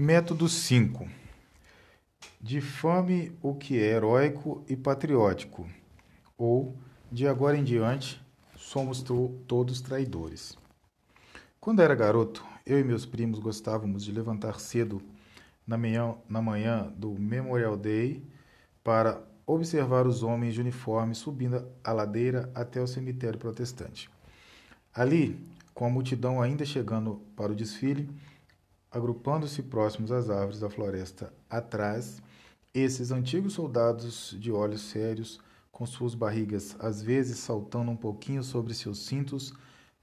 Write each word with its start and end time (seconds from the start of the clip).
Método 0.00 0.48
5. 0.48 1.08
Difame 2.40 3.36
o 3.42 3.56
que 3.56 3.76
é 3.76 3.94
heróico 3.94 4.64
e 4.68 4.76
patriótico, 4.76 5.68
ou, 6.36 6.76
de 7.10 7.26
agora 7.26 7.56
em 7.56 7.64
diante, 7.64 8.24
somos 8.56 9.02
todos 9.02 9.80
traidores. 9.80 10.56
Quando 11.58 11.82
era 11.82 11.96
garoto, 11.96 12.44
eu 12.64 12.78
e 12.78 12.84
meus 12.84 13.04
primos 13.04 13.40
gostávamos 13.40 14.04
de 14.04 14.12
levantar 14.12 14.60
cedo 14.60 15.02
na 15.66 15.76
manhã, 15.76 16.14
na 16.28 16.40
manhã 16.40 16.94
do 16.96 17.18
Memorial 17.18 17.76
Day 17.76 18.22
para 18.84 19.20
observar 19.44 20.06
os 20.06 20.22
homens 20.22 20.54
de 20.54 20.60
uniforme 20.60 21.16
subindo 21.16 21.66
a 21.82 21.90
ladeira 21.90 22.48
até 22.54 22.80
o 22.80 22.86
cemitério 22.86 23.36
protestante. 23.36 24.08
Ali, 24.94 25.44
com 25.74 25.86
a 25.86 25.90
multidão 25.90 26.40
ainda 26.40 26.64
chegando 26.64 27.20
para 27.34 27.50
o 27.50 27.56
desfile, 27.56 28.08
agrupando-se 28.90 29.62
próximos 29.62 30.10
às 30.10 30.30
árvores 30.30 30.60
da 30.60 30.70
floresta 30.70 31.32
atrás, 31.48 32.22
esses 32.72 33.10
antigos 33.10 33.54
soldados 33.54 34.36
de 34.38 34.50
olhos 34.50 34.82
sérios, 34.82 35.40
com 35.70 35.86
suas 35.86 36.14
barrigas 36.14 36.76
às 36.78 37.02
vezes 37.02 37.38
saltando 37.38 37.90
um 37.90 37.96
pouquinho 37.96 38.42
sobre 38.42 38.74
seus 38.74 39.06
cintos, 39.06 39.52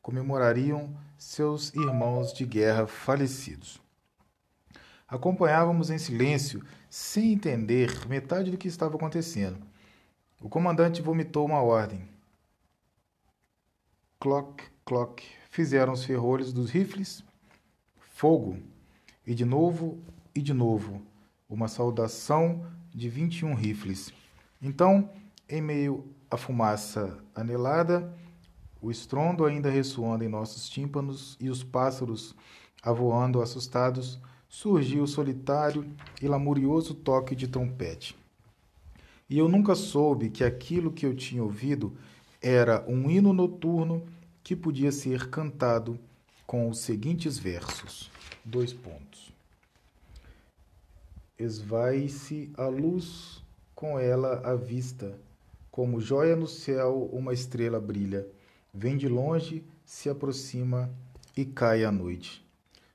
comemorariam 0.02 0.96
seus 1.18 1.74
irmãos 1.74 2.32
de 2.34 2.46
guerra 2.46 2.86
falecidos. 2.88 3.82
Acompanhávamos 5.08 5.90
em 5.90 5.98
silêncio, 5.98 6.64
sem 6.90 7.34
entender 7.34 8.08
metade 8.08 8.52
do 8.52 8.58
que 8.58 8.68
estava 8.68 8.96
acontecendo. 8.96 9.58
O 10.42 10.50
comandante 10.50 11.02
vomitou 11.02 11.46
uma 11.46 11.62
ordem. 11.62 12.08
Clock, 14.20 14.64
clock, 14.84 15.24
fizeram 15.50 15.94
os 15.94 16.04
ferrolhos 16.04 16.52
dos 16.52 16.70
rifles. 16.70 17.24
Fogo! 18.00 18.75
E 19.26 19.34
de 19.34 19.46
novo, 19.46 20.00
e 20.34 20.42
de 20.42 20.54
novo, 20.54 21.02
uma 21.50 21.68
saudação 21.68 22.66
de 22.94 23.10
21 23.10 23.54
rifles. 23.54 24.14
Então, 24.62 25.10
em 25.50 25.62
meio 25.62 26.06
à 26.30 26.38
fumaça 26.38 27.18
anelada, 27.34 28.14
o 28.82 28.92
estrondo 28.92 29.46
ainda 29.46 29.70
ressoando 29.70 30.24
em 30.24 30.30
nossos 30.30 30.70
tímpanos 30.70 31.38
e 31.40 31.50
os 31.50 31.64
pássaros 31.64 32.36
avoando 32.84 33.42
assustados, 33.42 34.20
surgiu 34.48 35.04
o 35.04 35.08
solitário 35.08 35.86
e 36.22 36.28
lamurioso 36.28 36.94
toque 36.94 37.36
de 37.36 37.48
trompete. 37.48 38.16
E 39.28 39.40
eu 39.40 39.50
nunca 39.50 39.74
soube 39.74 40.30
que 40.30 40.44
aquilo 40.44 40.92
que 40.92 41.06
eu 41.06 41.16
tinha 41.16 41.44
ouvido 41.44 41.98
era 42.40 42.86
um 42.88 43.10
hino 43.10 43.34
noturno 43.34 44.04
que 44.44 44.56
podia 44.56 44.92
ser 44.92 45.30
cantado 45.32 46.00
com 46.46 46.70
os 46.70 46.78
seguintes 46.78 47.40
versos. 47.40 48.12
Dois 48.46 48.72
pontos. 48.72 49.25
Esvai-se 51.38 52.50
a 52.56 52.68
luz, 52.68 53.44
com 53.76 54.00
ela 54.00 54.40
a 54.46 54.56
vista, 54.56 55.20
como 55.70 56.00
joia 56.00 56.34
no 56.34 56.48
céu 56.48 57.10
uma 57.12 57.34
estrela 57.34 57.78
brilha. 57.78 58.26
Vem 58.74 58.96
de 58.96 59.10
longe, 59.10 59.62
se 59.84 60.10
aproxima 60.10 60.90
e 61.36 61.44
cai 61.44 61.84
a 61.84 61.92
noite. 61.92 62.42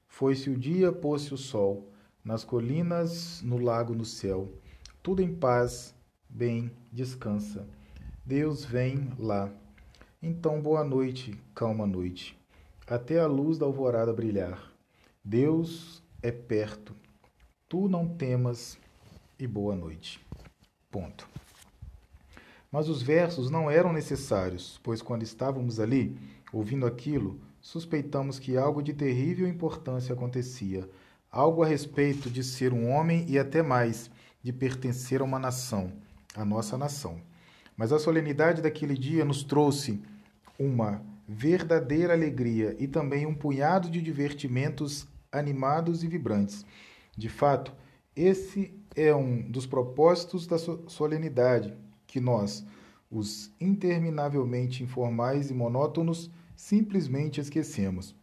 Foi-se 0.08 0.48
o 0.48 0.56
dia, 0.56 0.91
pôs-se 0.91 1.34
o 1.34 1.36
sol, 1.36 1.91
nas 2.24 2.42
colinas, 2.42 3.42
no 3.42 3.58
lago, 3.58 3.94
no 3.94 4.06
céu. 4.06 4.48
Tudo 5.02 5.20
em 5.20 5.34
paz, 5.34 5.94
bem, 6.27 6.70
descansa. 6.91 7.69
Deus 8.25 8.64
vem 8.64 9.12
lá. 9.19 9.52
Então, 10.22 10.62
boa 10.62 10.82
noite, 10.82 11.38
calma 11.54 11.86
noite, 11.86 12.38
até 12.86 13.20
a 13.20 13.27
luz 13.27 13.58
da 13.58 13.66
alvorada 13.66 14.14
brilhar. 14.14 14.72
Deus 15.22 16.02
é 16.22 16.32
perto. 16.32 16.94
Tu 17.70 17.88
não 17.88 18.04
temas 18.04 18.76
e 19.38 19.46
boa 19.46 19.76
noite. 19.76 20.20
Ponto. 20.90 21.28
Mas 22.68 22.88
os 22.88 23.00
versos 23.00 23.48
não 23.48 23.70
eram 23.70 23.92
necessários, 23.92 24.81
pois 24.82 25.00
quando 25.00 25.22
estávamos 25.22 25.78
ali, 25.78 26.19
ouvindo 26.53 26.84
aquilo, 26.84 27.41
suspeitamos 27.60 28.41
que 28.41 28.56
algo 28.56 28.82
de 28.82 28.92
terrível 28.92 29.47
importância 29.47 30.12
acontecia, 30.12 30.91
algo 31.31 31.62
a 31.62 31.66
respeito 31.69 32.28
de 32.28 32.42
ser 32.42 32.72
um 32.72 32.91
homem 32.91 33.25
e 33.28 33.38
até 33.38 33.62
mais, 33.62 34.10
de 34.42 34.52
pertencer 34.52 35.20
a 35.20 35.25
uma 35.25 35.38
nação, 35.38 35.92
a 36.34 36.44
nossa 36.44 36.76
nação. 36.76 37.20
Mas 37.76 37.92
a 37.92 38.00
solenidade 38.00 38.62
daquele 38.62 38.98
dia 38.98 39.25
nos 39.25 39.44
trouxe 39.44 40.02
uma 40.58 41.00
verdadeira 41.28 42.14
alegria 42.14 42.75
e 42.81 42.88
também 42.88 43.26
um 43.26 43.34
punhado 43.34 43.88
de 43.88 44.02
divertimentos 44.02 45.06
animados 45.31 46.02
e 46.02 46.08
vibrantes. 46.08 46.66
De 47.16 47.28
fato, 47.28 47.75
esse 48.15 48.75
é 48.94 49.15
um 49.15 49.50
dos 49.50 49.66
propósitos 49.66 50.47
da 50.47 50.59
solenidade 50.59 51.76
que 52.06 52.21
nós, 52.21 52.65
os 53.10 53.53
interminavelmente 53.60 54.82
informais 54.82 55.50
e 55.50 55.54
monótonos, 55.54 56.31
simplesmente 56.56 57.41
esquecemos. 57.41 58.15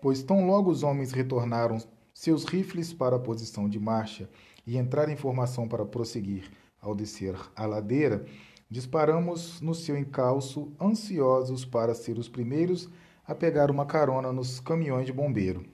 Pois 0.00 0.22
tão 0.22 0.46
logo 0.46 0.70
os 0.70 0.82
homens 0.82 1.12
retornaram 1.12 1.78
seus 2.14 2.44
rifles 2.44 2.92
para 2.92 3.16
a 3.16 3.20
posição 3.20 3.68
de 3.68 3.78
marcha 3.78 4.28
e 4.66 4.76
entraram 4.76 5.12
em 5.12 5.16
formação 5.16 5.68
para 5.68 5.84
prosseguir 5.84 6.50
ao 6.80 6.94
descer 6.94 7.34
a 7.54 7.66
ladeira, 7.66 8.24
Disparamos 8.68 9.60
no 9.60 9.76
seu 9.76 9.96
encalço, 9.96 10.72
ansiosos 10.80 11.64
para 11.64 11.94
ser 11.94 12.18
os 12.18 12.28
primeiros 12.28 12.90
a 13.24 13.32
pegar 13.32 13.70
uma 13.70 13.86
carona 13.86 14.32
nos 14.32 14.58
caminhões 14.58 15.06
de 15.06 15.12
bombeiro. 15.12 15.64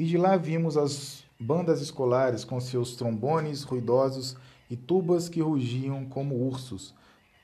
E 0.00 0.04
de 0.06 0.16
lá 0.16 0.34
vimos 0.34 0.78
as 0.78 1.24
bandas 1.38 1.82
escolares 1.82 2.42
com 2.42 2.58
seus 2.58 2.96
trombones 2.96 3.64
ruidosos 3.64 4.34
e 4.70 4.74
tubas 4.74 5.28
que 5.28 5.42
rugiam 5.42 6.06
como 6.06 6.36
ursos, 6.36 6.94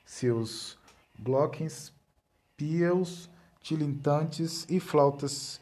seus 0.03 0.75
glockens, 1.19 1.93
piels 2.57 3.29
tilintantes 3.61 4.65
e 4.67 4.79
flautas 4.79 5.61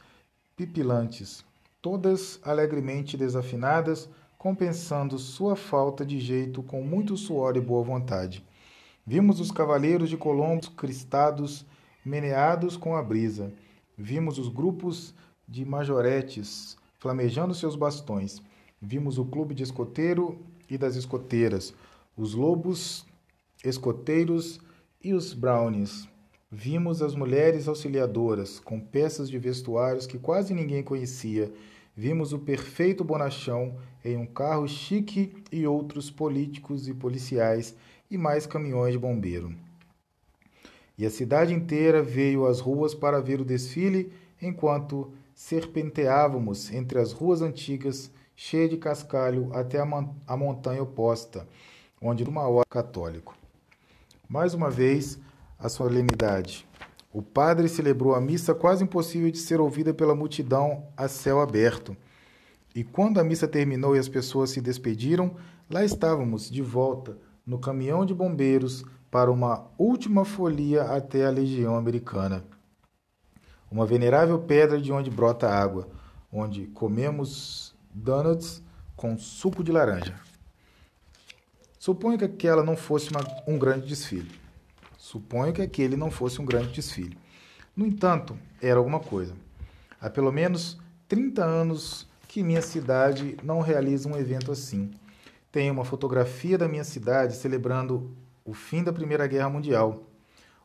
pipilantes, 0.56 1.44
todas 1.82 2.40
alegremente 2.42 3.18
desafinadas 3.18 4.08
compensando 4.38 5.20
sua 5.20 5.58
falta 5.58 6.06
de 6.06 6.18
jeito 6.18 6.64
com 6.64 6.82
muito 6.82 7.18
suor 7.18 7.58
e 7.58 7.60
boa 7.60 7.84
vontade. 7.84 8.42
Vimos 9.06 9.42
os 9.42 9.52
cavaleiros 9.52 10.10
de 10.10 10.16
Colombo 10.16 10.72
cristados, 10.72 11.66
meneados 12.06 12.78
com 12.78 12.96
a 12.96 13.04
brisa. 13.04 13.52
Vimos 13.98 14.40
os 14.40 14.48
grupos 14.48 15.14
de 15.46 15.66
majoretes 15.66 16.78
flamejando 17.06 17.54
seus 17.54 17.76
bastões. 17.76 18.42
Vimos 18.82 19.20
o 19.20 19.26
clube 19.26 19.54
de 19.54 19.62
escoteiro 19.62 20.40
e 20.68 20.76
das 20.76 20.96
escoteiras, 20.96 21.72
os 22.18 22.34
lobos 22.34 23.06
escoteiros 23.64 24.60
e 25.04 25.14
os 25.14 25.32
brownies. 25.32 26.10
Vimos 26.50 27.04
as 27.04 27.14
mulheres 27.14 27.68
auxiliadoras 27.68 28.60
com 28.60 28.80
peças 28.80 29.30
de 29.30 29.38
vestuários 29.38 30.08
que 30.08 30.18
quase 30.18 30.52
ninguém 30.56 30.82
conhecia 30.82 31.54
Vimos 31.98 32.34
o 32.34 32.40
perfeito 32.40 33.06
bonachão 33.06 33.78
em 34.04 34.18
um 34.18 34.26
carro 34.26 34.68
chique 34.68 35.32
e 35.50 35.66
outros 35.66 36.12
políticos 36.12 36.90
e 36.90 36.94
policiais 36.94 37.74
e 38.12 38.18
mais 38.18 38.46
caminhões 38.46 38.92
de 38.92 39.00
bombeiro. 39.00 39.56
E 40.98 41.06
a 41.06 41.10
cidade 41.10 41.54
inteira 41.54 42.04
veio 42.04 42.46
às 42.46 42.60
ruas 42.60 42.94
para 42.94 43.22
ver 43.22 43.40
o 43.40 43.46
desfile 43.46 44.12
enquanto 44.42 45.14
serpenteávamos 45.36 46.72
entre 46.72 46.98
as 46.98 47.12
ruas 47.12 47.42
antigas, 47.42 48.10
cheias 48.36 48.70
de 48.70 48.78
cascalho, 48.78 49.50
até 49.54 49.78
a, 49.80 50.38
montanha 50.38 50.82
oposta, 50.82 51.46
onde 52.02 52.24
uma 52.24 52.48
hora 52.48 52.66
católico. 52.70 53.36
Mais 54.30 54.54
uma 54.54 54.72
vez, 54.72 55.20
a 55.60 55.68
solenidade. 55.68 56.66
O 57.12 57.22
padre 57.22 57.68
celebrou 57.68 58.16
a 58.16 58.22
missa 58.22 58.56
quase 58.56 58.84
impossível 58.84 59.30
de 59.30 59.38
ser 59.38 59.60
ouvida 59.60 59.94
pela 59.94 60.16
multidão 60.16 60.88
a 60.96 61.08
céu 61.08 61.42
aberto. 61.42 61.96
E 62.74 62.84
quando 62.84 63.20
a 63.20 63.24
missa 63.24 63.48
terminou 63.48 63.96
e 63.96 64.00
as 64.00 64.10
pessoas 64.10 64.50
se 64.50 64.62
despediram, 64.62 65.36
lá 65.70 65.84
estávamos 65.84 66.50
de 66.50 66.62
volta 66.62 67.18
no 67.46 67.60
caminhão 67.60 68.06
de 68.06 68.14
bombeiros 68.14 68.84
para 69.12 69.32
uma 69.32 69.68
última 69.78 70.26
folia 70.26 70.84
até 70.84 71.26
a 71.26 71.30
Legião 71.30 71.76
Americana. 71.76 72.44
Uma 73.70 73.86
venerável 73.86 74.40
pedra 74.40 74.80
de 74.82 74.92
onde 74.92 75.10
brota 75.10 75.50
água, 75.50 75.88
onde 76.32 76.68
comemos 76.68 77.76
donuts 77.94 78.62
com 78.96 79.18
suco 79.18 79.64
de 79.64 79.72
laranja. 79.72 80.16
Suponho 81.80 82.18
que 82.18 82.26
aquela 82.26 82.64
não 82.64 82.76
fosse 82.76 83.10
uma, 83.12 83.22
um 83.48 83.58
grande 83.58 83.88
desfile. 83.88 84.32
Suponho 84.98 85.54
que 85.54 85.62
aquele 85.62 85.96
não 85.96 86.10
fosse 86.10 86.42
um 86.42 86.46
grande 86.46 86.72
desfile. 86.72 87.18
No 87.76 87.86
entanto, 87.86 88.38
era 88.62 88.80
alguma 88.80 89.00
coisa. 89.00 89.36
Há 90.02 90.10
pelo 90.10 90.32
menos 90.32 90.80
30 91.08 91.44
anos 91.44 92.08
que 92.28 92.42
minha 92.42 92.62
cidade 92.62 93.38
não 93.44 93.62
realiza 93.62 94.10
um 94.10 94.18
evento 94.18 94.52
assim. 94.52 94.92
Tenho 95.52 95.74
uma 95.74 95.86
fotografia 95.86 96.58
da 96.58 96.68
minha 96.68 96.84
cidade 96.84 97.36
celebrando 97.36 98.12
o 98.44 98.54
fim 98.54 98.84
da 98.84 98.92
Primeira 98.92 99.28
Guerra 99.28 99.50
Mundial. 99.50 100.04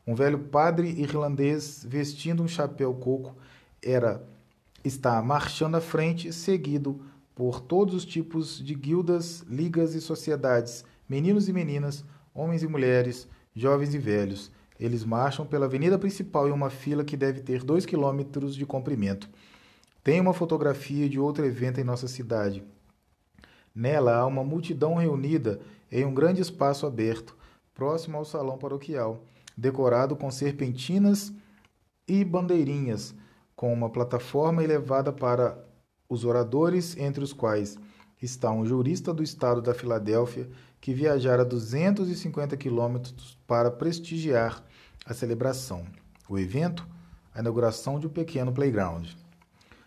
Um 0.05 0.15
velho 0.15 0.39
padre 0.39 0.89
irlandês 0.89 1.85
vestindo 1.87 2.41
um 2.41 2.47
chapéu 2.47 2.93
coco 2.93 3.35
era 3.81 4.23
está 4.83 5.21
marchando 5.21 5.75
à 5.75 5.81
frente, 5.81 6.33
seguido 6.33 7.01
por 7.35 7.61
todos 7.61 7.93
os 7.93 8.05
tipos 8.05 8.63
de 8.63 8.73
guildas, 8.73 9.41
ligas 9.47 9.93
e 9.93 10.01
sociedades, 10.01 10.83
meninos 11.07 11.47
e 11.47 11.53
meninas, 11.53 12.03
homens 12.33 12.63
e 12.63 12.67
mulheres, 12.67 13.27
jovens 13.55 13.93
e 13.93 13.99
velhos. 13.99 14.51
Eles 14.79 15.05
marcham 15.05 15.45
pela 15.45 15.65
avenida 15.65 15.99
principal 15.99 16.47
em 16.47 16.51
uma 16.51 16.71
fila 16.71 17.03
que 17.03 17.15
deve 17.15 17.41
ter 17.41 17.63
dois 17.63 17.85
quilômetros 17.85 18.55
de 18.55 18.65
comprimento. 18.65 19.29
Tem 20.03 20.19
uma 20.19 20.33
fotografia 20.33 21.07
de 21.07 21.19
outro 21.19 21.45
evento 21.45 21.79
em 21.79 21.83
nossa 21.83 22.07
cidade. 22.07 22.63
Nela 23.73 24.15
há 24.15 24.25
uma 24.25 24.43
multidão 24.43 24.95
reunida 24.95 25.61
em 25.91 26.03
um 26.03 26.13
grande 26.13 26.41
espaço 26.41 26.87
aberto, 26.87 27.37
próximo 27.75 28.17
ao 28.17 28.25
salão 28.25 28.57
paroquial, 28.57 29.23
decorado 29.57 30.15
com 30.15 30.29
serpentinas 30.31 31.33
e 32.07 32.23
bandeirinhas, 32.23 33.15
com 33.55 33.71
uma 33.73 33.89
plataforma 33.89 34.63
elevada 34.63 35.11
para 35.13 35.57
os 36.09 36.25
oradores, 36.25 36.97
entre 36.97 37.23
os 37.23 37.33
quais 37.33 37.77
está 38.21 38.51
um 38.51 38.65
jurista 38.65 39.13
do 39.13 39.23
estado 39.23 39.61
da 39.61 39.73
Filadélfia 39.73 40.49
que 40.79 40.93
viajara 40.93 41.43
250 41.43 42.55
quilômetros 42.57 43.37
para 43.47 43.71
prestigiar 43.71 44.63
a 45.05 45.13
celebração. 45.13 45.85
O 46.29 46.37
evento, 46.37 46.87
a 47.33 47.39
inauguração 47.39 47.99
de 47.99 48.07
um 48.07 48.09
pequeno 48.09 48.51
playground. 48.51 49.09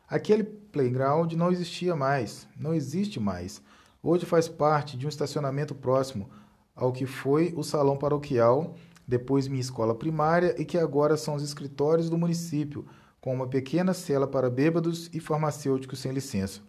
Aquele 0.09 0.45
playground 0.45 1.33
não 1.33 1.51
existia 1.51 1.97
mais, 1.97 2.47
não 2.57 2.75
existe 2.75 3.19
mais. 3.19 3.63
Hoje 4.03 4.27
faz 4.27 4.49
parte 4.49 4.97
de 4.97 5.07
um 5.07 5.09
estacionamento 5.09 5.75
próximo 5.75 6.29
ao 6.75 6.93
que 6.93 7.07
foi 7.07 7.55
o 7.57 7.63
salão 7.63 7.97
paroquial, 7.97 8.75
depois 9.07 9.49
minha 9.49 9.61
escola 9.61 9.95
primária 9.95 10.55
e 10.59 10.65
que 10.65 10.79
agora 10.79 11.17
são 11.17 11.35
os 11.35 11.43
escritórios 11.43 12.09
do 12.09 12.19
município, 12.19 12.87
com 13.21 13.35
uma 13.35 13.47
pequena 13.47 13.95
cela 13.95 14.27
para 14.27 14.51
bêbados 14.51 15.09
e 15.13 15.21
farmacêuticos 15.21 15.99
sem 15.99 16.13
licença. 16.13 16.61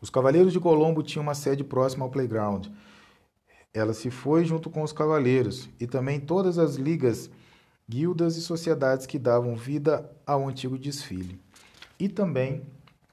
Os 0.00 0.10
Cavaleiros 0.10 0.52
de 0.52 0.60
Colombo 0.60 1.02
tinham 1.02 1.22
uma 1.22 1.34
sede 1.34 1.64
próxima 1.64 2.04
ao 2.04 2.10
playground. 2.10 2.68
Ela 3.72 3.92
se 3.92 4.10
foi 4.10 4.44
junto 4.44 4.70
com 4.70 4.82
os 4.82 4.92
Cavaleiros 4.92 5.68
e 5.80 5.86
também 5.86 6.20
todas 6.20 6.58
as 6.58 6.76
ligas, 6.76 7.30
guildas 7.88 8.36
e 8.36 8.42
sociedades 8.42 9.06
que 9.06 9.18
davam 9.18 9.56
vida 9.56 10.10
ao 10.26 10.48
antigo 10.48 10.78
desfile. 10.78 11.40
E 11.98 12.08
também 12.08 12.62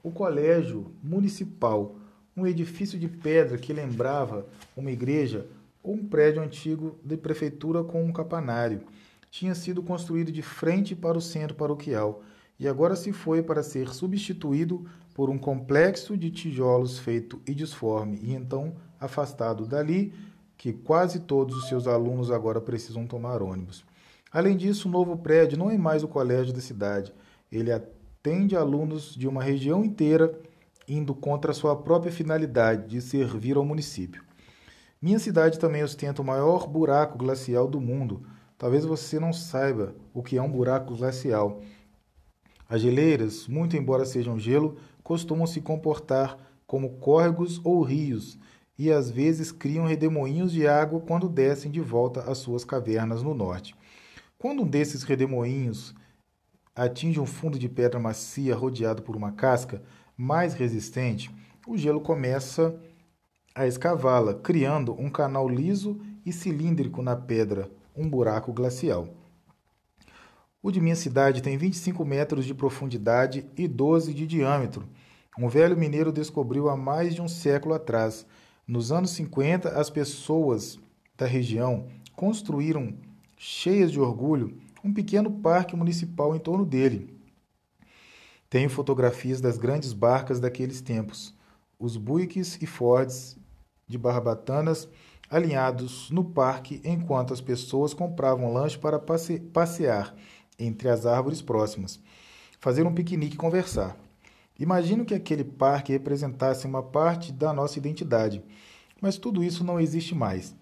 o 0.03 0.11
Colégio 0.11 0.93
Municipal, 1.01 1.95
um 2.35 2.45
edifício 2.45 2.99
de 2.99 3.07
pedra 3.07 3.57
que 3.57 3.71
lembrava 3.71 4.45
uma 4.75 4.91
igreja 4.91 5.47
um 5.83 6.05
prédio 6.05 6.41
antigo 6.41 6.97
de 7.03 7.17
prefeitura 7.17 7.83
com 7.83 8.03
um 8.03 8.13
campanário. 8.13 8.83
Tinha 9.29 9.53
sido 9.53 9.83
construído 9.83 10.31
de 10.31 10.41
frente 10.41 10.95
para 10.95 11.17
o 11.17 11.21
centro 11.21 11.55
paroquial 11.55 12.21
e 12.59 12.67
agora 12.67 12.95
se 12.95 13.11
foi 13.11 13.41
para 13.41 13.63
ser 13.63 13.89
substituído 13.89 14.85
por 15.13 15.29
um 15.29 15.37
complexo 15.37 16.17
de 16.17 16.31
tijolos 16.31 16.97
feito 16.99 17.41
e 17.47 17.53
disforme, 17.53 18.19
e 18.21 18.33
então 18.33 18.75
afastado 18.99 19.65
dali, 19.65 20.13
que 20.57 20.71
quase 20.71 21.19
todos 21.19 21.57
os 21.57 21.67
seus 21.67 21.87
alunos 21.87 22.31
agora 22.31 22.61
precisam 22.61 23.05
tomar 23.05 23.41
ônibus. 23.41 23.83
Além 24.31 24.55
disso, 24.55 24.87
o 24.87 24.91
novo 24.91 25.17
prédio 25.17 25.57
não 25.57 25.69
é 25.69 25.77
mais 25.77 26.03
o 26.03 26.07
colégio 26.07 26.53
da 26.53 26.61
cidade. 26.61 27.13
Ele 27.51 27.71
atende 27.71 28.55
alunos 28.55 29.13
de 29.13 29.27
uma 29.27 29.43
região 29.43 29.83
inteira, 29.83 30.39
indo 30.87 31.13
contra 31.13 31.53
sua 31.53 31.75
própria 31.75 32.11
finalidade 32.11 32.87
de 32.87 33.01
servir 33.01 33.57
ao 33.57 33.65
município. 33.65 34.23
Minha 35.03 35.19
cidade 35.19 35.59
também 35.59 35.83
ostenta 35.83 36.21
o 36.21 36.25
maior 36.25 36.65
buraco 36.65 37.17
glacial 37.17 37.67
do 37.67 37.81
mundo. 37.81 38.25
Talvez 38.57 38.85
você 38.85 39.19
não 39.19 39.33
saiba 39.33 39.93
o 40.13 40.23
que 40.23 40.37
é 40.37 40.41
um 40.41 40.49
buraco 40.49 40.95
glacial. 40.95 41.59
As 42.69 42.79
geleiras, 42.79 43.45
muito 43.45 43.75
embora 43.75 44.05
sejam 44.05 44.39
gelo, 44.39 44.77
costumam 45.03 45.45
se 45.45 45.59
comportar 45.59 46.37
como 46.65 46.99
córregos 46.99 47.59
ou 47.65 47.81
rios 47.81 48.39
e 48.79 48.89
às 48.89 49.11
vezes 49.11 49.51
criam 49.51 49.85
redemoinhos 49.85 50.53
de 50.53 50.65
água 50.65 51.01
quando 51.01 51.27
descem 51.27 51.69
de 51.69 51.81
volta 51.81 52.21
às 52.21 52.37
suas 52.37 52.63
cavernas 52.63 53.21
no 53.21 53.33
norte. 53.33 53.75
Quando 54.37 54.63
um 54.63 54.67
desses 54.67 55.03
redemoinhos 55.03 55.93
atinge 56.73 57.19
um 57.19 57.25
fundo 57.25 57.59
de 57.59 57.67
pedra 57.67 57.99
macia 57.99 58.55
rodeado 58.55 59.01
por 59.01 59.17
uma 59.17 59.33
casca 59.33 59.83
mais 60.15 60.53
resistente, 60.53 61.29
o 61.67 61.75
gelo 61.75 61.99
começa 61.99 62.69
a 62.69 62.92
escavá-la, 63.61 64.33
criando 64.33 64.99
um 64.99 65.09
canal 65.09 65.47
liso 65.47 65.99
e 66.25 66.33
cilíndrico 66.33 67.03
na 67.03 67.15
pedra, 67.15 67.69
um 67.95 68.09
buraco 68.09 68.51
glacial. 68.51 69.07
O 70.61 70.71
de 70.71 70.81
minha 70.81 70.95
cidade 70.95 71.43
tem 71.43 71.57
25 71.57 72.03
metros 72.03 72.45
de 72.45 72.53
profundidade 72.53 73.45
e 73.55 73.67
12 73.67 74.13
de 74.13 74.25
diâmetro. 74.25 74.87
Um 75.37 75.47
velho 75.47 75.77
mineiro 75.77 76.11
descobriu 76.11 76.69
há 76.69 76.75
mais 76.75 77.13
de 77.13 77.21
um 77.21 77.27
século 77.27 77.75
atrás. 77.75 78.25
Nos 78.67 78.91
anos 78.91 79.11
50, 79.11 79.69
as 79.69 79.89
pessoas 79.89 80.79
da 81.15 81.27
região 81.27 81.87
construíram, 82.15 82.93
cheias 83.37 83.91
de 83.91 83.99
orgulho, 83.99 84.57
um 84.83 84.93
pequeno 84.93 85.29
parque 85.29 85.75
municipal 85.75 86.35
em 86.35 86.39
torno 86.39 86.65
dele. 86.65 87.13
Tenho 88.49 88.69
fotografias 88.69 89.41
das 89.41 89.57
grandes 89.57 89.93
barcas 89.93 90.39
daqueles 90.39 90.81
tempos, 90.81 91.35
os 91.77 91.97
buiques 91.97 92.61
e 92.61 92.65
fords 92.65 93.37
de 93.93 93.97
barbatanas 93.99 94.89
alinhados 95.29 96.09
no 96.09 96.23
parque 96.23 96.81
enquanto 96.83 97.31
as 97.31 97.39
pessoas 97.39 97.93
compravam 97.93 98.51
lanche 98.51 98.77
para 98.77 98.97
passe 98.97 99.39
passear 99.39 100.15
entre 100.57 100.89
as 100.89 101.05
árvores 101.05 101.43
próximas, 101.43 101.99
fazer 102.59 102.87
um 102.87 102.93
piquenique 102.93 103.35
e 103.35 103.37
conversar. 103.37 103.95
Imagino 104.59 105.05
que 105.05 105.13
aquele 105.13 105.43
parque 105.43 105.91
representasse 105.91 106.65
uma 106.65 106.81
parte 106.81 107.31
da 107.31 107.53
nossa 107.53 107.77
identidade, 107.77 108.43
mas 108.99 109.17
tudo 109.17 109.43
isso 109.43 109.63
não 109.63 109.79
existe 109.79 110.15
mais. 110.15 110.55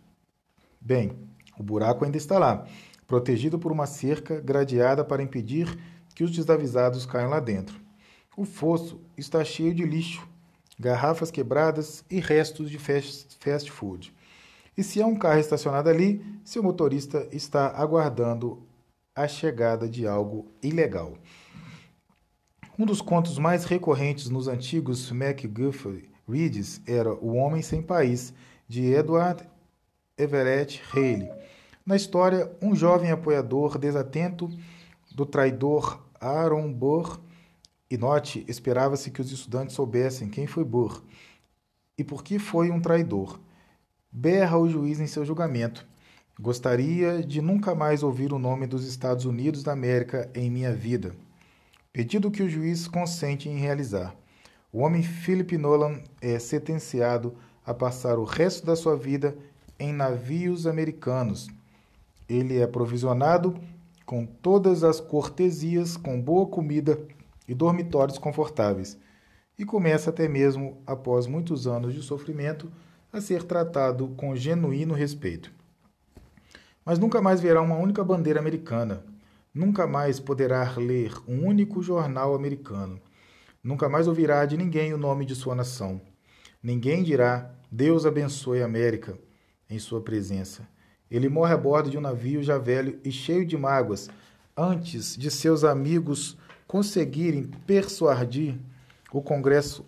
Bem, 0.80 1.14
o 1.58 1.64
buraco 1.64 2.04
ainda 2.04 2.18
está 2.18 2.38
lá, 2.38 2.66
protegido 3.08 3.58
por 3.58 3.72
uma 3.72 3.86
cerca 3.86 4.42
gradeada 4.42 5.06
para 5.06 5.24
impedir 5.24 5.78
que 6.14 6.24
os 6.24 6.32
desavisados 6.32 7.06
caiam 7.06 7.30
lá 7.30 7.40
dentro. 7.40 7.80
O 8.36 8.44
fosso 8.44 9.00
está 9.18 9.44
cheio 9.44 9.74
de 9.74 9.84
lixo, 9.84 10.28
garrafas 10.82 11.30
quebradas 11.30 12.04
e 12.10 12.20
restos 12.20 12.70
de 12.70 12.80
fast 12.80 13.72
food. 13.72 14.14
E 14.76 14.84
se 14.84 15.02
há 15.02 15.06
um 15.06 15.16
carro 15.16 15.40
estacionado 15.40 15.90
ali, 15.90 16.26
seu 16.44 16.64
motorista 16.64 17.28
está 17.32 17.68
aguardando 17.68 18.66
a 19.16 19.28
chegada 19.28 19.88
de 19.88 20.08
algo 20.08 20.52
ilegal. 20.62 21.14
Um 22.80 22.86
dos 22.86 23.02
contos 23.02 23.38
mais 23.38 23.64
recorrentes 23.64 24.30
nos 24.30 24.48
antigos 24.48 25.12
MacGuffin 25.12 26.10
Reads 26.28 26.82
era 26.88 27.14
O 27.14 27.36
Homem 27.36 27.62
Sem 27.62 27.82
País, 27.82 28.34
de 28.68 28.92
Edward 28.92 29.44
Everett 30.18 30.82
Haley. 30.94 31.30
Na 31.86 31.96
história, 31.96 32.52
um 32.62 32.74
jovem 32.74 33.12
apoiador 33.12 33.78
desatento 33.78 34.50
do 35.14 35.26
traidor 35.26 36.02
Aaron 36.20 36.72
Burr, 36.72 37.20
e 37.92 37.98
note, 37.98 38.46
esperava-se 38.48 39.12
que 39.12 39.20
os 39.20 39.34
estudantes 39.34 39.76
soubessem 39.76 40.30
quem 40.30 40.48
foi 40.48 40.64
Burr 40.64 41.04
e 41.98 42.06
por 42.06 42.24
que 42.24 42.40
foi 42.40 42.72
um 42.72 42.80
traidor. 42.80 43.38
Berra 44.10 44.58
o 44.58 44.70
juiz 44.70 45.02
em 45.02 45.08
seu 45.08 45.26
julgamento. 45.26 45.86
Gostaria 46.40 47.22
de 47.22 47.42
nunca 47.42 47.76
mais 47.76 48.02
ouvir 48.02 48.32
o 48.32 48.40
nome 48.40 48.66
dos 48.66 48.88
Estados 48.88 49.26
Unidos 49.26 49.62
da 49.62 49.74
América 49.74 50.32
em 50.34 50.50
minha 50.50 50.74
vida. 50.74 51.14
Pedido 51.92 52.32
que 52.32 52.42
o 52.42 52.50
juiz 52.50 52.88
consente 52.88 53.50
em 53.50 53.58
realizar. 53.58 54.16
O 54.72 54.80
homem 54.80 55.04
Philip 55.04 55.58
Nolan 55.58 56.00
é 56.22 56.40
sentenciado 56.40 57.36
a 57.66 57.74
passar 57.74 58.18
o 58.18 58.24
resto 58.24 58.66
da 58.66 58.78
sua 58.78 58.96
vida 58.96 59.38
em 59.78 59.92
navios 59.92 60.66
americanos. 60.66 61.50
Ele 62.30 62.58
é 62.58 62.66
provisionado 62.66 63.54
com 64.06 64.26
todas 64.26 64.82
as 64.82 65.02
cortesias, 65.02 65.98
com 65.98 66.22
boa 66.22 66.48
comida 66.48 66.98
e 67.52 67.54
dormitórios 67.54 68.18
confortáveis, 68.18 68.98
e 69.60 69.66
começa 69.66 70.10
até 70.10 70.28
mesmo, 70.28 70.82
após 70.88 71.28
muitos 71.28 71.68
anos 71.68 71.94
de 71.94 72.02
sofrimento, 72.02 72.72
a 73.12 73.20
ser 73.20 73.44
tratado 73.44 74.08
com 74.18 74.36
genuíno 74.36 74.94
respeito 74.94 75.52
mas 76.86 76.98
nunca 76.98 77.22
mais 77.22 77.40
verá 77.40 77.62
uma 77.62 77.78
única 77.78 78.04
bandeira 78.04 78.40
americana. 78.40 79.04
Nunca 79.54 79.86
mais 79.86 80.20
poderá 80.20 80.74
ler 80.78 81.14
um 81.28 81.46
único 81.46 81.82
jornal 81.82 82.34
americano. 82.34 83.00
Nunca 83.64 83.88
mais 83.88 84.08
ouvirá 84.08 84.46
de 84.46 84.58
ninguém 84.58 84.94
o 84.94 84.98
nome 84.98 85.26
de 85.26 85.36
sua 85.36 85.54
nação. 85.54 86.02
Ninguém 86.64 87.04
dirá: 87.04 87.52
Deus 87.72 88.06
abençoe 88.06 88.62
a 88.62 88.66
América 88.66 89.18
em 89.70 89.78
sua 89.78 90.02
presença. 90.02 90.68
Ele 91.10 91.30
morre 91.30 91.54
a 91.54 91.58
bordo 91.58 91.90
de 91.90 91.98
um 91.98 92.02
navio 92.02 92.42
já 92.42 92.58
velho 92.58 93.00
e 93.04 93.12
cheio 93.12 93.46
de 93.46 93.58
mágoas, 93.58 94.10
antes 94.56 95.16
de 95.16 95.30
seus 95.30 95.64
amigos 95.64 96.38
conseguirem 96.72 97.52
persuadir 97.68 98.58
o 99.12 99.22
Congresso 99.22 99.86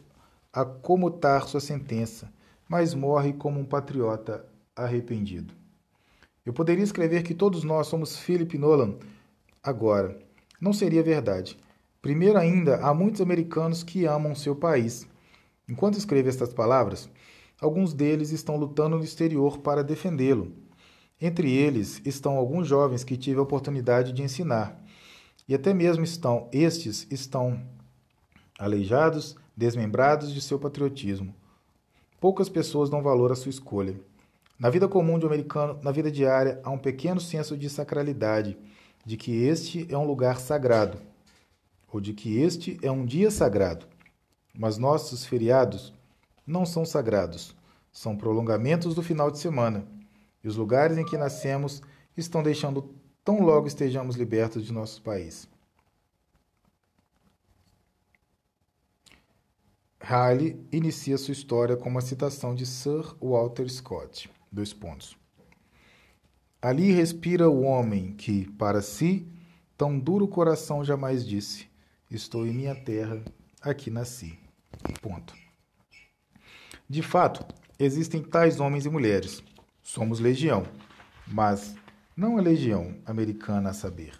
a 0.52 0.66
comutar 0.66 1.48
sua 1.48 1.62
sentença, 1.62 2.30
mas 2.68 2.94
morre 2.94 3.32
como 3.32 3.58
um 3.58 3.63
patriota 3.63 4.46
arrependido. 4.75 5.54
Eu 6.46 6.52
poderia 6.52 6.84
escrever 6.84 7.24
que 7.24 7.34
todos 7.34 7.63
nós 7.63 7.88
somos 7.88 8.18
Philip 8.18 8.58
Nolan 8.58 8.98
agora. 9.63 10.20
Não 10.60 10.74
seria 10.74 11.02
verdade. 11.02 11.58
Primeiro 12.02 12.38
ainda, 12.38 12.75
há 12.86 12.94
muitos 12.94 13.22
americanos 13.22 13.82
que 13.82 14.04
amam 14.04 14.36
seu 14.36 14.54
país. 14.54 15.08
Enquanto 15.70 15.98
escrevo 15.98 16.28
estas 16.28 16.54
palavras, 16.54 17.10
alguns 17.62 17.94
deles 17.94 18.34
estão 18.34 18.58
lutando 18.58 18.98
no 18.98 19.06
exterior 19.06 19.60
para 19.60 19.86
defendê-lo. 19.86 20.52
Entre 21.22 21.50
eles 21.50 22.02
estão 22.04 22.36
alguns 22.36 22.68
jovens 22.68 23.06
que 23.06 23.16
tive 23.16 23.40
a 23.40 23.44
oportunidade 23.44 24.12
de 24.12 24.22
ensinar. 24.22 24.83
E 25.48 25.54
até 25.54 25.74
mesmo 25.74 26.04
estão, 26.04 26.48
estes 26.52 27.06
estão 27.12 27.62
aleijados, 28.58 29.36
desmembrados 29.56 30.34
de 30.34 30.42
seu 30.42 30.58
patriotismo. 30.58 31.36
Poucas 32.20 32.48
pessoas 32.48 32.90
dão 32.90 33.02
valor 33.02 33.32
à 33.32 33.36
sua 33.36 33.50
escolha. 33.50 34.00
Na 34.58 34.70
vida 34.70 34.88
comum 34.88 35.20
de 35.20 35.26
um 35.26 35.28
americano, 35.28 35.80
na 35.84 35.92
vida 35.92 36.10
diária, 36.10 36.62
há 36.64 36.70
um 36.70 36.78
pequeno 36.78 37.20
senso 37.20 37.58
de 37.58 37.70
sacralidade, 37.70 38.58
de 39.06 39.18
que 39.18 39.44
este 39.44 39.86
é 39.94 39.98
um 39.98 40.06
lugar 40.06 40.40
sagrado, 40.40 40.98
ou 41.92 42.00
de 42.00 42.14
que 42.14 42.40
este 42.40 42.80
é 42.82 42.90
um 42.90 43.06
dia 43.06 43.30
sagrado. 43.30 43.86
Mas 44.58 44.78
nossos 44.78 45.26
feriados 45.26 45.94
não 46.48 46.66
são 46.66 46.86
sagrados, 46.86 47.54
são 47.92 48.16
prolongamentos 48.16 48.96
do 48.96 49.04
final 49.04 49.30
de 49.30 49.40
semana, 49.40 49.86
e 50.42 50.48
os 50.48 50.56
lugares 50.56 50.98
em 50.98 51.06
que 51.06 51.18
nascemos 51.18 51.82
estão 52.16 52.42
deixando 52.42 52.96
tão 53.24 53.42
logo 53.42 53.68
estejamos 53.68 54.15
libertos 54.15 54.65
de 54.65 54.74
nosso 54.74 55.01
país. 55.01 55.48
Riley 60.01 60.60
inicia 60.72 61.18
sua 61.18 61.32
história 61.32 61.77
com 61.77 61.88
uma 61.89 62.01
citação 62.01 62.53
de 62.53 62.65
Sir 62.65 63.15
Walter 63.22 63.70
Scott. 63.70 64.30
Dois 64.51 64.74
pontos. 64.74 65.18
Ali 66.62 66.92
respira 66.92 67.50
o 67.50 67.62
homem 67.63 68.13
que, 68.13 68.50
para 68.51 68.82
si, 68.82 69.27
tão 69.77 69.98
duro 69.98 70.27
coração 70.27 70.84
jamais 70.84 71.25
disse: 71.25 71.68
Estou 72.12 72.46
em 72.46 72.53
minha 72.53 72.75
terra, 72.75 73.24
aqui 73.62 73.89
nasci. 73.89 74.38
Ponto. 75.01 75.34
De 76.89 77.01
fato, 77.01 77.46
existem 77.80 78.22
tais 78.22 78.60
homens 78.60 78.86
e 78.86 78.89
mulheres. 78.89 79.42
Somos 79.82 80.20
legião, 80.20 80.63
mas 81.25 81.75
não 82.15 82.38
a 82.38 82.41
legião 82.41 82.96
americana 83.05 83.72
a 83.72 83.74
saber. 83.74 84.13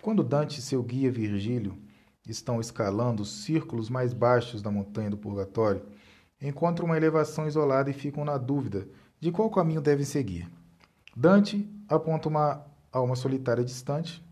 Quando 0.00 0.24
Dante 0.24 0.60
e 0.60 0.62
seu 0.62 0.82
guia 0.82 1.10
Virgílio 1.10 1.76
estão 2.26 2.60
escalando 2.60 3.22
os 3.22 3.44
círculos 3.44 3.90
mais 3.90 4.12
baixos 4.12 4.62
da 4.62 4.70
montanha 4.70 5.10
do 5.10 5.18
purgatório, 5.18 5.82
encontram 6.40 6.86
uma 6.86 6.96
elevação 6.96 7.46
isolada 7.46 7.90
e 7.90 7.94
ficam 7.94 8.24
na 8.24 8.38
dúvida 8.38 8.88
de 9.20 9.30
qual 9.30 9.50
caminho 9.50 9.80
devem 9.80 10.04
seguir. 10.04 10.48
Dante 11.16 11.68
aponta 11.88 12.28
uma 12.28 12.64
alma 12.92 13.16
solitária 13.16 13.64
distante, 13.64 14.24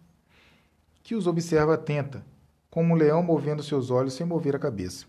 que 1.02 1.14
os 1.14 1.26
observa 1.26 1.74
atenta, 1.74 2.24
como 2.70 2.94
um 2.94 2.96
leão 2.96 3.22
movendo 3.22 3.62
seus 3.62 3.90
olhos 3.90 4.14
sem 4.14 4.26
mover 4.26 4.54
a 4.56 4.58
cabeça. 4.58 5.06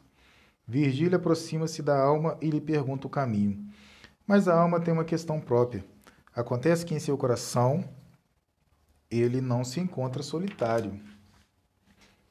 Virgílio 0.67 1.17
aproxima-se 1.17 1.81
da 1.81 1.97
alma 1.97 2.37
e 2.41 2.49
lhe 2.49 2.59
pergunta 2.59 3.07
o 3.07 3.09
caminho. 3.09 3.65
Mas 4.25 4.47
a 4.47 4.59
alma 4.59 4.79
tem 4.79 4.93
uma 4.93 5.05
questão 5.05 5.39
própria. 5.39 5.85
Acontece 6.37 6.85
que 6.85 6.93
em 6.93 6.99
seu 6.99 7.17
coração 7.17 7.83
ele 9.09 9.41
não 9.41 9.63
se 9.63 9.79
encontra 9.79 10.21
solitário. 10.21 11.01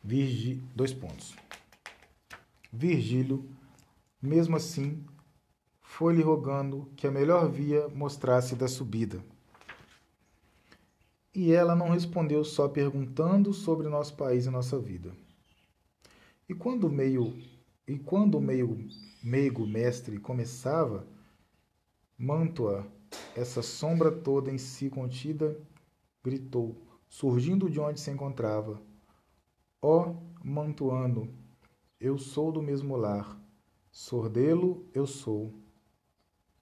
Virgi... 0.00 0.62
Dois 0.76 0.94
pontos. 0.94 1.34
Virgílio, 2.72 3.44
mesmo 4.22 4.54
assim, 4.54 5.04
foi-lhe 5.82 6.22
rogando 6.22 6.88
que 6.94 7.08
a 7.08 7.10
melhor 7.10 7.50
via 7.50 7.88
mostrasse 7.88 8.54
da 8.54 8.68
subida. 8.68 9.20
E 11.34 11.52
ela 11.52 11.74
não 11.74 11.90
respondeu 11.90 12.44
só 12.44 12.68
perguntando 12.68 13.52
sobre 13.52 13.88
nosso 13.88 14.14
país 14.14 14.46
e 14.46 14.50
nossa 14.50 14.78
vida. 14.78 15.12
E 16.48 16.54
quando 16.54 16.88
meio 16.88 17.36
e 17.88 17.98
quando 17.98 18.38
o 18.38 18.40
meio 18.40 18.88
meigo 19.20 19.66
mestre 19.66 20.16
começava, 20.20 21.04
Mantua, 22.16 22.86
essa 23.36 23.60
sombra 23.60 24.10
toda 24.10 24.50
em 24.50 24.56
si 24.56 24.88
contida, 24.88 25.60
gritou, 26.24 26.74
surgindo 27.06 27.68
de 27.68 27.78
onde 27.78 28.00
se 28.00 28.10
encontrava: 28.10 28.80
Ó 29.82 30.08
oh, 30.08 30.16
mantuano, 30.42 31.28
eu 32.00 32.18
sou 32.18 32.50
do 32.50 32.62
mesmo 32.62 32.96
lar, 32.96 33.38
sordelo 33.90 34.86
eu 34.94 35.06
sou. 35.06 35.52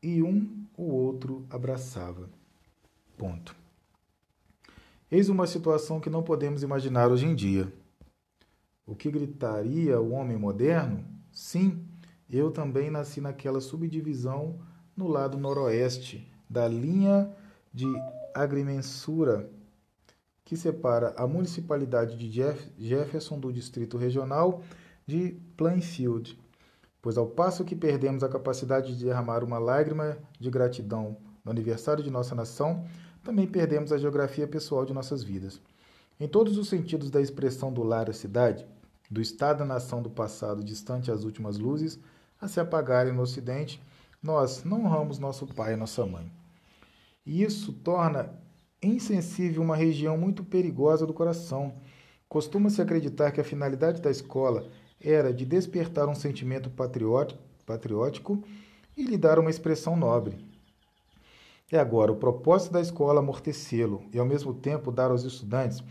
E 0.02 0.22
um 0.22 0.66
o 0.76 0.92
outro 0.92 1.46
abraçava. 1.48 2.28
Ponto. 3.16 3.56
Eis 5.10 5.28
uma 5.28 5.46
situação 5.46 6.00
que 6.00 6.10
não 6.10 6.22
podemos 6.22 6.62
imaginar 6.62 7.10
hoje 7.10 7.24
em 7.24 7.34
dia. 7.34 7.72
O 8.84 8.94
que 8.94 9.10
gritaria 9.10 9.98
o 10.00 10.10
homem 10.10 10.36
moderno? 10.36 11.04
Sim, 11.32 11.86
eu 12.28 12.50
também 12.50 12.90
nasci 12.90 13.20
naquela 13.20 13.60
subdivisão 13.60 14.60
no 14.96 15.08
lado 15.08 15.38
noroeste 15.38 16.33
da 16.48 16.68
linha 16.68 17.30
de 17.72 17.86
agrimensura 18.34 19.48
que 20.44 20.56
separa 20.56 21.14
a 21.16 21.26
municipalidade 21.26 22.16
de 22.16 22.28
Jeff 22.28 22.70
Jefferson 22.78 23.38
do 23.38 23.52
Distrito 23.52 23.96
Regional 23.96 24.62
de 25.06 25.40
Plainfield, 25.56 26.38
pois 27.00 27.16
ao 27.16 27.26
passo 27.26 27.64
que 27.64 27.74
perdemos 27.74 28.22
a 28.22 28.28
capacidade 28.28 28.96
de 28.96 29.04
derramar 29.04 29.42
uma 29.42 29.58
lágrima 29.58 30.16
de 30.38 30.50
gratidão 30.50 31.16
no 31.44 31.50
aniversário 31.50 32.02
de 32.02 32.10
nossa 32.10 32.34
nação, 32.34 32.84
também 33.22 33.46
perdemos 33.46 33.92
a 33.92 33.98
geografia 33.98 34.46
pessoal 34.46 34.84
de 34.84 34.92
nossas 34.92 35.22
vidas. 35.22 35.60
Em 36.20 36.28
todos 36.28 36.56
os 36.56 36.68
sentidos 36.68 37.10
da 37.10 37.20
expressão 37.20 37.72
do 37.72 37.82
lar 37.82 38.08
à 38.08 38.12
cidade, 38.12 38.66
do 39.10 39.20
estado 39.20 39.58
da 39.58 39.64
nação 39.64 40.02
do 40.02 40.10
passado 40.10 40.62
distante 40.62 41.10
às 41.10 41.24
últimas 41.24 41.58
luzes, 41.58 41.98
a 42.40 42.48
se 42.48 42.60
apagarem 42.60 43.12
no 43.12 43.22
ocidente, 43.22 43.82
nós 44.24 44.64
não 44.64 44.86
honramos 44.86 45.18
nosso 45.18 45.46
pai 45.46 45.74
e 45.74 45.76
nossa 45.76 46.06
mãe. 46.06 46.32
E 47.26 47.42
isso 47.42 47.74
torna 47.74 48.32
insensível 48.82 49.62
uma 49.62 49.76
região 49.76 50.16
muito 50.16 50.42
perigosa 50.42 51.06
do 51.06 51.12
coração. 51.12 51.74
Costuma-se 52.26 52.80
acreditar 52.80 53.32
que 53.32 53.40
a 53.40 53.44
finalidade 53.44 54.00
da 54.00 54.10
escola 54.10 54.66
era 54.98 55.30
de 55.30 55.44
despertar 55.44 56.08
um 56.08 56.14
sentimento 56.14 56.70
patriótico 56.70 58.42
e 58.96 59.04
lhe 59.04 59.18
dar 59.18 59.38
uma 59.38 59.50
expressão 59.50 59.94
nobre. 59.94 60.38
É 61.70 61.78
agora 61.78 62.10
o 62.10 62.16
propósito 62.16 62.72
da 62.72 62.80
escola 62.80 63.20
amortecê-lo 63.20 64.04
e, 64.10 64.18
ao 64.18 64.24
mesmo 64.24 64.54
tempo, 64.54 64.90
dar 64.90 65.10
aos 65.10 65.24
estudantes 65.24 65.82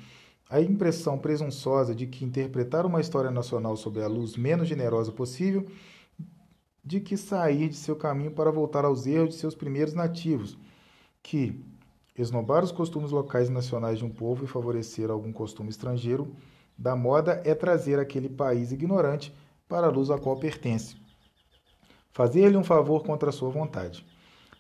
a 0.50 0.60
impressão 0.60 1.20
presunçosa 1.20 1.94
de 1.94 2.08
que 2.08 2.26
interpretar 2.26 2.86
uma 2.86 3.02
história 3.02 3.30
nacional 3.30 3.78
sob 3.78 4.02
a 4.02 4.08
luz 4.08 4.36
menos 4.36 4.68
generosa 4.68 5.12
possível, 5.12 5.68
de 6.84 7.00
que 7.00 7.16
sair 7.16 7.70
de 7.70 7.76
seu 7.76 7.96
caminho 7.96 8.32
para 8.32 8.52
voltar 8.52 8.86
aos 8.86 9.08
erros 9.08 9.30
de 9.30 9.36
seus 9.36 9.56
primeiros 9.56 9.94
nativos, 9.94 10.58
que, 11.22 11.64
Esnobar 12.16 12.64
os 12.64 12.72
costumes 12.72 13.10
locais 13.10 13.50
e 13.50 13.52
nacionais 13.52 13.98
de 13.98 14.06
um 14.06 14.10
povo 14.10 14.46
e 14.46 14.48
favorecer 14.48 15.10
algum 15.10 15.34
costume 15.34 15.72
estrangeiro 15.72 16.36
da 16.78 16.96
moda 16.96 17.42
é 17.44 17.56
trazer 17.56 18.00
aquele 18.00 18.30
país 18.30 18.72
ignorante 18.72 19.34
para 19.68 19.88
a 19.88 19.90
luz 19.90 20.12
a 20.12 20.18
qual 20.20 20.38
pertence. 20.38 20.96
Fazer-lhe 22.12 22.56
um 22.56 22.64
favor 22.64 23.04
contra 23.04 23.32
sua 23.32 23.50
vontade. 23.50 24.06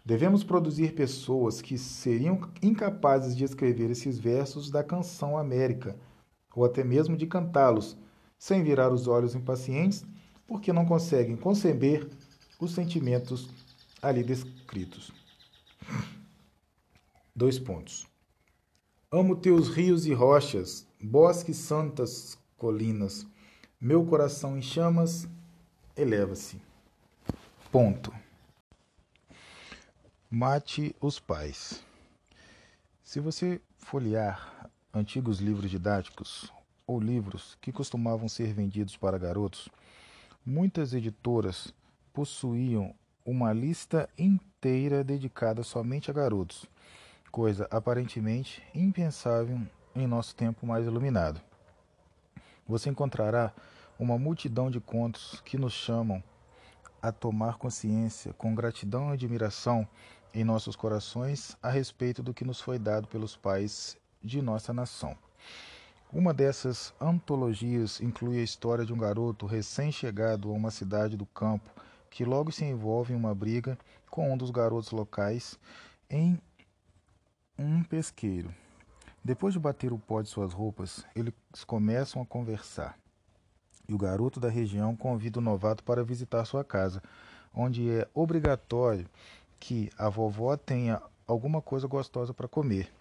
Devemos 0.03 0.43
produzir 0.43 0.95
pessoas 0.95 1.61
que 1.61 1.77
seriam 1.77 2.41
incapazes 2.59 3.37
de 3.37 3.43
escrever 3.43 3.91
esses 3.91 4.17
versos 4.17 4.71
da 4.71 4.83
canção 4.83 5.37
América, 5.37 5.95
ou 6.55 6.65
até 6.65 6.83
mesmo 6.83 7.15
de 7.15 7.27
cantá-los, 7.27 7.95
sem 8.35 8.63
virar 8.63 8.91
os 8.91 9.07
olhos 9.07 9.35
impacientes, 9.35 10.03
porque 10.47 10.73
não 10.73 10.85
conseguem 10.85 11.35
conceber 11.35 12.09
os 12.59 12.71
sentimentos 12.71 13.49
ali 14.01 14.23
descritos. 14.23 15.11
Dois 17.35 17.57
pontos. 17.57 18.05
Amo 19.11 19.35
teus 19.35 19.69
rios 19.69 20.05
e 20.05 20.13
rochas, 20.13 20.87
bosques 21.01 21.57
santas 21.57 22.37
colinas. 22.57 23.25
Meu 23.79 24.05
coração 24.05 24.57
em 24.57 24.61
chamas 24.61 25.27
eleva-se. 25.95 26.61
Ponto. 27.71 28.13
Mate 30.29 30.95
os 30.99 31.19
pais. 31.19 31.83
Se 33.03 33.19
você 33.19 33.61
folhear 33.77 34.71
antigos 34.93 35.39
livros 35.39 35.69
didáticos 35.69 36.51
ou 36.87 36.99
livros 36.99 37.57
que 37.61 37.71
costumavam 37.71 38.27
ser 38.27 38.53
vendidos 38.53 38.97
para 38.97 39.17
garotos, 39.17 39.69
muitas 40.45 40.93
editoras 40.93 41.73
possuíam 42.13 42.93
uma 43.25 43.53
lista 43.53 44.09
inteira 44.17 45.03
dedicada 45.03 45.63
somente 45.63 46.11
a 46.11 46.13
garotos 46.13 46.67
coisa 47.33 47.67
aparentemente 47.71 48.61
impensável 48.75 49.59
em 49.95 50.05
nosso 50.05 50.35
tempo 50.35 50.67
mais 50.67 50.85
iluminado. 50.85 51.41
Você 52.67 52.91
encontrará 52.91 53.51
uma 53.97 54.19
multidão 54.19 54.69
de 54.69 54.79
contos 54.79 55.41
que 55.43 55.57
nos 55.57 55.73
chamam 55.73 56.23
a 57.01 57.11
tomar 57.11 57.57
consciência 57.57 58.33
com 58.33 58.53
gratidão 58.53 59.09
e 59.09 59.13
admiração 59.13 59.87
em 60.31 60.43
nossos 60.43 60.75
corações 60.75 61.57
a 61.59 61.71
respeito 61.71 62.21
do 62.21 62.35
que 62.35 62.45
nos 62.45 62.61
foi 62.61 62.77
dado 62.77 63.07
pelos 63.07 63.35
pais 63.35 63.97
de 64.23 64.39
nossa 64.39 64.71
nação. 64.71 65.17
Uma 66.13 66.31
dessas 66.31 66.93
antologias 67.01 67.99
inclui 67.99 68.39
a 68.39 68.43
história 68.43 68.85
de 68.85 68.93
um 68.93 68.97
garoto 68.97 69.47
recém-chegado 69.47 70.47
a 70.47 70.53
uma 70.53 70.69
cidade 70.69 71.17
do 71.17 71.25
campo 71.25 71.67
que 72.07 72.23
logo 72.23 72.51
se 72.51 72.63
envolve 72.63 73.13
em 73.13 73.15
uma 73.15 73.33
briga 73.33 73.75
com 74.11 74.31
um 74.31 74.37
dos 74.37 74.51
garotos 74.51 74.91
locais 74.91 75.57
em 76.07 76.39
um 77.57 77.81
pesqueiro. 77.81 78.53
Depois 79.23 79.55
de 79.55 79.59
bater 79.59 79.91
o 79.91 79.97
pó 79.97 80.21
de 80.21 80.29
suas 80.29 80.53
roupas, 80.53 81.03
eles 81.15 81.33
começam 81.65 82.21
a 82.21 82.25
conversar. 82.27 82.95
E 83.89 83.93
o 83.95 83.97
garoto 83.97 84.39
da 84.39 84.49
região 84.49 84.95
convida 84.95 85.39
o 85.39 85.41
novato 85.41 85.83
para 85.83 86.03
visitar 86.03 86.45
sua 86.45 86.63
casa, 86.63 87.01
onde 87.51 87.89
é 87.89 88.07
obrigatório 88.13 89.09
que 89.59 89.89
a 89.97 90.09
vovó 90.09 90.55
tenha 90.55 91.01
alguma 91.25 91.59
coisa 91.59 91.87
gostosa 91.87 92.35
para 92.35 92.47
comer. 92.47 92.93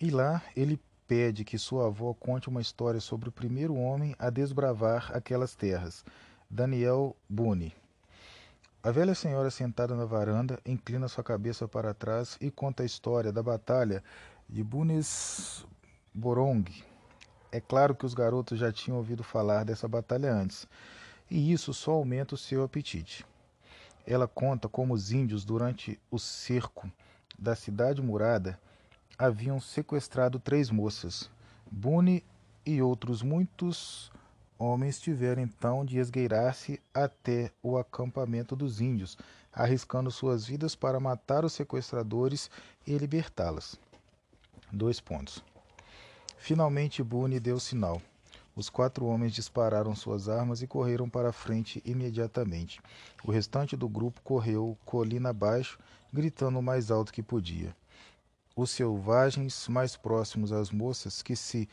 E 0.00 0.08
lá 0.08 0.40
ele 0.54 0.78
pede 1.06 1.44
que 1.44 1.58
sua 1.58 1.86
avó 1.86 2.14
conte 2.14 2.48
uma 2.48 2.60
história 2.60 3.00
sobre 3.00 3.28
o 3.28 3.32
primeiro 3.32 3.74
homem 3.74 4.14
a 4.18 4.30
desbravar 4.30 5.10
aquelas 5.14 5.54
terras, 5.54 6.04
Daniel 6.48 7.16
Boone. 7.28 7.74
A 8.82 8.90
velha 8.90 9.14
senhora 9.14 9.50
sentada 9.50 9.94
na 9.94 10.04
varanda 10.04 10.60
inclina 10.64 11.08
sua 11.08 11.24
cabeça 11.24 11.66
para 11.66 11.94
trás 11.94 12.36
e 12.40 12.50
conta 12.50 12.82
a 12.82 12.86
história 12.86 13.32
da 13.32 13.42
batalha 13.42 14.04
de 14.48 14.62
Bunes 14.62 15.66
Borong. 16.12 16.64
É 17.50 17.60
claro 17.60 17.94
que 17.94 18.04
os 18.04 18.14
garotos 18.14 18.58
já 18.58 18.70
tinham 18.70 18.98
ouvido 18.98 19.22
falar 19.22 19.64
dessa 19.64 19.88
batalha 19.88 20.32
antes, 20.32 20.66
e 21.30 21.52
isso 21.52 21.72
só 21.72 21.92
aumenta 21.92 22.34
o 22.34 22.38
seu 22.38 22.62
apetite. 22.62 23.24
Ela 24.06 24.28
conta 24.28 24.68
como 24.68 24.92
os 24.92 25.12
índios, 25.12 25.44
durante 25.44 25.98
o 26.10 26.18
cerco 26.18 26.90
da 27.38 27.54
cidade 27.54 28.02
murada, 28.02 28.60
haviam 29.18 29.60
sequestrado 29.60 30.38
três 30.38 30.70
moças. 30.70 31.30
Bune 31.70 32.24
e 32.66 32.80
outros 32.82 33.22
muitos 33.22 34.10
homens 34.58 35.00
tiveram 35.00 35.42
então 35.42 35.84
de 35.84 35.98
esgueirar-se 35.98 36.80
até 36.92 37.50
o 37.62 37.76
acampamento 37.76 38.56
dos 38.56 38.80
índios, 38.80 39.16
arriscando 39.52 40.10
suas 40.10 40.46
vidas 40.46 40.74
para 40.74 41.00
matar 41.00 41.44
os 41.44 41.52
sequestradores 41.52 42.50
e 42.86 42.96
libertá-las. 42.96 43.78
Dois 44.72 45.00
pontos. 45.00 45.42
Finalmente 46.36 47.02
Bune 47.02 47.38
deu 47.38 47.58
sinal. 47.60 48.00
Os 48.56 48.70
quatro 48.70 49.06
homens 49.06 49.32
dispararam 49.32 49.96
suas 49.96 50.28
armas 50.28 50.62
e 50.62 50.66
correram 50.66 51.08
para 51.08 51.30
a 51.30 51.32
frente 51.32 51.82
imediatamente. 51.84 52.80
O 53.24 53.32
restante 53.32 53.76
do 53.76 53.88
grupo 53.88 54.20
correu 54.22 54.78
colina 54.84 55.30
abaixo, 55.30 55.78
gritando 56.12 56.58
o 56.60 56.62
mais 56.62 56.90
alto 56.90 57.12
que 57.12 57.22
podia. 57.22 57.74
Os 58.56 58.70
selvagens 58.70 59.66
mais 59.66 59.96
próximos 59.96 60.52
às 60.52 60.70
moças, 60.70 61.22
que 61.22 61.34
se 61.34 61.68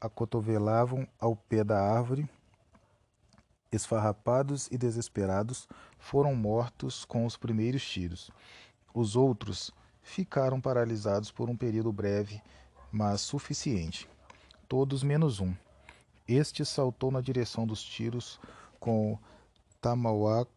acotovelavam 0.00 1.06
ao 1.20 1.36
pé 1.36 1.62
da 1.62 1.80
árvore, 1.80 2.28
esfarrapados 3.70 4.68
e 4.72 4.76
desesperados, 4.76 5.68
foram 5.98 6.34
mortos 6.34 7.04
com 7.04 7.24
os 7.24 7.36
primeiros 7.36 7.88
tiros. 7.88 8.30
Os 8.92 9.14
outros 9.14 9.70
ficaram 10.02 10.60
paralisados 10.60 11.30
por 11.30 11.48
um 11.48 11.56
período 11.56 11.92
breve, 11.92 12.42
mas 12.90 13.20
suficiente. 13.20 14.08
Todos 14.68 15.02
menos 15.04 15.38
um. 15.38 15.54
Este 16.26 16.64
saltou 16.64 17.12
na 17.12 17.20
direção 17.20 17.64
dos 17.66 17.82
tiros 17.82 18.40
com 18.80 19.16
Tomahawk, 19.80 20.50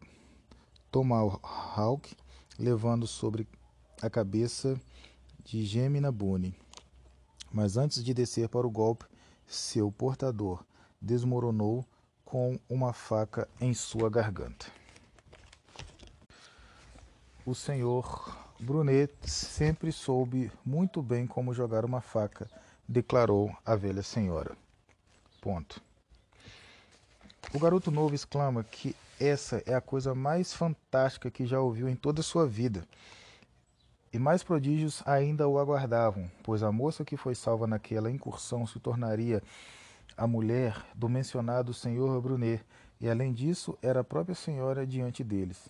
levando 2.57 3.05
sobre 3.05 3.47
a 4.01 4.09
cabeça 4.09 4.79
de 5.49 5.65
Gemina 5.65 6.11
Boone. 6.11 6.55
Mas 7.51 7.75
antes 7.75 8.03
de 8.03 8.13
descer 8.13 8.47
para 8.47 8.67
o 8.67 8.69
golpe, 8.69 9.05
seu 9.47 9.91
portador 9.91 10.63
desmoronou 11.01 11.83
com 12.23 12.59
uma 12.69 12.93
faca 12.93 13.49
em 13.59 13.73
sua 13.73 14.11
garganta. 14.11 14.67
O 17.43 17.55
senhor 17.55 18.37
Brunet 18.59 19.11
sempre 19.23 19.91
soube 19.91 20.51
muito 20.63 21.01
bem 21.01 21.25
como 21.25 21.51
jogar 21.51 21.83
uma 21.83 21.99
faca, 21.99 22.47
declarou 22.87 23.51
a 23.65 23.75
velha 23.75 24.03
senhora. 24.03 24.55
Ponto. 25.41 25.81
O 27.55 27.57
garoto 27.57 27.89
novo 27.89 28.13
exclama 28.13 28.63
que 28.63 28.95
essa 29.19 29.63
é 29.65 29.73
a 29.73 29.81
coisa 29.81 30.13
mais 30.13 30.53
fantástica 30.53 31.31
que 31.31 31.47
já 31.47 31.59
ouviu 31.59 31.89
em 31.89 31.95
toda 31.95 32.21
a 32.21 32.23
sua 32.23 32.45
vida. 32.45 32.87
E 34.11 34.17
mais 34.17 34.41
prodígios 34.41 35.03
ainda 35.05 35.47
o 35.47 35.59
aguardavam, 35.59 36.29
pois 36.43 36.63
a 36.63 36.71
moça 36.71 37.05
que 37.05 37.15
foi 37.15 37.35
salva 37.35 37.67
naquela 37.67 38.09
incursão 38.09 38.65
se 38.65 38.79
tornaria 38.79 39.41
a 40.17 40.25
mulher 40.25 40.83
do 40.95 41.07
mencionado 41.07 41.73
senhor 41.73 42.19
Brunet, 42.19 42.63
e 42.99 43.07
além 43.07 43.31
disso 43.31 43.77
era 43.81 43.99
a 43.99 44.03
própria 44.03 44.33
senhora 44.33 44.85
diante 44.85 45.23
deles. 45.23 45.69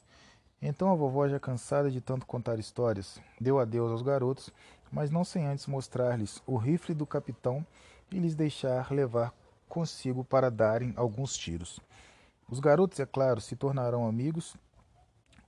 Então 0.62 0.90
a 0.90 0.96
vovó, 0.96 1.28
já 1.28 1.40
cansada 1.40 1.92
de 1.92 2.00
tanto 2.00 2.26
contar 2.26 2.60
histórias, 2.60 3.22
deu 3.40 3.60
adeus 3.60 3.92
aos 3.92 4.02
garotos, 4.02 4.50
mas 4.90 5.12
não 5.12 5.24
sem 5.24 5.46
antes 5.46 5.68
mostrar-lhes 5.68 6.42
o 6.48 6.56
rifle 6.56 6.96
do 6.96 7.06
capitão 7.06 7.66
e 8.12 8.20
lhes 8.20 8.36
deixar 8.36 8.92
levar 8.92 9.34
consigo 9.68 10.24
para 10.24 10.50
darem 10.50 10.94
alguns 10.96 11.38
tiros. 11.38 11.80
Os 12.50 12.60
garotos, 12.60 13.00
é 13.00 13.06
claro, 13.06 13.40
se 13.40 13.56
tornarão 13.56 14.08
amigos, 14.08 14.56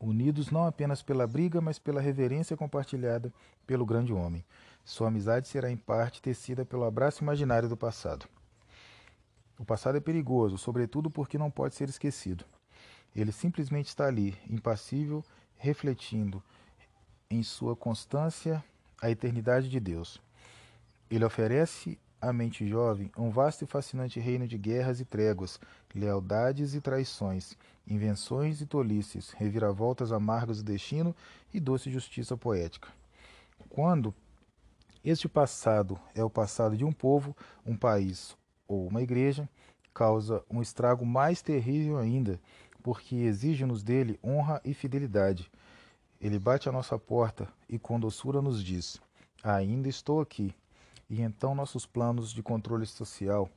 unidos 0.02 0.50
não 0.50 0.66
apenas 0.66 1.02
pela 1.02 1.28
briga, 1.28 1.62
mas 1.62 1.78
pela 1.78 2.02
reverência 2.02 2.58
compartilhada 2.58 3.32
pelo 3.68 3.86
grande 3.86 4.12
homem. 4.12 4.44
Sua 4.84 5.08
amizade 5.08 5.48
será 5.48 5.70
em 5.70 5.78
parte 5.78 6.22
tecida 6.22 6.66
pelo 6.66 6.84
abraço 6.84 7.24
imaginário 7.24 7.70
do 7.70 7.78
passado. 7.78 8.28
O 9.60 9.64
passado 9.64 9.98
é 9.98 10.02
perigoso, 10.02 10.58
sobretudo 10.58 11.12
porque 11.12 11.38
não 11.38 11.52
pode 11.52 11.76
ser 11.76 11.88
esquecido. 11.88 12.44
Ele 13.16 13.32
simplesmente 13.32 13.90
está 13.90 14.08
ali, 14.08 14.36
impassível, 14.50 15.24
refletindo 15.56 16.42
em 17.30 17.44
sua 17.44 17.76
constância 17.76 18.64
a 19.02 19.12
eternidade 19.12 19.70
de 19.70 19.80
Deus. 19.80 20.20
Ele 21.10 21.24
oferece 21.24 22.00
à 22.20 22.32
mente 22.32 22.68
jovem 22.68 23.12
um 23.18 23.30
vasto 23.30 23.64
e 23.64 23.68
fascinante 23.68 24.20
reino 24.20 24.48
de 24.48 24.58
guerras 24.58 25.00
e 25.00 25.06
tréguas, 25.06 25.60
lealdades 25.94 26.74
e 26.74 26.82
traições, 26.82 27.58
invenções 27.92 28.62
e 28.62 28.66
tolices, 28.66 29.32
reviravoltas 29.32 30.12
amargas 30.12 30.58
do 30.58 30.72
destino 30.72 31.16
e 31.54 31.60
doce 31.60 31.92
justiça 31.92 32.38
poética. 32.38 32.90
Quando 33.70 34.14
este 35.04 35.28
passado 35.28 36.00
é 36.16 36.24
o 36.24 36.30
passado 36.30 36.78
de 36.78 36.86
um 36.86 36.92
povo, 36.92 37.36
um 37.66 37.76
país 37.76 38.38
ou 38.68 38.88
uma 38.88 39.02
igreja, 39.02 39.50
causa 39.94 40.44
um 40.50 40.62
estrago 40.62 41.06
mais 41.06 41.42
terrível 41.42 41.98
ainda, 41.98 42.40
porque 42.82 43.16
exige-nos 43.16 43.84
dele 43.84 44.20
honra 44.24 44.62
e 44.64 44.74
fidelidade. 44.74 45.52
Ele 46.20 46.40
bate 46.40 46.70
à 46.70 46.72
nossa 46.72 46.98
porta 46.98 47.48
e 47.68 47.78
com 47.78 48.00
doçura 48.00 48.42
nos 48.42 48.64
diz: 48.64 49.02
Ainda 49.44 49.90
estou 49.90 50.22
aqui 50.22 50.54
e 51.10 51.22
então 51.22 51.54
nossos 51.54 51.86
planos 51.86 52.32
de 52.32 52.42
controle 52.42 52.86
social, 52.86 53.50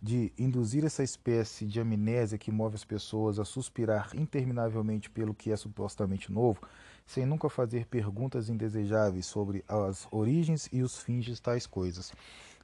de 0.00 0.32
induzir 0.38 0.84
essa 0.84 1.02
espécie 1.02 1.66
de 1.66 1.80
amnésia 1.80 2.38
que 2.38 2.52
move 2.52 2.76
as 2.76 2.84
pessoas 2.84 3.38
a 3.38 3.44
suspirar 3.44 4.10
interminavelmente 4.14 5.10
pelo 5.10 5.34
que 5.34 5.50
é 5.50 5.56
supostamente 5.56 6.32
novo, 6.32 6.60
sem 7.06 7.26
nunca 7.26 7.48
fazer 7.48 7.86
perguntas 7.86 8.48
indesejáveis 8.48 9.26
sobre 9.26 9.64
as 9.66 10.06
origens 10.10 10.68
e 10.72 10.82
os 10.82 10.98
fins 10.98 11.24
de 11.24 11.40
tais 11.40 11.66
coisas, 11.66 12.12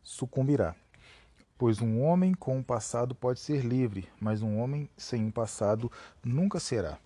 sucumbirá. 0.03 0.77
Pois 1.57 1.81
um 1.81 2.03
homem 2.03 2.35
com 2.35 2.59
um 2.59 2.63
passado 2.63 3.15
pode 3.15 3.41
ser 3.41 3.65
livre, 3.65 4.09
mas 4.21 4.43
um 4.43 4.59
homem 4.59 4.89
sem 4.97 5.25
um 5.25 5.31
passado 5.31 5.91
nunca 6.23 6.61
será. 6.61 6.99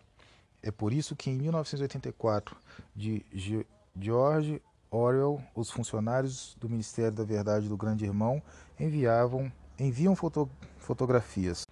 É 0.63 0.71
por 0.71 0.93
isso 0.93 1.15
que 1.15 1.31
em 1.31 1.37
1984, 1.37 2.57
de 2.95 3.25
George 3.97 4.61
Orwell, 4.91 5.43
os 5.55 5.71
funcionários 5.71 6.57
do 6.59 6.69
Ministério 6.69 7.13
da 7.13 7.25
Verdade 7.25 7.69
do 7.69 7.77
Grande 7.77 8.05
Irmão 8.05 8.43
enviavam, 8.81 9.53
enviam 9.79 10.17
foto, 10.17 10.49
fotografias, 10.79 11.67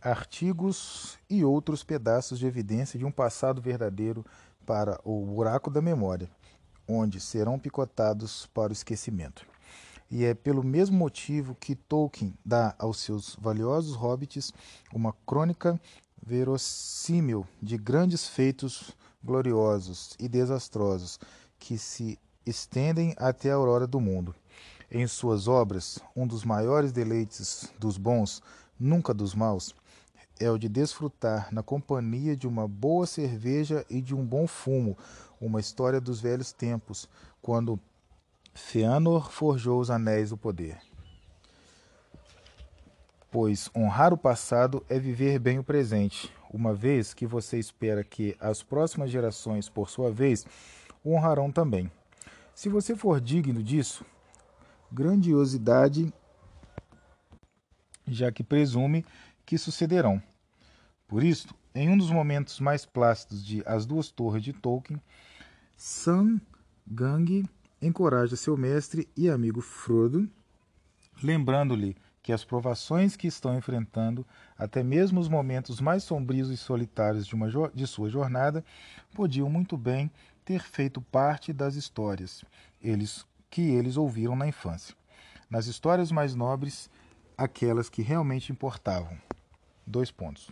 artigos 0.00 1.18
e 1.28 1.44
outros 1.44 1.82
pedaços 1.82 2.38
de 2.38 2.46
evidência 2.46 2.98
de 2.98 3.04
um 3.04 3.10
passado 3.10 3.60
verdadeiro 3.60 4.24
para 4.64 5.00
o 5.04 5.24
buraco 5.24 5.70
da 5.70 5.82
memória, 5.82 6.30
onde 6.86 7.20
serão 7.20 7.58
picotados 7.58 8.46
para 8.46 8.70
o 8.70 8.72
esquecimento. 8.72 9.46
E 10.10 10.24
é 10.24 10.34
pelo 10.34 10.62
mesmo 10.62 10.96
motivo 10.96 11.54
que 11.54 11.74
Tolkien 11.74 12.34
dá 12.44 12.74
aos 12.78 12.98
seus 12.98 13.36
valiosos 13.36 13.94
hobbits 13.94 14.52
uma 14.92 15.12
crônica 15.24 15.80
verossímil 16.20 17.46
de 17.62 17.76
grandes 17.76 18.28
feitos 18.28 18.96
gloriosos 19.22 20.16
e 20.18 20.28
desastrosos 20.28 21.18
que 21.58 21.78
se 21.78 22.18
estendem 22.44 23.14
até 23.16 23.50
a 23.50 23.54
aurora 23.54 23.86
do 23.86 24.00
mundo. 24.00 24.34
Em 24.92 25.06
suas 25.06 25.46
obras, 25.46 26.00
um 26.16 26.26
dos 26.26 26.44
maiores 26.44 26.90
deleites 26.90 27.72
dos 27.78 27.96
bons, 27.96 28.42
nunca 28.78 29.14
dos 29.14 29.36
maus, 29.36 29.72
é 30.40 30.50
o 30.50 30.58
de 30.58 30.68
desfrutar 30.68 31.48
na 31.54 31.62
companhia 31.62 32.36
de 32.36 32.48
uma 32.48 32.66
boa 32.66 33.06
cerveja 33.06 33.86
e 33.88 34.00
de 34.00 34.16
um 34.16 34.26
bom 34.26 34.48
fumo, 34.48 34.98
uma 35.40 35.60
história 35.60 36.00
dos 36.00 36.20
velhos 36.20 36.50
tempos, 36.50 37.08
quando 37.40 37.78
Fëanor 38.52 39.30
forjou 39.30 39.80
os 39.80 39.90
anéis 39.90 40.30
do 40.30 40.36
poder. 40.36 40.78
pois 43.30 43.70
honrar 43.76 44.12
o 44.12 44.18
passado 44.18 44.84
é 44.88 44.98
viver 44.98 45.38
bem 45.38 45.60
o 45.60 45.64
presente, 45.64 46.32
uma 46.52 46.74
vez 46.74 47.14
que 47.14 47.26
você 47.26 47.60
espera 47.60 48.02
que 48.02 48.36
as 48.40 48.60
próximas 48.60 49.08
gerações, 49.08 49.68
por 49.68 49.88
sua 49.88 50.10
vez, 50.10 50.44
o 51.04 51.14
honrarão 51.14 51.52
também. 51.52 51.88
Se 52.52 52.68
você 52.68 52.96
for 52.96 53.20
digno 53.20 53.62
disso, 53.62 54.04
grandiosidade, 54.92 56.12
já 58.06 58.30
que 58.32 58.42
presume 58.42 59.04
que 59.44 59.56
sucederão. 59.58 60.22
Por 61.06 61.22
isso, 61.22 61.54
em 61.74 61.88
um 61.88 61.96
dos 61.96 62.10
momentos 62.10 62.60
mais 62.60 62.84
plácidos 62.84 63.44
de 63.44 63.62
As 63.66 63.86
Duas 63.86 64.10
Torres 64.10 64.42
de 64.42 64.52
Tolkien, 64.52 65.00
Sam 65.76 66.40
Gang 66.86 67.44
encoraja 67.80 68.36
seu 68.36 68.56
mestre 68.56 69.08
e 69.16 69.28
amigo 69.28 69.60
Frodo, 69.60 70.28
lembrando-lhe 71.22 71.96
que 72.22 72.32
as 72.32 72.44
provações 72.44 73.16
que 73.16 73.26
estão 73.26 73.56
enfrentando, 73.56 74.26
até 74.58 74.82
mesmo 74.82 75.20
os 75.20 75.28
momentos 75.28 75.80
mais 75.80 76.02
sombrios 76.04 76.50
e 76.50 76.56
solitários 76.56 77.26
de, 77.26 77.34
uma, 77.34 77.48
de 77.74 77.86
sua 77.86 78.10
jornada, 78.10 78.64
podiam 79.14 79.48
muito 79.48 79.76
bem 79.76 80.10
ter 80.44 80.62
feito 80.62 81.00
parte 81.00 81.52
das 81.52 81.76
histórias 81.76 82.44
eles, 82.82 83.26
que 83.50 83.62
eles 83.62 83.96
ouviram 83.96 84.36
na 84.36 84.46
infância. 84.46 84.94
Nas 85.50 85.66
histórias 85.66 86.12
mais 86.12 86.34
nobres, 86.34 86.88
aquelas 87.36 87.88
que 87.88 88.02
realmente 88.02 88.52
importavam. 88.52 89.18
Dois 89.86 90.10
pontos. 90.10 90.50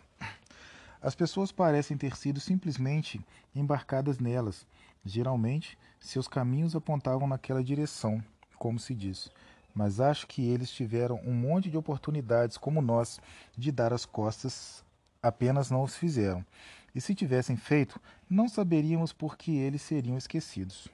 As 1.00 1.14
pessoas 1.14 1.52
parecem 1.52 1.96
ter 1.96 2.16
sido 2.16 2.40
simplesmente 2.40 3.24
embarcadas 3.54 4.18
nelas. 4.18 4.66
Geralmente, 5.04 5.78
seus 6.00 6.26
caminhos 6.26 6.74
apontavam 6.74 7.28
naquela 7.28 7.62
direção, 7.62 8.22
como 8.58 8.78
se 8.78 8.94
diz 8.94 9.30
mas 9.78 10.00
acho 10.00 10.26
que 10.26 10.42
eles 10.42 10.72
tiveram 10.72 11.20
um 11.24 11.32
monte 11.32 11.70
de 11.70 11.76
oportunidades 11.76 12.56
como 12.56 12.82
nós 12.82 13.20
de 13.56 13.70
dar 13.70 13.92
as 13.92 14.04
costas, 14.04 14.84
apenas 15.22 15.70
não 15.70 15.84
os 15.84 15.94
fizeram. 15.94 16.44
E 16.92 17.00
se 17.00 17.14
tivessem 17.14 17.56
feito, 17.56 18.00
não 18.28 18.48
saberíamos 18.48 19.12
por 19.12 19.36
que 19.36 19.56
eles 19.56 19.80
seriam 19.80 20.18
esquecidos. 20.18 20.88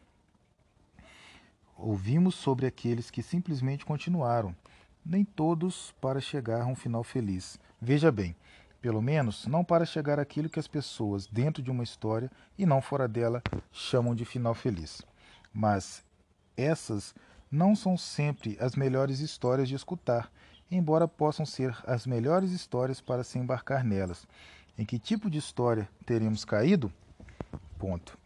Ouvimos 1.77 2.35
sobre 2.35 2.67
aqueles 2.67 3.11
que 3.11 3.23
simplesmente 3.23 3.85
continuaram, 3.85 4.55
nem 5.05 5.25
todos 5.25 5.93
para 6.01 6.21
chegar 6.21 6.63
a 6.63 6.67
um 6.67 6.75
final 6.75 7.03
feliz. 7.03 7.59
Veja 7.81 8.13
bem, 8.13 8.37
pelo 8.81 9.03
menos 9.03 9.47
não 9.47 9.65
para 9.65 9.85
chegar 9.85 10.21
àquilo 10.21 10.49
que 10.49 10.61
as 10.61 10.69
pessoas, 10.69 11.27
dentro 11.27 11.63
de 11.63 11.71
uma 11.71 11.83
história 11.83 12.31
e 12.57 12.65
não 12.65 12.81
fora 12.81 13.09
dela, 13.09 13.43
chamam 13.73 14.15
de 14.15 14.25
final 14.25 14.55
feliz. 14.55 15.03
Mas 15.53 16.05
essas 16.57 17.15
não 17.51 17.75
são 17.75 17.97
sempre 17.97 18.57
as 18.61 18.77
melhores 18.77 19.21
histórias 19.21 19.69
de 19.69 19.75
escutar, 19.75 20.31
embora 20.71 21.09
possam 21.09 21.45
ser 21.45 21.77
as 21.87 22.07
melhores 22.07 22.53
histórias 22.53 23.01
para 23.01 23.25
se 23.25 23.39
embarcar 23.39 23.85
nelas. 23.85 24.27
Em 24.79 24.85
que 24.85 24.99
tipo 24.99 25.29
de 25.31 25.39
história 25.39 25.89
teremos 26.07 26.45
caído? 26.45 26.93
Ponto. 27.79 28.19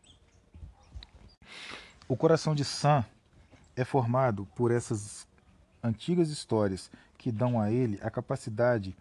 O 2.07 2.17
coração 2.17 2.55
de 2.55 2.65
Sam 2.65 3.05
é 3.79 3.85
formado 3.85 4.45
por 4.57 4.73
essas 4.73 5.27
antigas 5.83 6.31
histórias 6.31 6.91
que 7.17 7.31
dão 7.31 7.61
a 7.61 7.71
ele 7.71 7.99
a 8.03 8.11
capacidade 8.11 8.97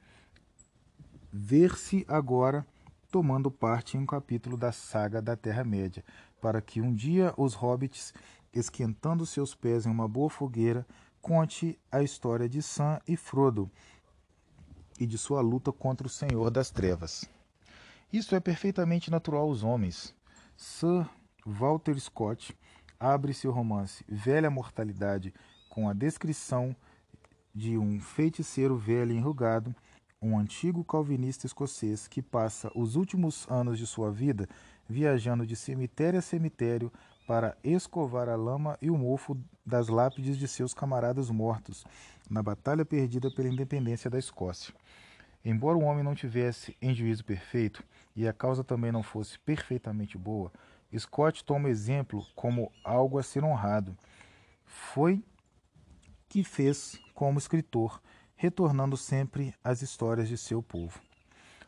ver-se 1.33 2.05
agora 2.07 2.65
tomando 3.11 3.49
parte 3.49 3.97
em 3.97 3.99
um 3.99 4.05
capítulo 4.05 4.55
da 4.55 4.71
saga 4.71 5.19
da 5.19 5.35
Terra-média, 5.35 6.03
para 6.39 6.61
que 6.61 6.79
um 6.79 6.93
dia 6.93 7.33
os 7.37 7.55
hobbits 7.55 8.13
esquentando 8.53 9.25
seus 9.25 9.55
pés 9.55 9.87
em 9.87 9.89
uma 9.89 10.07
boa 10.07 10.29
fogueira, 10.29 10.85
conte 11.21 11.79
a 11.91 12.03
história 12.03 12.47
de 12.47 12.61
Sam 12.61 12.99
e 13.07 13.17
Frodo 13.17 13.71
e 14.99 15.07
de 15.07 15.17
sua 15.17 15.41
luta 15.41 15.71
contra 15.71 16.05
o 16.05 16.09
Senhor 16.09 16.51
das 16.51 16.69
Trevas. 16.69 17.25
Isso 18.13 18.35
é 18.35 18.39
perfeitamente 18.39 19.09
natural 19.09 19.43
aos 19.43 19.63
homens. 19.63 20.13
Sir 20.55 21.07
Walter 21.45 21.99
Scott 21.99 22.55
abre 22.99 23.33
seu 23.33 23.51
romance 23.51 24.03
Velha 24.07 24.49
Mortalidade 24.49 25.33
com 25.69 25.89
a 25.89 25.93
descrição 25.93 26.75
de 27.53 27.77
um 27.77 27.99
feiticeiro 27.99 28.77
velho 28.77 29.11
enrugado, 29.11 29.75
um 30.21 30.37
antigo 30.37 30.83
calvinista 30.83 31.45
escocês 31.45 32.07
que 32.07 32.21
passa 32.21 32.71
os 32.75 32.95
últimos 32.95 33.47
anos 33.49 33.77
de 33.77 33.85
sua 33.85 34.11
vida 34.11 34.47
viajando 34.87 35.45
de 35.45 35.55
cemitério 35.55 36.19
a 36.19 36.21
cemitério 36.21 36.91
para 37.27 37.57
escovar 37.63 38.29
a 38.29 38.35
lama 38.35 38.77
e 38.81 38.89
o 38.89 38.97
mofo 38.97 39.37
das 39.65 39.89
lápides 39.89 40.37
de 40.37 40.47
seus 40.47 40.73
camaradas 40.73 41.29
mortos 41.29 41.85
na 42.29 42.41
batalha 42.41 42.85
perdida 42.85 43.29
pela 43.29 43.49
independência 43.49 44.09
da 44.09 44.17
Escócia. 44.17 44.73
Embora 45.43 45.77
o 45.77 45.83
homem 45.83 46.03
não 46.03 46.15
tivesse 46.15 46.75
em 46.81 46.93
juízo 46.93 47.23
perfeito 47.23 47.83
e 48.15 48.27
a 48.27 48.33
causa 48.33 48.63
também 48.63 48.91
não 48.91 49.03
fosse 49.03 49.37
perfeitamente 49.39 50.17
boa, 50.17 50.51
Scott 50.95 51.43
toma 51.43 51.69
exemplo 51.69 52.25
como 52.35 52.71
algo 52.83 53.17
a 53.17 53.23
ser 53.23 53.43
honrado. 53.43 53.97
Foi 54.65 55.23
que 56.29 56.43
fez 56.43 56.99
como 57.13 57.39
escritor, 57.39 58.01
retornando 58.35 58.95
sempre 58.95 59.55
às 59.63 59.81
histórias 59.81 60.27
de 60.27 60.37
seu 60.37 60.61
povo. 60.61 60.99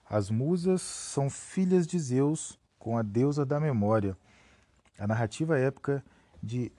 As 0.09 0.29
musas 0.29 0.81
são 0.81 1.29
filhas 1.29 1.87
de 1.87 1.97
Zeus 1.97 2.59
com 2.77 2.97
a 2.97 3.01
deusa 3.01 3.45
da 3.45 3.59
memória 3.59 4.17
a 4.99 5.07
narrativa 5.07 5.57
épica 5.57 6.03
de 6.43 6.71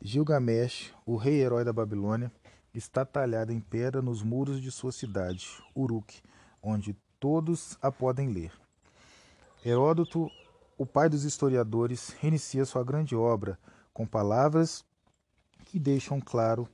Gilgamesh, 0.00 0.94
o 1.04 1.16
rei-herói 1.16 1.64
da 1.64 1.72
Babilônia, 1.72 2.32
está 2.72 3.04
talhada 3.04 3.52
em 3.52 3.60
pedra 3.60 4.00
nos 4.00 4.22
muros 4.22 4.60
de 4.60 4.70
sua 4.70 4.90
cidade, 4.90 5.46
Uruk, 5.76 6.22
onde 6.62 6.96
todos 7.20 7.76
a 7.82 7.92
podem 7.92 8.32
ler. 8.32 8.52
Heródoto, 9.62 10.30
o 10.78 10.86
pai 10.86 11.08
dos 11.08 11.24
historiadores, 11.24 12.10
reinicia 12.20 12.64
sua 12.64 12.84
grande 12.84 13.16
obra 13.16 13.58
com 13.92 14.06
palavras 14.06 14.84
que 15.64 15.78
deixam 15.78 16.20
claro 16.20 16.68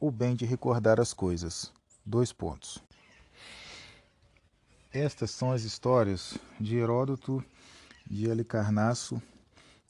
o 0.00 0.10
bem 0.10 0.34
de 0.34 0.46
recordar 0.46 0.98
as 0.98 1.12
coisas. 1.12 1.70
Dois 2.04 2.32
pontos. 2.32 2.82
Estas 4.90 5.30
são 5.30 5.52
as 5.52 5.62
histórias 5.62 6.36
de 6.58 6.76
Heródoto 6.76 7.44
de 8.10 8.30
Halicarnasso 8.30 9.22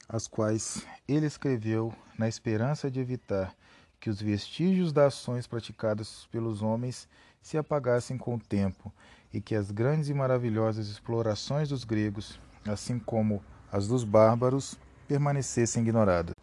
as 0.07 0.27
quais 0.27 0.85
ele 1.07 1.25
escreveu 1.25 1.93
na 2.19 2.27
esperança 2.27 2.91
de 2.91 2.99
evitar 2.99 3.55
que 3.99 4.09
os 4.09 4.21
vestígios 4.21 4.91
das 4.91 5.13
ações 5.13 5.47
praticadas 5.47 6.27
pelos 6.29 6.61
homens 6.61 7.07
se 7.41 7.57
apagassem 7.57 8.17
com 8.17 8.35
o 8.35 8.39
tempo 8.39 8.93
e 9.33 9.41
que 9.41 9.55
as 9.55 9.71
grandes 9.71 10.09
e 10.09 10.13
maravilhosas 10.13 10.87
explorações 10.87 11.69
dos 11.69 11.83
gregos, 11.83 12.37
assim 12.65 12.99
como 12.99 13.43
as 13.71 13.87
dos 13.87 14.03
bárbaros, 14.03 14.77
permanecessem 15.07 15.83
ignoradas. 15.83 16.35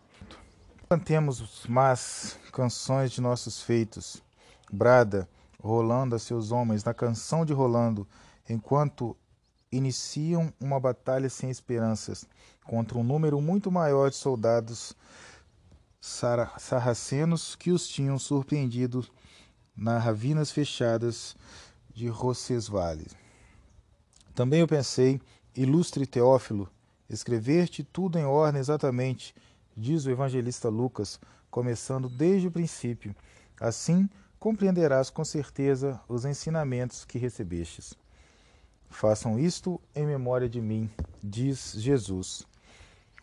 Cantemos 0.89 1.65
mas 1.69 2.39
canções 2.53 3.13
de 3.13 3.21
nossos 3.21 3.63
feitos, 3.63 4.23
brada, 4.73 5.29
rolando 5.63 6.17
a 6.17 6.19
seus 6.19 6.51
homens 6.51 6.83
na 6.83 6.93
canção 6.93 7.45
de 7.45 7.53
Rolando, 7.53 8.07
enquanto 8.49 9.17
iniciam 9.71 10.53
uma 10.61 10.81
batalha 10.81 11.29
sem 11.29 11.49
esperanças 11.49 12.27
contra 12.65 12.99
um 12.99 13.05
número 13.05 13.41
muito 13.41 13.71
maior 13.71 14.11
de 14.11 14.17
soldados 14.17 14.97
sarracenos 16.01 17.55
que 17.55 17.71
os 17.71 17.87
tinham 17.87 18.19
surpreendido 18.19 19.07
nas 19.77 20.03
ravinas 20.03 20.51
fechadas 20.51 21.37
de 21.93 22.09
Roncesvalles. 22.09 23.15
Também 24.35 24.61
eu 24.61 24.67
pensei, 24.67 25.21
ilustre 25.57 26.07
Teófilo, 26.07 26.69
escrever-te 27.09 27.83
tudo 27.83 28.19
em 28.19 28.25
ordem 28.25 28.61
exatamente, 28.61 29.35
diz 29.77 30.05
o 30.05 30.11
evangelista 30.11 30.69
Lucas, 30.69 31.21
começando 31.51 32.09
desde 32.09 32.49
o 32.49 32.51
princípio. 32.51 33.15
Assim 33.61 34.09
compreenderás 34.39 35.11
com 35.11 35.25
certeza 35.25 36.01
os 36.09 36.25
ensinamentos 36.25 37.05
que 37.05 37.19
recebestes. 37.19 37.95
Façam 38.89 39.39
isto 39.39 39.81
em 39.95 40.07
memória 40.07 40.49
de 40.49 40.61
mim, 40.61 40.91
diz 41.23 41.75
Jesus. 41.77 42.47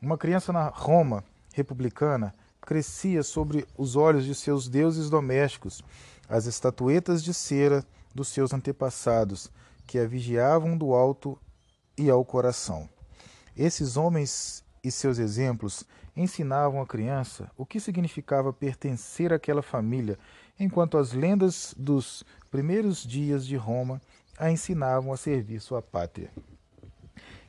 Uma 0.02 0.18
criança 0.18 0.54
na 0.54 0.68
Roma 0.68 1.24
republicana 1.54 2.34
crescia 2.62 3.24
sobre 3.24 3.66
os 3.78 3.96
olhos 3.96 4.26
de 4.26 4.36
seus 4.36 4.68
deuses 4.68 5.10
domésticos, 5.10 5.82
as 6.30 6.46
estatuetas 6.46 7.24
de 7.24 7.34
cera 7.34 7.84
dos 8.14 8.28
seus 8.28 8.54
antepassados, 8.54 9.50
que 9.86 9.98
a 9.98 10.06
vigiavam 10.06 10.78
do 10.78 10.94
alto 10.94 11.40
e 11.98 12.10
ao 12.10 12.24
coração. 12.24 12.90
Esses 13.56 13.98
homens 13.98 14.64
e 14.84 14.92
seus 14.92 15.18
exemplos 15.18 15.84
ensinavam 16.16 16.82
à 16.82 16.86
criança 16.86 17.50
o 17.58 17.66
que 17.66 17.80
significava 17.80 18.54
pertencer 18.54 19.34
àquela 19.34 19.62
família, 19.62 20.18
enquanto 20.60 20.98
as 20.98 21.14
lendas 21.14 21.74
dos 21.78 22.24
primeiros 22.50 23.04
dias 23.04 23.46
de 23.46 23.56
Roma 23.56 24.02
a 24.38 24.52
ensinavam 24.52 25.12
a 25.12 25.18
servir 25.18 25.60
sua 25.60 25.82
pátria. 25.82 26.32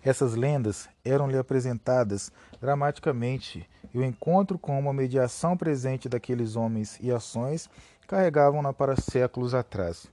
Essas 0.03 0.35
lendas 0.35 0.89
eram-lhe 1.05 1.37
apresentadas 1.37 2.33
dramaticamente 2.61 3.69
e 3.93 3.99
o 3.99 4.05
encontro 4.05 4.59
com 4.59 4.79
uma 4.79 4.93
mediação 4.93 5.57
presente 5.57 6.09
daqueles 6.09 6.57
homens 6.57 6.99
e 7.01 7.11
ações 7.11 7.69
carregavam-na 8.07 8.73
para 8.73 8.97
séculos 8.97 9.55
atrás. 9.55 10.07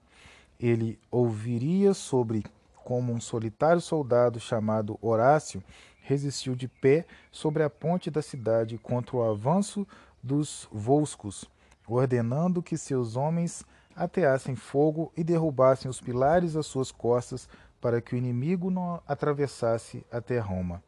ele 0.60 1.00
ouviria 1.12 1.94
sobre 1.94 2.44
como 2.86 3.12
um 3.12 3.20
solitário 3.20 3.82
soldado 3.82 4.40
chamado 4.40 5.00
Horácio 5.02 5.62
resistiu 6.02 6.56
de 6.56 6.68
pé 6.68 7.04
sobre 7.32 7.64
a 7.64 7.70
ponte 7.70 8.12
da 8.12 8.22
cidade 8.22 8.78
contra 8.78 9.18
o 9.18 9.24
avanço 9.24 9.88
dos 10.22 10.70
Volscos, 10.72 11.50
ordenando 11.88 12.62
que 12.62 12.78
seus 12.78 13.16
homens 13.16 13.66
ateassem 13.96 14.56
fogo 14.56 15.12
e 15.18 15.24
derrubassem 15.24 15.90
os 15.90 16.00
pilares 16.00 16.56
às 16.56 16.68
suas 16.68 16.92
costas 16.92 17.50
para 17.82 18.00
que 18.00 18.14
o 18.14 18.18
inimigo 18.18 18.70
não 18.70 19.02
atravessasse 19.08 20.06
até 20.12 20.38
Roma. 20.38 20.84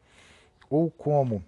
Ou 0.69 0.91
como 0.91 1.43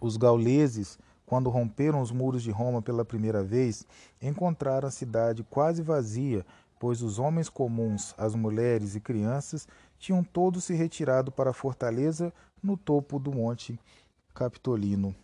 os 0.00 0.16
gauleses, 0.16 0.98
quando 1.24 1.50
romperam 1.50 2.00
os 2.00 2.10
muros 2.10 2.42
de 2.42 2.50
Roma 2.50 2.82
pela 2.82 3.04
primeira 3.04 3.44
vez, 3.44 3.86
encontraram 4.20 4.88
a 4.88 4.90
cidade 4.90 5.44
quase 5.44 5.82
vazia, 5.82 6.44
pois 6.82 7.00
os 7.00 7.20
homens 7.20 7.48
comuns, 7.48 8.12
as 8.18 8.34
mulheres 8.34 8.96
e 8.96 9.00
crianças 9.00 9.68
tinham 10.00 10.24
todos 10.24 10.64
se 10.64 10.74
retirado 10.74 11.30
para 11.30 11.50
a 11.50 11.52
fortaleza 11.52 12.32
no 12.60 12.76
topo 12.76 13.20
do 13.20 13.30
monte 13.30 13.78
Capitolino. 14.34 15.14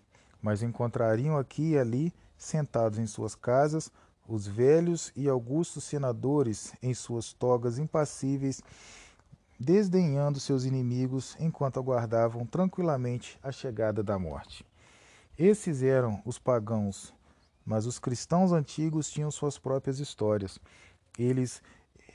Mas 0.40 0.62
encontrariam 0.62 1.36
aqui 1.36 1.70
e 1.70 1.78
ali, 1.78 2.14
sentados 2.36 2.96
em 3.00 3.08
suas 3.08 3.34
casas, 3.34 3.90
os 4.28 4.46
velhos 4.46 5.12
e 5.16 5.28
augustos 5.28 5.82
senadores 5.82 6.72
em 6.80 6.94
suas 6.94 7.32
togas 7.32 7.76
impassíveis, 7.76 8.62
desdenhando 9.58 10.38
seus 10.38 10.64
inimigos 10.64 11.36
enquanto 11.40 11.80
aguardavam 11.80 12.46
tranquilamente 12.46 13.36
a 13.42 13.50
chegada 13.50 14.00
da 14.00 14.16
morte. 14.16 14.64
Esses 15.36 15.82
eram 15.82 16.22
os 16.24 16.38
pagãos, 16.38 17.12
mas 17.66 17.84
os 17.84 17.98
cristãos 17.98 18.52
antigos 18.52 19.10
tinham 19.10 19.30
suas 19.32 19.58
próprias 19.58 19.98
histórias. 19.98 20.60
Eles 21.18 21.60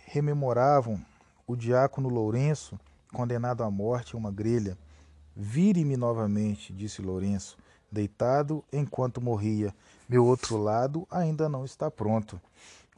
rememoravam 0.05 0.99
o 1.45 1.55
diácono 1.55 2.07
Lourenço, 2.07 2.79
condenado 3.11 3.63
à 3.63 3.69
morte 3.69 4.15
em 4.15 4.19
uma 4.19 4.31
grelha. 4.31 4.77
Vire-me 5.35 5.97
novamente, 5.97 6.71
disse 6.71 7.01
Lourenço, 7.01 7.57
deitado 7.91 8.63
enquanto 8.71 9.19
morria. 9.19 9.73
Meu 10.07 10.25
outro 10.25 10.57
lado 10.57 11.07
ainda 11.11 11.49
não 11.49 11.65
está 11.65 11.91
pronto. 11.91 12.39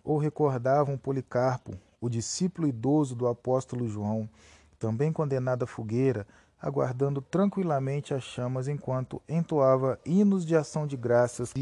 Ou 0.04 0.18
recordavam 0.18 0.98
Policarpo, 0.98 1.74
o 2.00 2.08
discípulo 2.08 2.68
idoso 2.68 3.16
do 3.16 3.28
apóstolo 3.28 3.88
João, 3.88 4.30
também 4.78 5.12
condenado 5.12 5.64
à 5.64 5.68
fogueira, 5.68 6.28
aguardando 6.62 7.22
tranquilamente 7.22 8.14
as 8.14 8.24
chamas 8.24 8.68
enquanto 8.68 9.22
entoava 9.28 10.00
hinos 10.06 10.46
de 10.46 10.56
ação 10.56 10.86
de 10.86 10.96
graças 10.96 11.54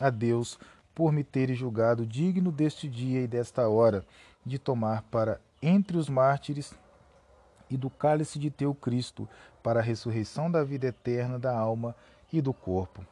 a 0.00 0.10
Deus 0.10 0.58
por 0.94 1.12
me 1.12 1.24
ter 1.24 1.54
julgado 1.54 2.06
digno 2.06 2.52
deste 2.52 2.88
dia 2.88 3.20
e 3.20 3.26
desta 3.26 3.68
hora 3.68 4.04
de 4.44 4.58
tomar 4.58 5.02
para 5.02 5.40
entre 5.62 5.96
os 5.96 6.08
mártires 6.08 6.74
e 7.70 7.76
do 7.76 7.88
cálice 7.88 8.38
de 8.38 8.50
teu 8.50 8.74
Cristo 8.74 9.28
para 9.62 9.80
a 9.80 9.82
ressurreição 9.82 10.50
da 10.50 10.62
vida 10.62 10.88
eterna 10.88 11.38
da 11.38 11.56
alma 11.56 11.94
e 12.32 12.40
do 12.40 12.52
corpo. 12.52 13.04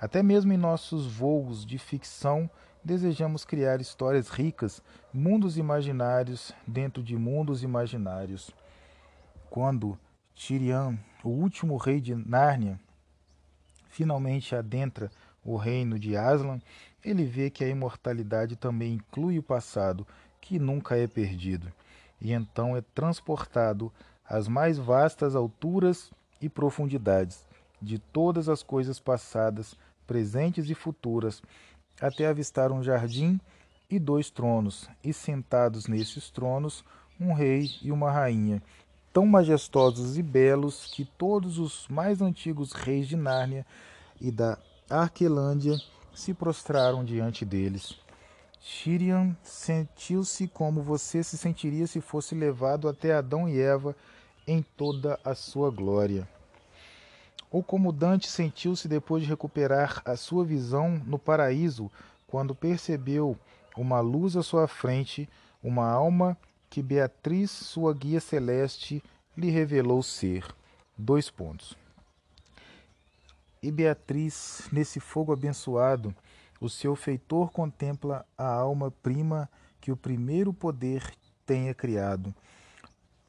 Até 0.00 0.22
mesmo 0.22 0.52
em 0.52 0.56
nossos 0.56 1.06
voos 1.06 1.64
de 1.66 1.78
ficção, 1.78 2.48
desejamos 2.84 3.44
criar 3.44 3.80
histórias 3.80 4.28
ricas, 4.28 4.82
mundos 5.12 5.58
imaginários 5.58 6.52
dentro 6.66 7.02
de 7.02 7.16
mundos 7.16 7.62
imaginários. 7.62 8.50
Quando 9.50 9.98
Tirian, 10.34 10.98
o 11.24 11.30
último 11.30 11.76
rei 11.76 12.00
de 12.00 12.14
Nárnia, 12.14 12.78
finalmente 13.88 14.54
adentra 14.54 15.10
o 15.42 15.56
reino 15.56 15.98
de 15.98 16.16
Aslan, 16.16 16.60
ele 17.06 17.24
vê 17.24 17.48
que 17.48 17.62
a 17.62 17.68
imortalidade 17.68 18.56
também 18.56 18.94
inclui 18.94 19.38
o 19.38 19.42
passado, 19.42 20.04
que 20.40 20.58
nunca 20.58 20.96
é 20.96 21.06
perdido, 21.06 21.72
e 22.20 22.32
então 22.32 22.76
é 22.76 22.80
transportado 22.94 23.92
às 24.28 24.48
mais 24.48 24.76
vastas 24.76 25.36
alturas 25.36 26.10
e 26.42 26.48
profundidades 26.48 27.46
de 27.80 27.98
todas 27.98 28.48
as 28.48 28.62
coisas 28.62 28.98
passadas, 28.98 29.76
presentes 30.04 30.68
e 30.68 30.74
futuras, 30.74 31.40
até 32.00 32.26
avistar 32.26 32.72
um 32.72 32.82
jardim 32.82 33.40
e 33.88 34.00
dois 34.00 34.28
tronos, 34.28 34.88
e 35.04 35.12
sentados 35.12 35.86
nesses 35.86 36.28
tronos 36.28 36.84
um 37.20 37.32
rei 37.32 37.70
e 37.82 37.92
uma 37.92 38.10
rainha, 38.10 38.60
tão 39.12 39.24
majestosos 39.24 40.18
e 40.18 40.22
belos 40.22 40.86
que 40.92 41.04
todos 41.04 41.58
os 41.58 41.86
mais 41.88 42.20
antigos 42.20 42.72
reis 42.72 43.06
de 43.06 43.16
Nárnia 43.16 43.64
e 44.20 44.30
da 44.30 44.58
Arquelândia 44.90 45.78
se 46.16 46.34
prostraram 46.34 47.04
diante 47.04 47.44
deles. 47.44 47.96
Shirian 48.60 49.36
sentiu-se 49.42 50.48
como 50.48 50.82
você 50.82 51.22
se 51.22 51.38
sentiria 51.38 51.86
se 51.86 52.00
fosse 52.00 52.34
levado 52.34 52.88
até 52.88 53.14
Adão 53.14 53.48
e 53.48 53.60
Eva 53.60 53.94
em 54.46 54.62
toda 54.62 55.20
a 55.24 55.34
sua 55.34 55.70
glória 55.70 56.26
ou 57.50 57.62
como 57.62 57.92
Dante 57.92 58.28
sentiu-se 58.28 58.88
depois 58.88 59.22
de 59.22 59.28
recuperar 59.28 60.02
a 60.04 60.16
sua 60.16 60.44
visão 60.44 61.00
no 61.06 61.18
paraíso, 61.18 61.90
quando 62.26 62.54
percebeu 62.54 63.34
uma 63.76 64.00
luz 64.00 64.36
à 64.36 64.42
sua 64.42 64.66
frente, 64.66 65.28
uma 65.62 65.88
alma 65.88 66.36
que 66.68 66.82
Beatriz, 66.82 67.50
sua 67.50 67.94
guia 67.94 68.20
celeste, 68.20 69.02
lhe 69.36 69.50
revelou 69.50 70.02
ser. 70.02 70.44
Dois 70.98 71.30
pontos. 71.30 71.76
E 73.62 73.70
Beatriz, 73.70 74.68
nesse 74.70 75.00
fogo 75.00 75.32
abençoado, 75.32 76.14
o 76.60 76.68
seu 76.68 76.94
feitor 76.94 77.50
contempla 77.50 78.24
a 78.36 78.46
alma 78.46 78.90
prima 79.02 79.48
que 79.80 79.90
o 79.90 79.96
primeiro 79.96 80.52
poder 80.52 81.12
tenha 81.44 81.74
criado, 81.74 82.34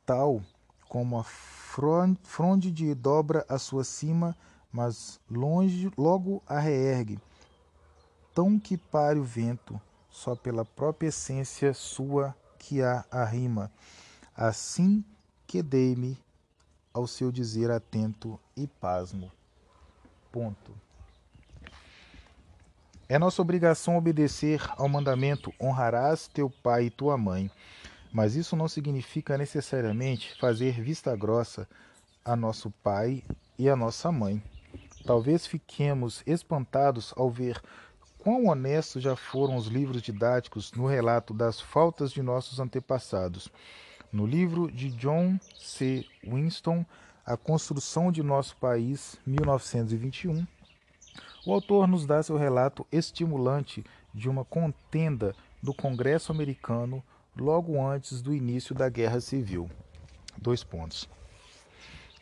tal 0.06 0.42
como 0.88 1.20
a 1.20 1.24
fronde 1.24 2.72
de 2.72 2.94
dobra 2.96 3.46
a 3.50 3.58
sua 3.58 3.84
cima, 3.84 4.36
mas 4.72 5.20
longe 5.30 5.92
logo 5.98 6.42
a 6.48 6.60
reergue, 6.60 7.20
tão 8.34 8.60
que 8.60 8.78
pare 8.78 9.20
o 9.20 9.24
vento, 9.24 9.80
só 10.10 10.36
pela 10.36 10.64
própria 10.64 11.10
essência 11.10 11.74
sua 11.74 12.36
que 12.58 12.82
a 12.82 13.06
arrima. 13.12 13.72
Assim 14.36 15.04
que 15.46 15.62
dei-me 15.62 16.18
ao 16.94 17.08
seu 17.08 17.32
dizer 17.32 17.70
atento 17.70 18.40
e 18.56 18.68
pasmo. 18.68 19.32
Ponto. 20.38 20.72
É 23.10 23.18
nossa 23.18 23.42
obrigação 23.42 23.98
obedecer 23.98 24.62
ao 24.78 24.88
mandamento: 24.88 25.52
honrarás 25.60 26.28
teu 26.28 26.48
pai 26.48 26.86
e 26.86 26.90
tua 26.92 27.18
mãe. 27.18 27.50
Mas 28.14 28.36
isso 28.36 28.56
não 28.56 28.68
significa 28.68 29.36
necessariamente 29.36 30.40
fazer 30.40 30.80
vista 30.80 31.16
grossa 31.16 31.68
a 32.24 32.36
nosso 32.36 32.70
pai 32.84 33.24
e 33.58 33.68
a 33.68 33.76
nossa 33.76 34.12
mãe. 34.12 34.40
Talvez 35.08 35.48
fiquemos 35.48 36.22
espantados 36.24 37.16
ao 37.18 37.32
ver 37.32 37.60
quão 38.20 38.46
honestos 38.46 39.02
já 39.02 39.16
foram 39.16 39.56
os 39.56 39.66
livros 39.66 40.04
didáticos 40.04 40.72
no 40.74 40.86
relato 40.86 41.34
das 41.34 41.60
faltas 41.60 42.12
de 42.12 42.22
nossos 42.22 42.60
antepassados. 42.60 43.50
No 44.12 44.28
livro 44.28 44.72
de 44.72 44.92
John 44.92 45.40
C. 45.58 46.06
Winston, 46.24 46.86
A 47.28 47.36
Construção 47.36 48.10
de 48.10 48.24
Nosso 48.24 48.56
País, 48.56 49.18
1921, 49.28 50.48
o 51.46 51.52
autor 51.52 51.86
nos 51.86 52.06
dá 52.06 52.24
seu 52.24 52.38
relato 52.38 52.88
estimulante 52.90 53.84
de 54.14 54.30
uma 54.30 54.46
contenda 54.46 55.36
do 55.62 55.74
Congresso 55.74 56.32
americano 56.32 57.04
logo 57.36 57.86
antes 57.86 58.22
do 58.22 58.34
início 58.34 58.74
da 58.74 58.88
Guerra 58.88 59.20
Civil. 59.20 59.70
Dois 60.38 60.64
pontos. 60.64 61.10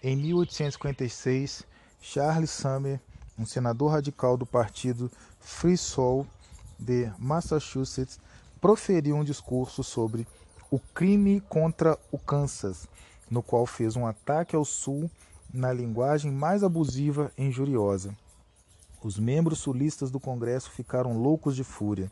Em 0.02 0.16
1856, 0.16 1.68
Charles 2.02 2.50
Sumner, 2.50 3.00
um 3.38 3.46
senador 3.46 3.92
radical 3.92 4.36
do 4.36 4.46
partido 4.48 5.12
Free 5.40 5.78
Soul 5.78 6.26
de 6.80 7.12
Massachusetts, 7.20 8.20
proferiu 8.60 9.18
um 9.18 9.24
discurso 9.24 9.84
sobre 9.84 10.26
o 10.72 10.80
crime 10.80 11.42
contra 11.42 11.96
o 12.12 12.18
Kansas, 12.18 12.88
no 13.30 13.42
qual 13.42 13.66
fez 13.66 13.96
um 13.96 14.06
ataque 14.06 14.56
ao 14.56 14.66
Sul 14.66 15.10
na 15.54 15.72
linguagem 15.72 16.32
mais 16.32 16.64
abusiva 16.64 17.32
e 17.38 17.44
injuriosa. 17.44 18.16
Os 19.04 19.20
membros 19.20 19.60
sulistas 19.60 20.10
do 20.10 20.20
Congresso 20.20 20.72
ficaram 20.72 21.18
loucos 21.18 21.56
de 21.56 21.64
fúria. 21.64 22.12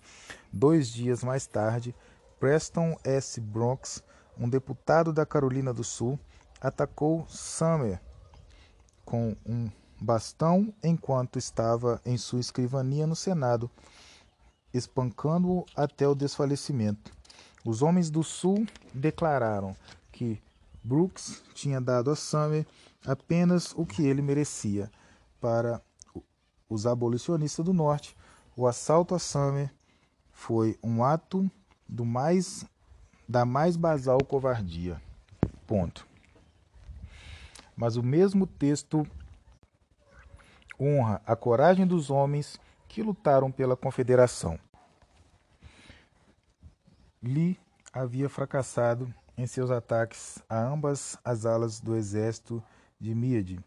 Dois 0.52 0.90
dias 0.90 1.24
mais 1.24 1.48
tarde, 1.48 1.96
Preston 2.40 2.96
S. 3.04 3.42
Brooks, 3.42 4.04
um 4.38 4.48
deputado 4.48 5.12
da 5.12 5.26
Carolina 5.26 5.74
do 5.74 5.84
Sul, 5.84 6.20
atacou 6.62 7.26
Summer 7.28 8.00
com 9.04 9.36
um 9.46 9.70
bastão 10.00 10.74
enquanto 10.84 11.40
estava 11.40 12.02
em 12.06 12.18
sua 12.18 12.40
escrivania 12.40 13.08
no 13.08 13.16
Senado, 13.16 13.70
espancando-o 14.74 15.66
até 15.76 16.08
o 16.08 16.16
desfalecimento. 16.16 17.12
Os 17.66 17.82
homens 17.82 18.10
do 18.10 18.24
Sul 18.24 18.68
declararam 18.94 19.76
que 20.12 20.42
Brooks 20.84 21.42
tinha 21.54 21.80
dado 21.80 22.12
a 22.12 22.16
Summer 22.16 22.66
apenas 23.06 23.74
o 23.76 23.86
que 23.86 24.06
ele 24.06 24.22
merecia. 24.22 24.92
Para 25.40 25.82
os 26.70 26.88
abolicionistas 26.88 27.66
do 27.66 27.74
Norte, 27.74 28.16
o 28.56 28.68
assalto 28.68 29.16
a 29.16 29.20
Summer 29.20 29.74
foi 30.32 30.78
um 30.84 31.04
ato 31.04 31.50
do 31.88 32.04
mais 32.04 32.66
da 33.28 33.46
mais 33.46 33.78
basal 33.78 34.18
covardia. 34.24 35.02
Ponto. 35.66 36.06
Mas 37.76 37.96
o 37.96 38.04
mesmo 38.04 38.46
texto 38.46 39.08
honra 40.80 41.22
a 41.26 41.36
coragem 41.36 41.88
dos 41.88 42.10
homens 42.10 42.60
que 42.88 43.02
lutaram 43.02 43.52
pela 43.52 43.76
confederação. 43.76 44.60
Lee 47.22 47.58
havia 47.94 48.28
fracassado 48.28 49.14
em 49.38 49.48
seus 49.48 49.72
ataques 49.72 50.40
a 50.50 50.60
ambas 50.60 51.18
as 51.24 51.46
alas 51.46 51.80
do 51.80 51.96
exército 51.96 52.64
de 53.00 53.14
Míade. 53.14 53.60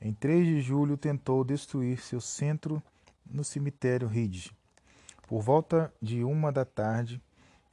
Em 0.00 0.12
3 0.12 0.46
de 0.46 0.60
julho 0.60 0.96
tentou 0.96 1.44
destruir 1.44 2.00
seu 2.00 2.20
centro 2.20 2.82
no 3.24 3.44
cemitério 3.44 4.08
Ridge. 4.08 4.52
Por 5.26 5.40
volta 5.40 5.92
de 6.00 6.22
uma 6.22 6.52
da 6.52 6.64
tarde, 6.64 7.20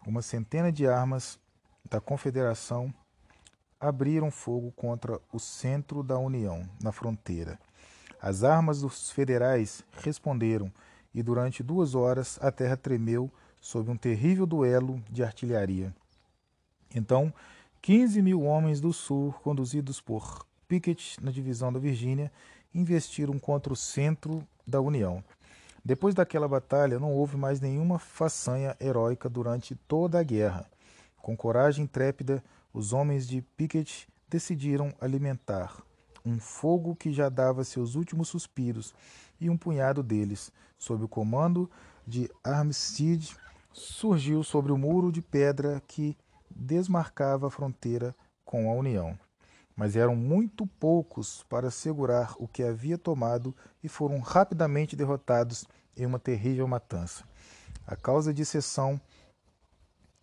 uma 0.05 0.21
centena 0.21 0.71
de 0.71 0.87
armas 0.87 1.39
da 1.89 1.99
Confederação 1.99 2.93
abriram 3.79 4.29
fogo 4.29 4.71
contra 4.71 5.19
o 5.33 5.39
centro 5.39 6.03
da 6.03 6.17
União, 6.17 6.69
na 6.81 6.91
fronteira. 6.91 7.59
As 8.21 8.43
armas 8.43 8.81
dos 8.81 9.09
federais 9.09 9.83
responderam 10.03 10.71
e 11.13 11.23
durante 11.23 11.63
duas 11.63 11.95
horas 11.95 12.37
a 12.41 12.51
terra 12.51 12.77
tremeu 12.77 13.31
sob 13.59 13.89
um 13.89 13.97
terrível 13.97 14.45
duelo 14.45 15.03
de 15.09 15.23
artilharia. 15.23 15.93
Então, 16.95 17.33
15 17.81 18.21
mil 18.21 18.43
homens 18.43 18.79
do 18.79 18.93
Sul, 18.93 19.33
conduzidos 19.43 19.99
por 19.99 20.45
Pickett 20.67 21.17
na 21.23 21.31
divisão 21.31 21.71
da 21.71 21.79
Virgínia, 21.79 22.31
investiram 22.73 23.37
contra 23.39 23.73
o 23.73 23.75
centro 23.75 24.47
da 24.65 24.79
União. 24.79 25.23
Depois 25.83 26.13
daquela 26.13 26.47
batalha, 26.47 26.99
não 26.99 27.11
houve 27.11 27.37
mais 27.37 27.59
nenhuma 27.59 27.97
façanha 27.97 28.75
heróica 28.79 29.27
durante 29.27 29.75
toda 29.75 30.19
a 30.19 30.23
guerra. 30.23 30.69
Com 31.17 31.35
coragem 31.35 31.85
intrépida, 31.85 32.43
os 32.73 32.93
homens 32.93 33.27
de 33.27 33.41
Pickett 33.41 34.07
decidiram 34.29 34.93
alimentar 35.01 35.83
um 36.25 36.39
fogo 36.39 36.95
que 36.95 37.11
já 37.11 37.29
dava 37.29 37.63
seus 37.63 37.95
últimos 37.95 38.29
suspiros, 38.29 38.93
e 39.39 39.49
um 39.49 39.57
punhado 39.57 40.03
deles, 40.03 40.51
sob 40.77 41.03
o 41.03 41.07
comando 41.07 41.69
de 42.05 42.29
Armistead, 42.43 43.35
surgiu 43.73 44.43
sobre 44.43 44.71
o 44.71 44.77
muro 44.77 45.11
de 45.11 45.21
pedra 45.21 45.81
que 45.87 46.15
desmarcava 46.55 47.47
a 47.47 47.51
fronteira 47.51 48.15
com 48.43 48.69
a 48.69 48.73
União. 48.73 49.17
Mas 49.75 49.95
eram 49.95 50.15
muito 50.15 50.67
poucos 50.67 51.43
para 51.49 51.71
segurar 51.71 52.35
o 52.37 52.47
que 52.47 52.63
havia 52.63 52.97
tomado 52.97 53.55
e 53.83 53.87
foram 53.87 54.19
rapidamente 54.19 54.95
derrotados 54.95 55.65
em 55.95 56.05
uma 56.05 56.19
terrível 56.19 56.67
matança. 56.67 57.23
A 57.87 57.95
causa 57.95 58.33
de 58.33 58.45
seção 58.45 58.99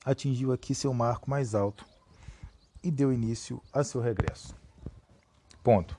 atingiu 0.04 0.52
aqui 0.52 0.74
seu 0.74 0.92
marco 0.94 1.28
mais 1.28 1.54
alto 1.54 1.84
e 2.82 2.90
deu 2.90 3.12
início 3.12 3.60
a 3.72 3.82
seu 3.82 4.00
regresso. 4.00 4.54
Ponto. 5.62 5.96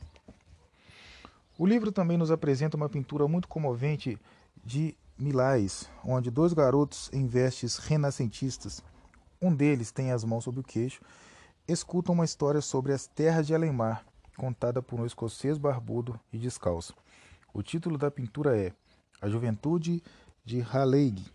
O 1.58 1.66
livro 1.66 1.92
também 1.92 2.18
nos 2.18 2.32
apresenta 2.32 2.78
uma 2.78 2.88
pintura 2.88 3.28
muito 3.28 3.48
comovente 3.48 4.18
de 4.64 4.96
Milais, 5.18 5.90
onde 6.06 6.32
dois 6.32 6.54
garotos 6.54 7.10
em 7.12 7.28
vestes 7.28 7.78
renascentistas, 7.78 8.82
um 9.42 9.54
deles 9.54 9.92
tem 9.92 10.12
as 10.12 10.24
mãos 10.24 10.44
sobre 10.44 10.60
o 10.60 10.64
queixo, 10.64 11.02
escutam 11.68 12.14
uma 12.14 12.26
história 12.26 12.62
sobre 12.62 12.94
as 12.94 13.08
terras 13.08 13.48
de 13.48 13.54
Alemar, 13.54 14.06
contada 14.38 14.82
por 14.82 15.00
um 15.00 15.06
escocês 15.06 15.58
barbudo 15.58 16.20
e 16.32 16.38
descalço. 16.38 16.96
O 17.54 17.62
título 17.62 17.98
da 17.98 18.12
pintura 18.12 18.58
é 18.58 18.74
A 19.22 19.30
Juventude 19.30 20.04
de 20.44 20.62
Haleig. 20.62 21.26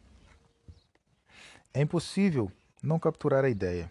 É 1.73 1.81
impossível 1.81 2.51
não 2.83 2.99
capturar 2.99 3.45
a 3.45 3.49
ideia. 3.49 3.91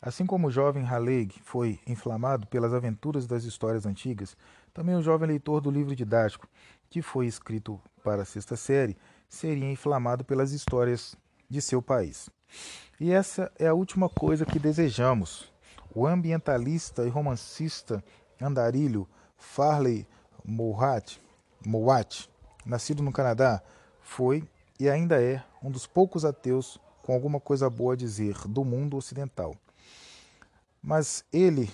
Assim 0.00 0.24
como 0.24 0.46
o 0.46 0.50
jovem 0.50 0.86
Haleig 0.86 1.40
foi 1.42 1.80
inflamado 1.86 2.46
pelas 2.46 2.72
aventuras 2.72 3.26
das 3.26 3.44
histórias 3.44 3.84
antigas, 3.84 4.36
também 4.72 4.94
o 4.94 5.02
jovem 5.02 5.28
leitor 5.28 5.60
do 5.60 5.70
livro 5.70 5.94
didático, 5.94 6.48
que 6.88 7.02
foi 7.02 7.26
escrito 7.26 7.80
para 8.02 8.22
a 8.22 8.24
sexta 8.24 8.56
série, 8.56 8.96
seria 9.28 9.70
inflamado 9.70 10.24
pelas 10.24 10.52
histórias 10.52 11.16
de 11.50 11.60
seu 11.60 11.82
país. 11.82 12.30
E 13.00 13.12
essa 13.12 13.50
é 13.58 13.66
a 13.66 13.74
última 13.74 14.08
coisa 14.08 14.44
que 14.44 14.58
desejamos. 14.58 15.52
O 15.94 16.06
ambientalista 16.06 17.04
e 17.04 17.08
romancista 17.08 18.02
andarilho 18.40 19.08
Farley 19.36 20.06
Mowat, 20.44 21.18
nascido 22.64 23.02
no 23.02 23.12
Canadá, 23.12 23.62
foi 24.00 24.48
e 24.78 24.88
ainda 24.88 25.22
é 25.22 25.42
um 25.62 25.70
dos 25.70 25.86
poucos 25.86 26.24
ateus 26.24 26.78
com 27.02 27.12
alguma 27.12 27.40
coisa 27.40 27.68
boa 27.68 27.94
a 27.94 27.96
dizer 27.96 28.36
do 28.46 28.64
mundo 28.64 28.96
ocidental 28.96 29.54
mas 30.82 31.24
ele 31.32 31.70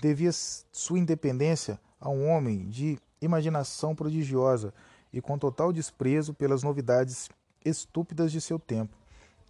devia 0.00 0.30
sua 0.32 0.98
independência 0.98 1.78
a 2.00 2.08
um 2.08 2.28
homem 2.28 2.68
de 2.68 2.98
imaginação 3.20 3.94
prodigiosa 3.94 4.72
e 5.12 5.20
com 5.20 5.38
total 5.38 5.72
desprezo 5.72 6.34
pelas 6.34 6.62
novidades 6.62 7.28
estúpidas 7.64 8.30
de 8.30 8.40
seu 8.40 8.58
tempo. 8.58 8.94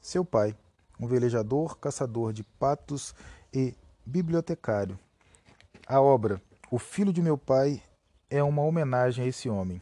Seu 0.01 0.25
pai, 0.25 0.55
um 0.99 1.07
velejador, 1.07 1.79
caçador 1.79 2.33
de 2.33 2.43
patos 2.43 3.15
e 3.53 3.75
bibliotecário. 4.05 4.99
A 5.87 6.01
obra 6.01 6.41
O 6.71 6.79
Filho 6.79 7.13
de 7.13 7.23
Meu 7.23 7.37
Pai 7.37 7.83
é 8.31 8.43
uma 8.43 8.63
homenagem 8.63 9.25
a 9.25 9.29
esse 9.29 9.49
homem. 9.49 9.81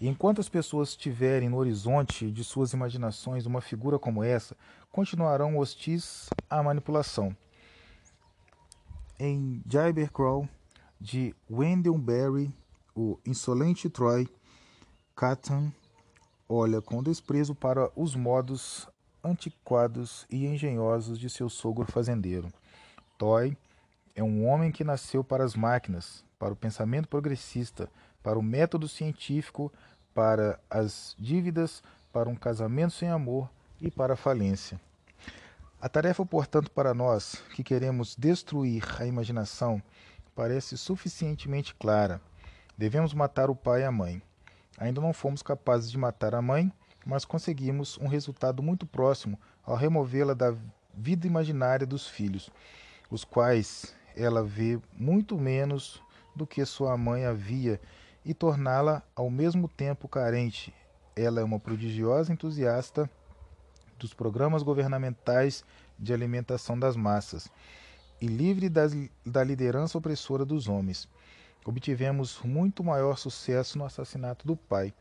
Enquanto 0.00 0.40
as 0.40 0.48
pessoas 0.48 0.94
tiverem 0.94 1.48
no 1.48 1.56
horizonte 1.56 2.30
de 2.30 2.44
suas 2.44 2.72
imaginações 2.72 3.46
uma 3.46 3.60
figura 3.60 3.98
como 3.98 4.22
essa, 4.22 4.56
continuarão 4.92 5.56
hostis 5.56 6.28
à 6.50 6.62
manipulação 6.62 7.34
em 9.18 9.62
Jayber 9.66 10.10
de 11.00 11.34
Wendell 11.50 11.96
Berry, 11.96 12.52
o 12.94 13.18
insolente 13.24 13.88
Troy 13.88 14.28
Catan 15.14 15.72
olha 16.48 16.80
com 16.80 17.02
desprezo 17.02 17.54
para 17.54 17.90
os 17.96 18.14
modos 18.14 18.86
antiquados 19.26 20.26
e 20.30 20.46
engenhosos 20.46 21.18
de 21.18 21.28
seu 21.28 21.48
sogro 21.48 21.90
fazendeiro. 21.90 22.52
Toy 23.18 23.56
é 24.14 24.22
um 24.22 24.46
homem 24.46 24.70
que 24.70 24.84
nasceu 24.84 25.22
para 25.22 25.44
as 25.44 25.54
máquinas, 25.54 26.24
para 26.38 26.52
o 26.52 26.56
pensamento 26.56 27.08
progressista, 27.08 27.88
para 28.22 28.38
o 28.38 28.42
método 28.42 28.88
científico, 28.88 29.72
para 30.14 30.58
as 30.70 31.14
dívidas, 31.18 31.82
para 32.12 32.28
um 32.28 32.34
casamento 32.34 32.94
sem 32.94 33.08
amor 33.08 33.50
e 33.80 33.90
para 33.90 34.14
a 34.14 34.16
falência. 34.16 34.80
A 35.80 35.88
tarefa, 35.88 36.24
portanto, 36.24 36.70
para 36.70 36.94
nós 36.94 37.42
que 37.54 37.62
queremos 37.62 38.16
destruir 38.16 38.84
a 38.98 39.06
imaginação 39.06 39.82
parece 40.34 40.76
suficientemente 40.76 41.74
clara. 41.74 42.20
Devemos 42.76 43.12
matar 43.12 43.50
o 43.50 43.54
pai 43.54 43.82
e 43.82 43.84
a 43.84 43.92
mãe. 43.92 44.22
Ainda 44.78 45.00
não 45.00 45.12
fomos 45.12 45.42
capazes 45.42 45.90
de 45.90 45.96
matar 45.96 46.34
a 46.34 46.42
mãe, 46.42 46.72
mas 47.06 47.24
conseguimos 47.24 47.96
um 47.98 48.08
resultado 48.08 48.60
muito 48.60 48.84
próximo 48.84 49.38
ao 49.64 49.76
removê-la 49.76 50.34
da 50.34 50.52
vida 50.92 51.24
imaginária 51.24 51.86
dos 51.86 52.08
filhos, 52.08 52.50
os 53.08 53.24
quais 53.24 53.94
ela 54.16 54.42
vê 54.42 54.80
muito 54.92 55.38
menos 55.38 56.02
do 56.34 56.44
que 56.44 56.64
sua 56.66 56.96
mãe 56.96 57.24
havia 57.24 57.80
e 58.24 58.34
torná-la 58.34 59.04
ao 59.14 59.30
mesmo 59.30 59.68
tempo 59.68 60.08
carente. 60.08 60.74
Ela 61.14 61.40
é 61.40 61.44
uma 61.44 61.60
prodigiosa 61.60 62.32
entusiasta 62.32 63.08
dos 63.96 64.12
programas 64.12 64.64
governamentais 64.64 65.64
de 65.96 66.12
alimentação 66.12 66.78
das 66.78 66.96
massas 66.96 67.48
e 68.20 68.26
livre 68.26 68.68
das, 68.68 68.92
da 69.24 69.44
liderança 69.44 69.96
opressora 69.96 70.44
dos 70.44 70.68
homens. 70.68 71.08
Obtivemos 71.64 72.40
muito 72.42 72.82
maior 72.82 73.16
sucesso 73.16 73.78
no 73.78 73.84
assassinato 73.84 74.46
do 74.46 74.56
pai. 74.56 74.92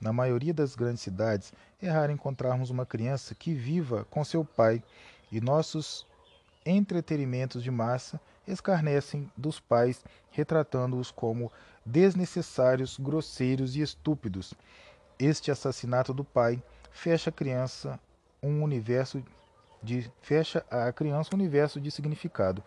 Na 0.00 0.12
maioria 0.12 0.52
das 0.52 0.74
grandes 0.74 1.02
cidades, 1.02 1.52
é 1.80 1.88
raro 1.88 2.12
encontrarmos 2.12 2.70
uma 2.70 2.84
criança 2.84 3.34
que 3.34 3.54
viva 3.54 4.06
com 4.10 4.24
seu 4.24 4.44
pai, 4.44 4.82
e 5.32 5.40
nossos 5.40 6.06
entretenimentos 6.64 7.62
de 7.62 7.70
massa 7.70 8.20
escarnecem 8.46 9.30
dos 9.36 9.58
pais, 9.58 10.04
retratando-os 10.30 11.10
como 11.10 11.50
desnecessários, 11.84 12.98
grosseiros 12.98 13.74
e 13.76 13.80
estúpidos. 13.80 14.54
Este 15.18 15.50
assassinato 15.50 16.12
do 16.12 16.24
pai 16.24 16.62
fecha 16.90 17.30
a 17.30 17.32
criança 17.32 17.98
um 18.42 18.62
universo 18.62 19.22
de 19.82 20.10
fecha 20.20 20.64
a 20.70 20.92
criança 20.92 21.30
um 21.32 21.38
universo 21.38 21.80
de 21.80 21.90
significado. 21.90 22.62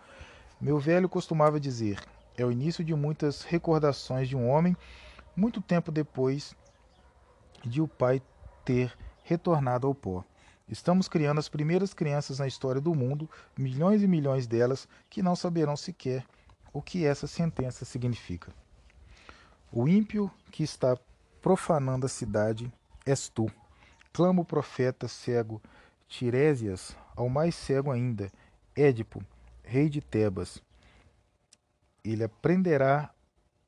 Meu 0.60 0.80
velho 0.80 1.08
costumava 1.08 1.60
dizer: 1.60 2.00
é 2.38 2.44
o 2.44 2.52
início 2.52 2.84
de 2.84 2.94
muitas 2.96 3.44
recordações 3.44 4.28
de 4.28 4.36
um 4.36 4.50
homem 4.50 4.76
muito 5.36 5.62
tempo 5.62 5.92
depois 5.92 6.56
de 7.64 7.82
o 7.82 7.88
pai 7.88 8.22
ter 8.64 8.96
retornado 9.24 9.88
ao 9.88 9.96
pó. 9.96 10.24
Estamos 10.68 11.08
criando 11.08 11.40
as 11.40 11.50
primeiras 11.50 11.94
crianças 11.94 12.40
na 12.40 12.48
história 12.48 12.80
do 12.80 12.94
mundo, 12.94 13.30
milhões 13.58 14.04
e 14.04 14.08
milhões 14.08 14.46
delas 14.46 14.88
que 15.10 15.24
não 15.24 15.36
saberão 15.36 15.76
sequer 15.76 16.26
o 16.72 16.82
que 16.82 17.06
essa 17.06 17.26
sentença 17.26 17.86
significa. 17.86 18.52
O 19.72 19.88
ímpio 19.88 20.32
que 20.52 20.64
está 20.64 20.98
profanando 21.42 22.06
a 22.06 22.10
cidade 22.10 22.72
és 23.06 23.30
tu 23.30 23.50
clama 24.14 24.42
o 24.42 24.46
profeta 24.46 25.08
cego 25.08 25.62
Tiresias 26.08 26.96
ao 27.16 27.30
mais 27.30 27.54
cego 27.54 27.92
ainda, 27.92 28.32
Édipo, 28.76 29.24
rei 29.64 29.90
de 29.90 30.02
Tebas. 30.02 30.62
Ele 32.04 32.24
aprenderá 32.24 33.14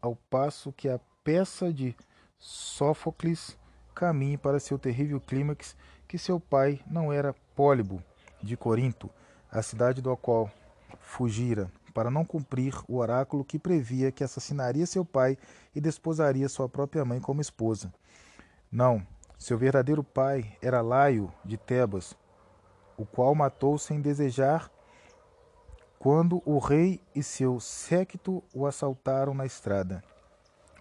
ao 0.01 0.15
passo 0.15 0.71
que 0.71 0.89
a 0.89 0.99
peça 1.23 1.71
de 1.71 1.95
Sófocles 2.39 3.55
caminhe 3.93 4.37
para 4.37 4.59
seu 4.59 4.79
terrível 4.79 5.19
clímax 5.19 5.75
que 6.07 6.17
seu 6.17 6.39
pai 6.39 6.81
não 6.85 7.11
era 7.11 7.35
Pólibo 7.55 8.03
de 8.41 8.57
Corinto, 8.57 9.09
a 9.51 9.61
cidade 9.61 10.01
do 10.01 10.15
qual 10.17 10.49
fugira, 10.99 11.71
para 11.93 12.09
não 12.09 12.25
cumprir 12.25 12.73
o 12.87 12.97
oráculo 12.97 13.45
que 13.45 13.59
previa 13.59 14.11
que 14.11 14.23
assassinaria 14.23 14.85
seu 14.85 15.05
pai 15.05 15.37
e 15.75 15.81
desposaria 15.81 16.49
sua 16.49 16.67
própria 16.67 17.05
mãe 17.05 17.19
como 17.19 17.41
esposa. 17.41 17.93
Não, 18.71 19.05
seu 19.37 19.57
verdadeiro 19.57 20.03
pai 20.03 20.57
era 20.61 20.81
Laio 20.81 21.31
de 21.43 21.57
Tebas, 21.57 22.15
o 22.97 23.05
qual 23.05 23.33
matou 23.35 23.77
sem 23.77 23.99
desejar 23.99 24.71
quando 25.97 26.41
o 26.45 26.57
rei 26.57 27.01
e 27.15 27.21
seu 27.21 27.59
séquito 27.59 28.43
o 28.53 28.65
assaltaram 28.65 29.33
na 29.33 29.45
estrada. 29.45 30.03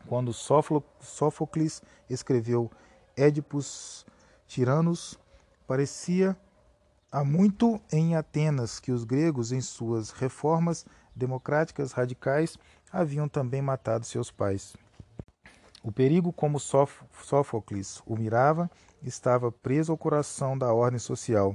Quando 0.06 0.32
Sófocles 0.32 1.82
escreveu 2.08 2.70
Édipus 3.20 4.06
Tiranos, 4.46 5.18
parecia 5.66 6.34
há 7.12 7.22
muito 7.22 7.78
em 7.92 8.16
Atenas 8.16 8.80
que 8.80 8.90
os 8.90 9.04
gregos, 9.04 9.52
em 9.52 9.60
suas 9.60 10.10
reformas 10.10 10.86
democráticas 11.14 11.92
radicais, 11.92 12.56
haviam 12.90 13.28
também 13.28 13.60
matado 13.60 14.06
seus 14.06 14.30
pais. 14.30 14.74
O 15.82 15.92
perigo, 15.92 16.32
como 16.32 16.58
Sófocles 16.58 18.02
o 18.06 18.16
mirava, 18.16 18.70
estava 19.02 19.52
preso 19.52 19.92
ao 19.92 19.98
coração 19.98 20.56
da 20.56 20.72
ordem 20.72 20.98
social. 20.98 21.54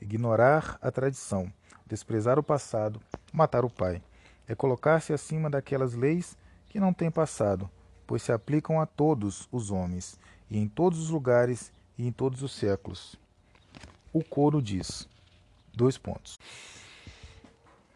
Ignorar 0.00 0.78
a 0.82 0.90
tradição, 0.90 1.50
desprezar 1.86 2.38
o 2.38 2.42
passado, 2.42 3.00
matar 3.32 3.64
o 3.64 3.70
pai. 3.70 4.02
É 4.46 4.54
colocar-se 4.54 5.14
acima 5.14 5.48
daquelas 5.48 5.94
leis 5.94 6.36
que 6.66 6.78
não 6.78 6.92
têm 6.92 7.10
passado, 7.10 7.70
pois 8.06 8.22
se 8.22 8.30
aplicam 8.30 8.78
a 8.78 8.84
todos 8.84 9.48
os 9.50 9.70
homens, 9.70 10.18
e 10.50 10.58
em 10.58 10.68
todos 10.68 10.98
os 10.98 11.10
lugares 11.10 11.72
e 11.96 12.06
em 12.06 12.12
todos 12.12 12.42
os 12.42 12.52
séculos. 12.52 13.16
O 14.12 14.22
coro 14.24 14.62
diz: 14.62 15.08
dois 15.74 15.98
pontos. 15.98 16.38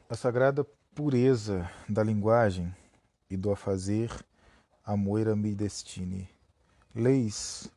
A 0.08 0.14
sagrada 0.14 0.64
pureza 0.94 1.70
da 1.88 2.02
linguagem 2.02 2.74
e 3.30 3.36
do 3.36 3.50
afazer 3.50 4.10
a 4.84 4.96
moira 4.96 5.34
me 5.34 5.54
destine. 5.54 6.28
Leis 6.94 7.70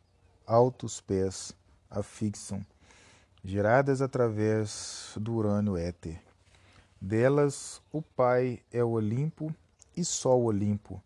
altos 0.45 0.99
pés 0.99 1.55
afixam, 1.89 2.65
geradas 3.43 4.01
através 4.01 5.13
do 5.15 5.35
urânio 5.35 5.77
éter. 5.77 6.21
Delas 6.99 7.81
o 7.91 8.01
Pai 8.01 8.61
é 8.71 8.83
o 8.83 8.91
Olimpo 8.91 9.53
e 9.95 10.03
só 10.03 10.37
o 10.37 10.45
Olimpo 10.45 11.01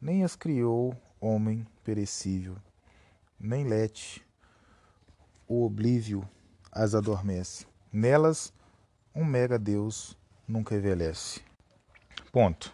nem 0.00 0.24
as 0.24 0.34
criou 0.34 0.96
homem 1.20 1.66
perecível, 1.84 2.56
nem 3.40 3.64
lete 3.64 4.22
o 5.48 5.64
oblívio 5.64 6.28
as 6.70 6.94
adormece. 6.94 7.66
Nelas, 7.92 8.52
um 9.14 9.24
mega 9.24 9.58
Deus 9.58 10.16
nunca 10.46 10.76
envelhece. 10.76 11.42
Ponto. 12.30 12.72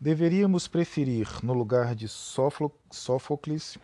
Deveríamos 0.00 0.68
preferir, 0.68 1.28
no 1.42 1.52
lugar 1.52 1.94
de 1.94 2.06
Sófocles, 2.08 3.76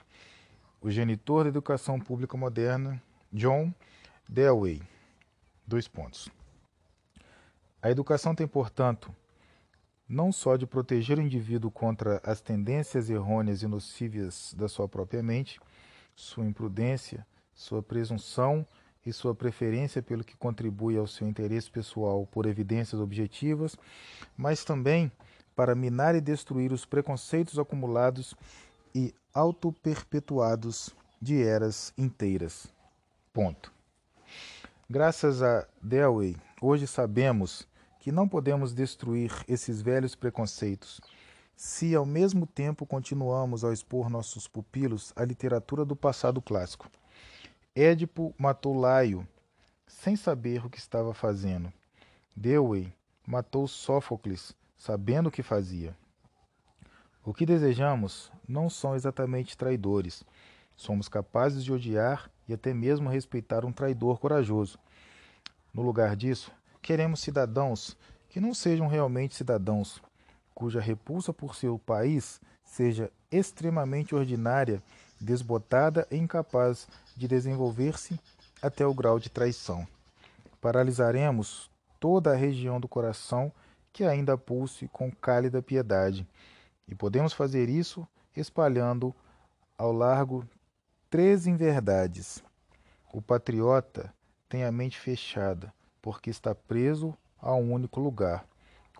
o 0.80 0.90
genitor 0.90 1.42
da 1.42 1.48
educação 1.48 1.98
pública 1.98 2.36
moderna, 2.36 3.02
John 3.32 3.74
Dewey. 4.28 4.80
Dois 5.66 5.88
pontos. 5.88 6.30
A 7.82 7.90
educação 7.90 8.34
tem, 8.34 8.46
portanto, 8.46 9.14
não 10.14 10.30
só 10.30 10.56
de 10.56 10.64
proteger 10.64 11.18
o 11.18 11.22
indivíduo 11.22 11.72
contra 11.72 12.20
as 12.22 12.40
tendências 12.40 13.10
errôneas 13.10 13.62
e 13.62 13.66
nocivas 13.66 14.54
da 14.56 14.68
sua 14.68 14.88
própria 14.88 15.20
mente, 15.20 15.60
sua 16.14 16.46
imprudência, 16.46 17.26
sua 17.52 17.82
presunção 17.82 18.64
e 19.04 19.12
sua 19.12 19.34
preferência 19.34 20.00
pelo 20.00 20.22
que 20.22 20.36
contribui 20.36 20.96
ao 20.96 21.08
seu 21.08 21.26
interesse 21.26 21.68
pessoal 21.68 22.24
por 22.26 22.46
evidências 22.46 23.00
objetivas, 23.00 23.76
mas 24.36 24.64
também 24.64 25.10
para 25.56 25.74
minar 25.74 26.14
e 26.14 26.20
destruir 26.20 26.72
os 26.72 26.86
preconceitos 26.86 27.58
acumulados 27.58 28.36
e 28.94 29.12
auto-perpetuados 29.34 30.94
de 31.20 31.42
eras 31.42 31.92
inteiras. 31.98 32.72
Ponto. 33.32 33.72
Graças 34.88 35.42
a 35.42 35.66
Dewey, 35.82 36.36
hoje 36.62 36.86
sabemos 36.86 37.66
que 38.04 38.12
não 38.12 38.28
podemos 38.28 38.74
destruir 38.74 39.32
esses 39.48 39.80
velhos 39.80 40.14
preconceitos 40.14 41.00
se 41.56 41.94
ao 41.94 42.04
mesmo 42.04 42.46
tempo 42.46 42.84
continuamos 42.84 43.64
a 43.64 43.72
expor 43.72 44.10
nossos 44.10 44.46
pupilos 44.46 45.10
à 45.16 45.24
literatura 45.24 45.86
do 45.86 45.96
passado 45.96 46.42
clássico. 46.42 46.90
Édipo 47.74 48.34
matou 48.36 48.78
Laio 48.78 49.26
sem 49.86 50.16
saber 50.16 50.66
o 50.66 50.68
que 50.68 50.76
estava 50.76 51.14
fazendo. 51.14 51.72
Dewey 52.36 52.92
matou 53.26 53.66
Sófocles 53.66 54.54
sabendo 54.76 55.30
o 55.30 55.32
que 55.32 55.42
fazia. 55.42 55.96
O 57.24 57.32
que 57.32 57.46
desejamos 57.46 58.30
não 58.46 58.68
são 58.68 58.94
exatamente 58.94 59.56
traidores. 59.56 60.22
Somos 60.76 61.08
capazes 61.08 61.64
de 61.64 61.72
odiar 61.72 62.30
e 62.46 62.52
até 62.52 62.74
mesmo 62.74 63.08
respeitar 63.08 63.64
um 63.64 63.72
traidor 63.72 64.18
corajoso. 64.18 64.78
No 65.72 65.80
lugar 65.80 66.14
disso, 66.14 66.52
Queremos 66.84 67.20
cidadãos 67.20 67.96
que 68.28 68.38
não 68.38 68.52
sejam 68.52 68.86
realmente 68.86 69.34
cidadãos, 69.34 70.02
cuja 70.54 70.82
repulsa 70.82 71.32
por 71.32 71.54
seu 71.54 71.78
país 71.78 72.42
seja 72.62 73.10
extremamente 73.32 74.14
ordinária, 74.14 74.82
desbotada 75.18 76.06
e 76.10 76.18
incapaz 76.18 76.86
de 77.16 77.26
desenvolver-se 77.26 78.20
até 78.60 78.86
o 78.86 78.92
grau 78.92 79.18
de 79.18 79.30
traição. 79.30 79.88
Paralisaremos 80.60 81.70
toda 81.98 82.32
a 82.32 82.36
região 82.36 82.78
do 82.78 82.86
coração 82.86 83.50
que 83.90 84.04
ainda 84.04 84.36
pulse 84.36 84.86
com 84.88 85.10
cálida 85.10 85.62
piedade, 85.62 86.28
e 86.86 86.94
podemos 86.94 87.32
fazer 87.32 87.70
isso 87.70 88.06
espalhando 88.36 89.14
ao 89.78 89.90
largo 89.90 90.46
três 91.08 91.46
inverdades. 91.46 92.44
O 93.10 93.22
patriota 93.22 94.12
tem 94.50 94.64
a 94.64 94.70
mente 94.70 95.00
fechada, 95.00 95.72
porque 96.04 96.28
está 96.28 96.54
preso 96.54 97.16
a 97.38 97.54
um 97.54 97.72
único 97.72 97.98
lugar. 97.98 98.46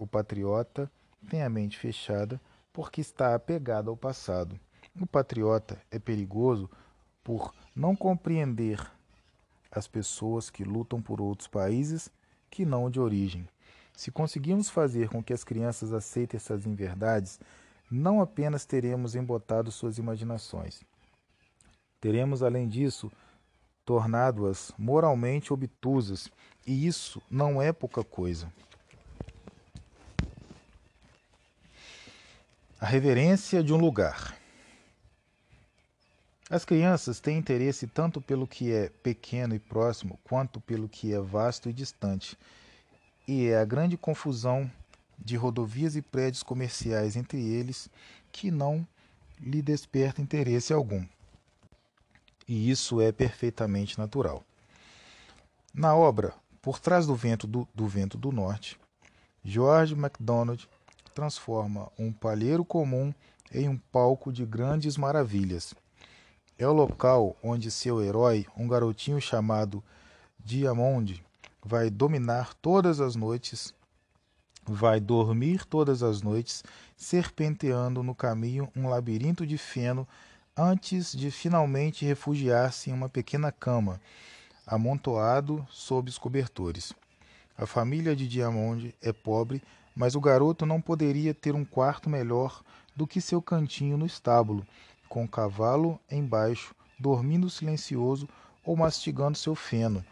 O 0.01 0.07
patriota 0.07 0.91
tem 1.29 1.43
a 1.43 1.51
mente 1.51 1.79
fechada 1.79 2.41
porque 2.73 3.03
está 3.03 3.35
apegado 3.35 3.91
ao 3.91 3.97
passado. 3.97 4.59
O 4.99 5.07
patriota 5.07 5.79
é 5.91 5.99
perigoso 5.99 6.67
por 7.23 7.53
não 7.77 7.95
compreender 7.95 8.81
as 9.71 9.87
pessoas 9.87 10.49
que 10.49 10.65
lutam 10.65 11.03
por 11.03 11.21
outros 11.21 11.47
países 11.47 12.11
que 12.49 12.65
não 12.65 12.89
de 12.89 12.99
origem. 12.99 13.47
Se 13.93 14.11
conseguirmos 14.11 14.71
fazer 14.71 15.11
com 15.11 15.23
que 15.23 15.35
as 15.35 15.45
crianças 15.45 15.93
aceitem 15.93 16.39
essas 16.39 16.65
inverdades, 16.65 17.39
não 17.91 18.23
apenas 18.23 18.65
teremos 18.65 19.15
embotado 19.15 19.71
suas 19.71 19.99
imaginações, 19.99 20.83
teremos, 22.01 22.43
além 22.43 22.67
disso, 22.67 23.13
tornado-as 23.85 24.73
moralmente 24.79 25.53
obtusas, 25.53 26.31
e 26.67 26.87
isso 26.87 27.23
não 27.31 27.61
é 27.61 27.73
pouca 27.73 28.03
coisa. 28.03 28.53
A 32.81 32.87
reverência 32.87 33.63
de 33.63 33.73
um 33.73 33.77
lugar. 33.77 34.37
As 36.51 36.65
crianças 36.65 37.21
têm 37.21 37.39
interesse 37.39 37.87
tanto 37.87 38.21
pelo 38.21 38.47
que 38.47 38.73
é 38.73 38.91
pequeno 39.03 39.55
e 39.55 39.59
próximo, 39.59 40.19
quanto 40.25 40.61
pelo 40.61 40.89
que 40.89 41.13
é 41.13 41.21
vasto 41.21 41.69
e 41.69 41.73
distante. 41.73 42.39
E 43.27 43.47
é 43.47 43.59
a 43.59 43.65
grande 43.65 43.97
confusão 43.97 44.71
de 45.19 45.37
rodovias 45.37 45.97
e 45.97 46.03
prédios 46.03 46.43
comerciais 46.43 47.17
entre 47.17 47.41
eles 47.41 47.89
que 48.31 48.51
não 48.51 48.87
lhe 49.41 49.63
desperta 49.63 50.21
interesse 50.21 50.73
algum 50.73 51.05
e 52.49 52.71
isso 52.71 53.01
é 53.01 53.11
perfeitamente 53.11 53.99
natural. 53.99 54.45
Na 55.73 55.97
obra 55.97 56.35
Por 56.65 56.81
Trás 56.81 57.07
do 57.07 57.15
Vento 57.15 57.47
do, 57.47 57.69
do 57.75 57.87
Vento 57.87 58.17
do 58.17 58.33
Norte, 58.33 58.81
George 59.45 59.95
MacDonald 59.95 60.67
transforma 61.15 61.93
um 61.99 62.11
palheiro 62.11 62.65
comum 62.65 63.13
em 63.53 63.69
um 63.69 63.77
palco 63.77 64.33
de 64.33 64.47
grandes 64.47 64.97
maravilhas. 64.97 65.75
É 66.59 66.67
o 66.67 66.73
local 66.73 67.37
onde 67.43 67.71
seu 67.71 68.03
herói, 68.03 68.47
um 68.57 68.67
garotinho 68.67 69.21
chamado 69.21 69.85
Diamond, 70.43 71.23
vai 71.63 71.91
dominar 71.91 72.55
todas 72.55 72.99
as 72.99 73.15
noites, 73.15 73.75
vai 74.65 74.99
dormir 74.99 75.67
todas 75.67 76.03
as 76.03 76.23
noites, 76.23 76.65
serpenteando 76.97 78.03
no 78.03 78.15
caminho 78.15 78.73
um 78.75 78.89
labirinto 78.89 79.47
de 79.47 79.59
feno 79.59 80.09
antes 80.57 81.13
de 81.13 81.31
finalmente 81.31 82.07
refugiar-se 82.07 82.89
em 82.89 82.95
uma 82.95 83.11
pequena 83.11 83.53
cama, 83.53 84.01
amontoado 84.67 85.67
sob 85.71 86.09
os 86.09 86.19
cobertores. 86.19 86.93
A 87.57 87.67
família 87.67 88.17
de 88.17 88.27
Diamond 88.27 88.95
é 89.01 89.13
pobre, 89.13 89.63
mas 89.95 90.15
o 90.15 90.21
garoto 90.21 90.67
não 90.67 90.81
poderia 90.81 91.33
ter 91.33 91.55
um 91.55 91.65
quarto 91.65 92.11
melhor 92.11 92.63
do 92.97 93.07
que 93.07 93.21
seu 93.21 93.41
cantinho 93.41 93.97
no 93.97 94.07
estábulo, 94.07 94.67
com 95.09 95.25
o 95.25 95.29
cavalo 95.29 96.01
embaixo, 96.11 96.75
dormindo 96.99 97.49
silencioso 97.49 98.29
ou 98.65 98.77
mastigando 98.77 99.39
seu 99.39 99.55
feno, 99.55 100.05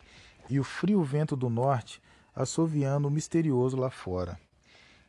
e 0.49 0.61
o 0.61 0.65
frio 0.65 1.03
vento 1.03 1.35
do 1.35 1.49
norte 1.49 2.01
assoviando 2.35 3.11
misterioso 3.11 3.77
lá 3.77 3.91
fora. 3.91 4.39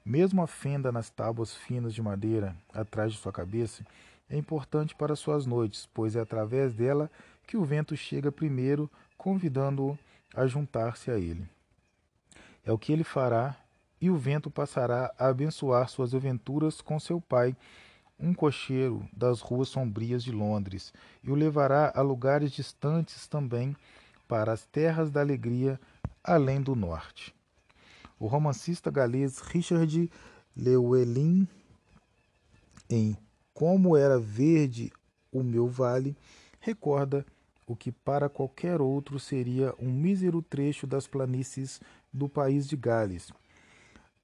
Mesmo 0.06 0.42
a 0.42 0.48
fenda 0.48 0.92
nas 0.92 1.10
tábuas 1.10 1.56
finas 1.56 1.94
de 1.94 2.02
madeira 2.02 2.56
atrás 2.74 3.14
de 3.14 3.20
sua 3.20 3.32
cabeça 3.32 3.86
é 4.30 4.38
importante 4.38 4.96
para 4.96 5.16
suas 5.16 5.46
noites, 5.46 5.88
pois 5.94 6.16
é 6.16 6.20
através 6.20 6.74
dela 6.74 7.10
que 7.48 7.56
o 7.56 7.64
vento 7.64 7.96
chega 7.96 8.32
primeiro, 8.32 8.90
convidando-o 9.18 9.98
a 10.36 10.46
juntar-se 10.48 11.12
a 11.12 11.18
ele. 11.18 11.48
É 12.66 12.72
o 12.72 12.78
que 12.78 12.92
ele 12.92 13.04
fará, 13.04 13.58
e 14.00 14.10
o 14.10 14.18
vento 14.18 14.50
passará 14.50 15.14
a 15.18 15.28
abençoar 15.28 15.88
suas 15.88 16.14
aventuras 16.14 16.82
com 16.82 17.00
seu 17.00 17.22
pai, 17.22 17.56
um 18.20 18.34
cocheiro 18.34 19.08
das 19.12 19.42
ruas 19.42 19.70
sombrias 19.70 20.24
de 20.24 20.32
Londres, 20.32 20.94
e 21.24 21.32
o 21.32 21.36
levará 21.36 21.92
a 21.96 22.02
lugares 22.02 22.52
distantes 22.52 23.28
também, 23.28 23.76
para 24.28 24.52
as 24.52 24.66
terras 24.66 25.12
da 25.12 25.22
alegria 25.22 25.80
além 26.24 26.62
do 26.62 26.76
norte. 26.76 27.34
O 28.20 28.28
romancista 28.28 28.90
galês 28.90 29.40
Richard 29.40 30.10
Llewellyn, 30.56 31.48
em 32.90 33.18
Como 33.54 33.98
Era 33.98 34.20
Verde 34.20 34.92
o 35.32 35.44
Meu 35.44 35.68
Vale, 35.68 36.16
recorda 36.60 37.26
o 37.66 37.76
que 37.76 37.92
para 37.92 38.30
qualquer 38.30 38.82
outro 38.82 39.20
seria 39.20 39.74
um 39.80 39.92
mísero 39.92 40.42
trecho 40.42 40.86
das 40.86 41.08
planícies 41.08 41.80
do 42.12 42.28
país 42.28 42.68
de 42.68 42.76
Gales, 42.76 43.32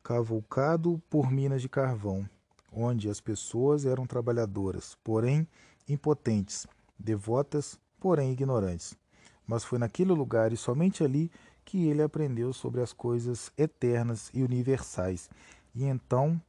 cavalcado 0.04 1.02
por 1.10 1.32
minas 1.32 1.62
de 1.62 1.70
carvão, 1.70 2.28
onde 2.72 3.10
as 3.10 3.20
pessoas 3.20 3.86
eram 3.86 4.06
trabalhadoras, 4.06 4.98
porém 5.04 5.48
impotentes, 5.88 6.68
devotas, 6.98 7.80
porém 8.00 8.32
ignorantes. 8.32 8.96
Mas 9.46 9.64
foi 9.64 9.80
naquele 9.80 10.12
lugar 10.12 10.54
e 10.54 10.58
somente 10.58 11.04
ali 11.04 11.32
que 11.66 11.88
ele 11.88 12.02
aprendeu 12.02 12.54
sobre 12.54 12.82
as 12.82 12.94
coisas 12.94 13.52
eternas 13.58 14.30
e 14.34 14.44
universais. 14.44 15.30
E 15.74 15.86
então, 15.86 16.42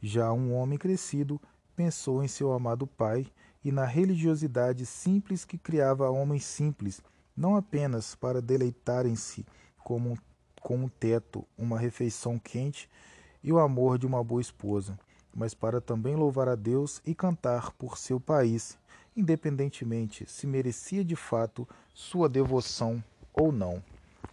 já 0.00 0.32
um 0.32 0.54
homem 0.54 0.78
crescido, 0.78 1.40
pensou 1.74 2.22
em 2.22 2.28
seu 2.28 2.52
amado 2.52 2.86
Pai 2.86 3.26
e 3.64 3.72
na 3.72 3.86
religiosidade 3.86 4.84
simples 4.84 5.44
que 5.44 5.56
criava 5.56 6.10
homens 6.10 6.44
simples, 6.44 7.00
não 7.36 7.56
apenas 7.56 8.14
para 8.14 8.42
deleitarem-se 8.42 9.46
como 9.78 10.18
com 10.60 10.76
um 10.76 10.88
teto, 10.88 11.46
uma 11.56 11.78
refeição 11.78 12.38
quente 12.38 12.88
e 13.42 13.52
o 13.52 13.58
amor 13.58 13.98
de 13.98 14.06
uma 14.06 14.22
boa 14.22 14.40
esposa, 14.40 14.98
mas 15.34 15.54
para 15.54 15.80
também 15.80 16.14
louvar 16.14 16.48
a 16.48 16.54
Deus 16.54 17.02
e 17.04 17.14
cantar 17.14 17.72
por 17.72 17.98
seu 17.98 18.20
país, 18.20 18.78
independentemente 19.16 20.24
se 20.26 20.46
merecia 20.46 21.04
de 21.04 21.16
fato 21.16 21.68
sua 21.92 22.28
devoção 22.28 23.02
ou 23.32 23.50
não. 23.50 23.82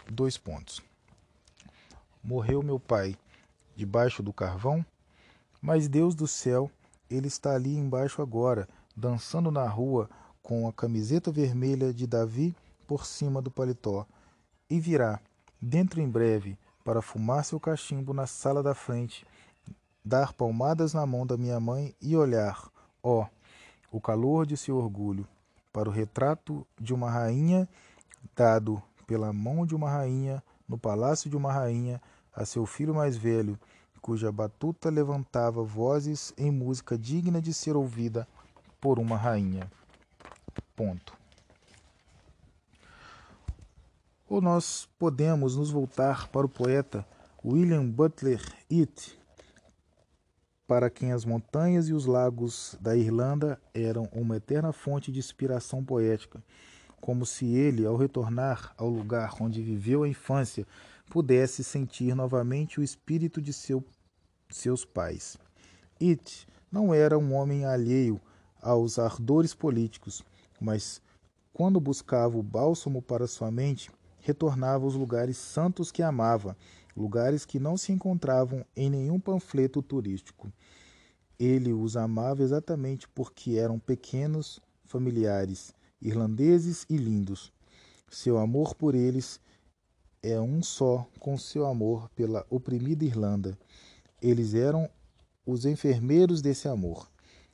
Dois 0.09 0.37
pontos. 0.37 0.81
Morreu 2.23 2.61
meu 2.61 2.79
pai 2.79 3.15
debaixo 3.75 4.21
do 4.21 4.31
carvão, 4.31 4.85
mas 5.61 5.87
Deus 5.87 6.15
do 6.15 6.27
céu, 6.27 6.69
ele 7.09 7.27
está 7.27 7.55
ali 7.55 7.75
embaixo 7.75 8.21
agora, 8.21 8.67
dançando 9.01 9.49
na 9.49 9.67
rua 9.67 10.07
com 10.43 10.67
a 10.67 10.71
camiseta 10.71 11.31
vermelha 11.31 11.91
de 11.91 12.05
Davi 12.05 12.55
por 12.85 13.03
cima 13.03 13.41
do 13.41 13.49
paletó, 13.49 14.05
e 14.69 14.79
virá, 14.79 15.19
dentro 15.59 15.99
em 15.99 16.07
breve, 16.07 16.55
para 16.83 17.01
fumar 17.01 17.43
seu 17.43 17.59
cachimbo 17.59 18.13
na 18.13 18.27
sala 18.27 18.61
da 18.61 18.75
frente, 18.75 19.25
dar 20.05 20.33
palmadas 20.33 20.93
na 20.93 21.03
mão 21.05 21.25
da 21.25 21.35
minha 21.35 21.59
mãe 21.59 21.95
e 21.99 22.15
olhar, 22.15 22.69
ó, 23.01 23.25
o 23.91 23.99
calor 23.99 24.45
de 24.45 24.55
seu 24.55 24.77
orgulho, 24.77 25.27
para 25.73 25.89
o 25.89 25.91
retrato 25.91 26.65
de 26.79 26.93
uma 26.93 27.09
rainha 27.09 27.67
dado 28.35 28.81
pela 29.07 29.33
mão 29.33 29.65
de 29.65 29.75
uma 29.75 29.89
rainha, 29.89 30.43
no 30.67 30.77
palácio 30.77 31.29
de 31.29 31.35
uma 31.35 31.51
rainha, 31.51 31.99
a 32.33 32.45
seu 32.45 32.67
filho 32.67 32.93
mais 32.93 33.17
velho, 33.17 33.59
cuja 33.99 34.31
batuta 34.31 34.89
levantava 34.89 35.63
vozes 35.63 36.33
em 36.37 36.51
música 36.51 36.97
digna 36.97 37.41
de 37.41 37.53
ser 37.53 37.75
ouvida 37.75 38.27
por 38.81 38.99
uma 38.99 39.15
rainha. 39.15 39.71
Ponto. 40.75 41.17
Ou 44.27 44.41
nós 44.41 44.89
podemos 44.97 45.55
nos 45.55 45.69
voltar 45.69 46.27
para 46.27 46.45
o 46.45 46.49
poeta 46.49 47.05
William 47.45 47.85
Butler 47.85 48.41
Yeats, 48.69 49.17
para 50.67 50.89
quem 50.89 51.11
as 51.11 51.23
montanhas 51.23 51.87
e 51.87 51.93
os 51.93 52.05
lagos 52.05 52.75
da 52.81 52.95
Irlanda 52.97 53.61
eram 53.73 54.09
uma 54.11 54.37
eterna 54.37 54.73
fonte 54.73 55.11
de 55.11 55.19
inspiração 55.19 55.83
poética 55.83 56.41
como 57.01 57.25
se 57.25 57.45
ele, 57.45 57.85
ao 57.85 57.97
retornar 57.97 58.73
ao 58.77 58.87
lugar 58.87 59.35
onde 59.41 59.61
viveu 59.61 60.03
a 60.03 60.07
infância, 60.07 60.65
pudesse 61.09 61.63
sentir 61.63 62.15
novamente 62.15 62.79
o 62.79 62.83
espírito 62.83 63.41
de 63.41 63.51
seu, 63.51 63.83
seus 64.49 64.85
pais. 64.85 65.35
It 65.99 66.47
não 66.71 66.93
era 66.93 67.17
um 67.17 67.33
homem 67.33 67.65
alheio 67.65 68.21
aos 68.61 68.99
ardores 68.99 69.53
políticos, 69.53 70.23
mas 70.59 71.01
quando 71.53 71.79
buscava 71.79 72.37
o 72.37 72.43
bálsamo 72.43 73.01
para 73.01 73.27
sua 73.27 73.51
mente, 73.51 73.91
retornava 74.19 74.85
aos 74.85 74.95
lugares 74.95 75.37
santos 75.37 75.91
que 75.91 76.01
amava, 76.01 76.55
lugares 76.95 77.45
que 77.45 77.59
não 77.59 77.75
se 77.75 77.91
encontravam 77.91 78.65
em 78.75 78.89
nenhum 78.89 79.19
panfleto 79.19 79.81
turístico. 79.81 80.51
Ele 81.39 81.73
os 81.73 81.97
amava 81.97 82.43
exatamente 82.43 83.07
porque 83.09 83.57
eram 83.57 83.79
pequenos, 83.79 84.59
familiares, 84.85 85.73
irlandeses 86.01 86.85
e 86.89 86.97
lindos. 86.97 87.51
Seu 88.09 88.37
amor 88.37 88.75
por 88.75 88.93
eles 88.93 89.39
é 90.23 90.39
um 90.39 90.61
só 90.61 91.07
com 91.19 91.37
seu 91.37 91.65
amor 91.65 92.09
pela 92.09 92.45
oprimida 92.49 93.03
Irlanda. 93.03 93.57
Eles 94.21 94.53
eram 94.53 94.89
os 95.45 95.65
enfermeiros 95.65 96.41
desse 96.41 96.67
amor. 96.67 97.10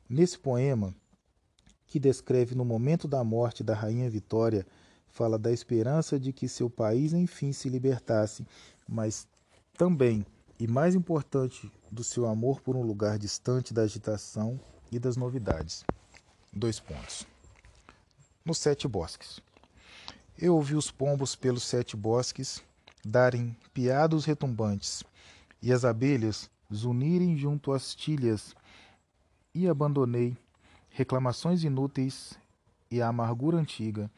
Nesse 0.10 0.38
poema, 0.38 0.94
que 1.86 2.00
descreve 2.00 2.56
no 2.56 2.66
momento 2.66 3.08
da 3.08 3.24
morte 3.24 3.64
da 3.64 3.74
rainha 3.74 4.10
Vitória, 4.10 4.66
fala 5.08 5.38
da 5.38 5.52
esperança 5.52 6.20
de 6.20 6.32
que 6.32 6.48
seu 6.48 6.70
país 6.70 7.14
enfim 7.14 7.52
se 7.52 7.70
libertasse, 7.70 8.46
mas 8.88 9.28
também, 9.78 10.26
e 10.60 10.68
mais 10.68 10.96
importante, 10.96 11.72
do 11.92 12.04
seu 12.04 12.26
amor 12.26 12.62
por 12.62 12.76
um 12.76 12.82
lugar 12.82 13.18
distante 13.18 13.74
da 13.74 13.84
agitação 13.84 14.60
e 14.92 15.00
das 15.00 15.16
novidades. 15.16 15.84
Dois 16.54 16.80
pontos 16.80 17.26
nos 18.48 18.60
sete 18.60 18.88
bosques. 18.88 19.42
Eu 20.40 20.56
ouvi 20.56 20.74
os 20.74 20.90
pombos 20.90 21.36
pelos 21.36 21.64
sete 21.64 21.98
bosques 21.98 22.64
darem 23.04 23.54
piados 23.74 24.24
retumbantes, 24.24 25.04
e 25.62 25.74
as 25.74 25.84
abelhas 25.84 26.50
zunirem 26.74 27.36
junto 27.36 27.74
às 27.74 27.94
tilhas, 27.94 28.56
e 29.58 29.68
abandonei 29.68 30.38
reclamações 30.90 31.64
inúteis 31.64 32.40
e 32.92 33.02
a 33.02 33.08
amargura 33.08 33.58
antiga 33.58 34.10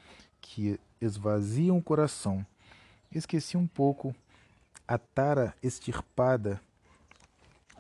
que 0.42 0.78
esvaziam 1.00 1.78
o 1.78 1.82
coração. 1.82 2.46
Esqueci 3.10 3.56
um 3.56 3.66
pouco 3.66 4.14
a 4.86 4.98
tara 4.98 5.56
extirpada, 5.64 6.62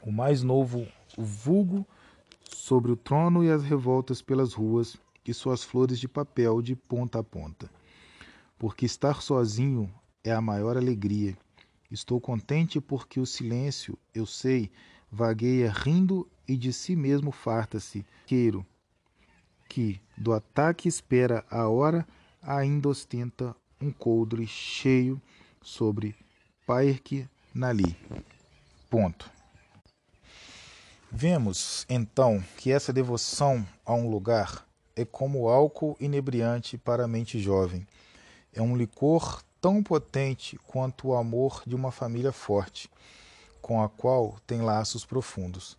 o 0.02 0.12
mais 0.12 0.42
novo 0.42 0.88
vulgo 1.18 1.86
sobre 2.50 2.92
o 2.94 2.96
trono 2.96 3.44
e 3.44 3.52
as 3.52 3.62
revoltas 3.62 4.22
pelas 4.22 4.54
ruas 4.54 4.96
e 5.26 5.34
suas 5.34 5.62
flores 5.62 6.00
de 6.00 6.08
papel 6.08 6.62
de 6.62 6.78
ponta 6.78 7.20
a 7.20 7.24
ponta. 7.24 7.70
Porque 8.58 8.86
estar 8.86 9.22
sozinho 9.22 9.94
é 10.24 10.32
a 10.32 10.42
maior 10.42 10.78
alegria. 10.78 11.38
Estou 11.92 12.22
contente 12.22 12.80
porque 12.80 13.20
o 13.20 13.26
silêncio, 13.26 13.98
eu 14.14 14.26
sei, 14.26 14.72
vagueia 15.12 15.72
rindo 15.72 16.28
e 16.50 16.58
de 16.58 16.74
si 16.74 16.96
mesmo 16.96 17.32
farta-se. 17.32 18.04
Queiro 18.26 18.66
que, 19.70 20.02
do 20.18 20.34
ataque 20.34 20.90
espera 20.90 21.46
a 21.50 21.70
hora, 21.70 22.06
ainda 22.42 22.90
ostenta 22.90 23.56
um 23.80 23.92
coldre 23.92 24.48
cheio 24.48 25.22
sobre 25.62 26.16
Pairque 26.66 27.30
Nali. 27.54 27.96
Ponto. 28.90 29.30
Vemos, 31.12 31.86
então, 31.88 32.44
que 32.58 32.72
essa 32.72 32.92
devoção 32.92 33.66
a 33.86 33.94
um 33.94 34.10
lugar 34.10 34.68
é 34.96 35.06
como 35.06 35.48
álcool 35.48 35.96
inebriante 36.00 36.78
para 36.78 37.06
a 37.06 37.08
mente 37.08 37.40
jovem. 37.40 37.88
É 38.52 38.62
um 38.62 38.76
licor 38.76 39.44
tão 39.62 39.84
potente 39.84 40.58
quanto 40.66 41.10
o 41.10 41.16
amor 41.16 41.62
de 41.66 41.76
uma 41.76 41.92
família 41.92 42.32
forte, 42.32 42.90
com 43.62 43.84
a 43.84 43.90
qual 43.90 44.38
tem 44.48 44.62
laços 44.62 45.06
profundos. 45.06 45.79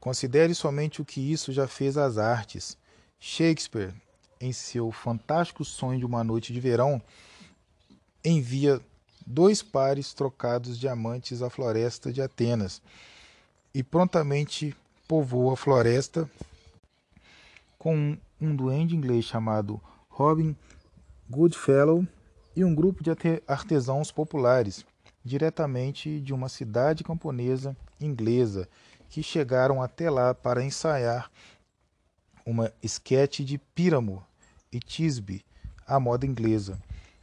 Considere 0.00 0.54
somente 0.54 1.02
o 1.02 1.04
que 1.04 1.20
isso 1.20 1.52
já 1.52 1.66
fez 1.66 1.96
às 1.96 2.18
artes. 2.18 2.76
Shakespeare, 3.18 3.92
em 4.40 4.52
seu 4.52 4.92
fantástico 4.92 5.64
sonho 5.64 5.98
de 5.98 6.06
uma 6.06 6.22
noite 6.22 6.52
de 6.52 6.60
verão, 6.60 7.02
envia 8.24 8.80
dois 9.26 9.62
pares 9.62 10.14
trocados 10.14 10.78
de 10.78 10.88
amantes 10.88 11.42
à 11.42 11.50
floresta 11.50 12.12
de 12.12 12.22
Atenas 12.22 12.80
e 13.74 13.82
prontamente 13.82 14.74
povoa 15.06 15.54
a 15.54 15.56
floresta 15.56 16.30
com 17.78 18.16
um 18.40 18.54
duende 18.54 18.96
inglês 18.96 19.24
chamado 19.24 19.80
Robin 20.08 20.56
Goodfellow 21.28 22.06
e 22.56 22.64
um 22.64 22.74
grupo 22.74 23.02
de 23.04 23.10
artesãos 23.46 24.10
populares, 24.10 24.84
diretamente 25.24 26.20
de 26.20 26.32
uma 26.32 26.48
cidade 26.48 27.04
camponesa 27.04 27.76
inglesa, 28.00 28.68
que 29.08 29.22
chegaram 29.22 29.82
até 29.82 30.10
lá 30.10 30.34
para 30.34 30.64
ensaiar 30.64 31.30
uma 32.44 32.72
esquete 32.82 33.44
de 33.44 33.58
Píramo 33.58 34.24
e 34.72 34.78
Tisbe 34.80 35.44
à 35.86 35.98
moda 35.98 36.26
inglesa 36.26 36.78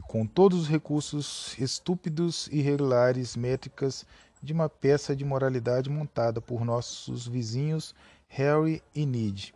com 0.08 0.26
todos 0.26 0.62
os 0.62 0.68
recursos 0.68 1.58
estúpidos 1.60 2.48
e 2.52 2.62
regulares 2.62 3.36
métricas 3.36 4.06
de 4.42 4.54
uma 4.54 4.70
peça 4.70 5.16
de 5.16 5.26
moralidade 5.26 5.90
montada 5.90 6.40
por 6.40 6.64
nossos 6.64 7.28
vizinhos 7.28 7.94
Harry 8.28 8.82
e 8.94 9.06
Ned. 9.06 9.54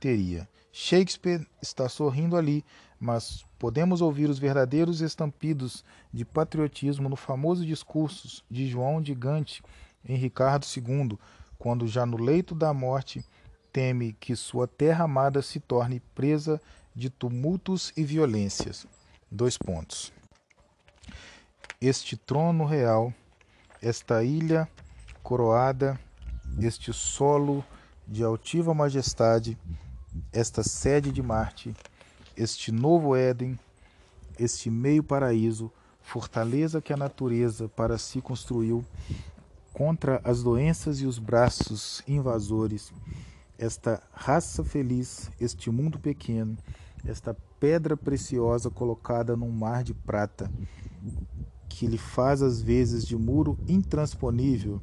Teria. 0.00 0.48
Shakespeare 0.72 1.46
está 1.62 1.88
sorrindo 1.88 2.36
ali, 2.36 2.64
mas 2.98 3.44
podemos 3.58 4.00
ouvir 4.00 4.28
os 4.28 4.38
verdadeiros 4.38 5.00
estampidos 5.00 5.84
de 6.12 6.24
patriotismo 6.24 7.08
no 7.08 7.16
famoso 7.16 7.64
discurso 7.64 8.42
de 8.50 8.66
João 8.66 9.00
de 9.00 9.14
Gante 9.14 9.62
em 10.04 10.16
Ricardo 10.16 10.66
II, 10.76 11.18
quando 11.64 11.88
já 11.88 12.04
no 12.04 12.18
leito 12.18 12.54
da 12.54 12.74
morte 12.74 13.24
teme 13.72 14.12
que 14.12 14.36
sua 14.36 14.68
terra 14.68 15.04
amada 15.04 15.40
se 15.40 15.58
torne 15.58 15.98
presa 16.14 16.60
de 16.94 17.08
tumultos 17.08 17.90
e 17.96 18.04
violências. 18.04 18.86
Dois 19.30 19.56
pontos. 19.56 20.12
Este 21.80 22.18
trono 22.18 22.66
real, 22.66 23.14
esta 23.80 24.22
ilha 24.22 24.68
coroada, 25.22 25.98
este 26.60 26.92
solo 26.92 27.64
de 28.06 28.22
altiva 28.22 28.74
majestade, 28.74 29.56
esta 30.34 30.62
sede 30.62 31.10
de 31.10 31.22
Marte, 31.22 31.74
este 32.36 32.70
novo 32.70 33.16
Éden, 33.16 33.58
este 34.38 34.68
meio 34.68 35.02
paraíso, 35.02 35.72
fortaleza 36.02 36.82
que 36.82 36.92
a 36.92 36.96
natureza 36.98 37.70
para 37.70 37.96
si 37.96 38.20
construiu 38.20 38.84
contra 39.74 40.20
as 40.22 40.42
doenças 40.42 41.00
e 41.00 41.06
os 41.06 41.18
braços 41.18 42.02
invasores, 42.06 42.92
esta 43.58 44.00
raça 44.12 44.64
feliz, 44.64 45.30
este 45.40 45.68
mundo 45.68 45.98
pequeno, 45.98 46.56
esta 47.04 47.36
pedra 47.58 47.96
preciosa 47.96 48.70
colocada 48.70 49.36
num 49.36 49.50
mar 49.50 49.82
de 49.82 49.92
prata, 49.92 50.50
que 51.68 51.88
lhe 51.88 51.98
faz 51.98 52.40
às 52.40 52.62
vezes 52.62 53.04
de 53.04 53.16
muro 53.16 53.58
intransponível, 53.66 54.80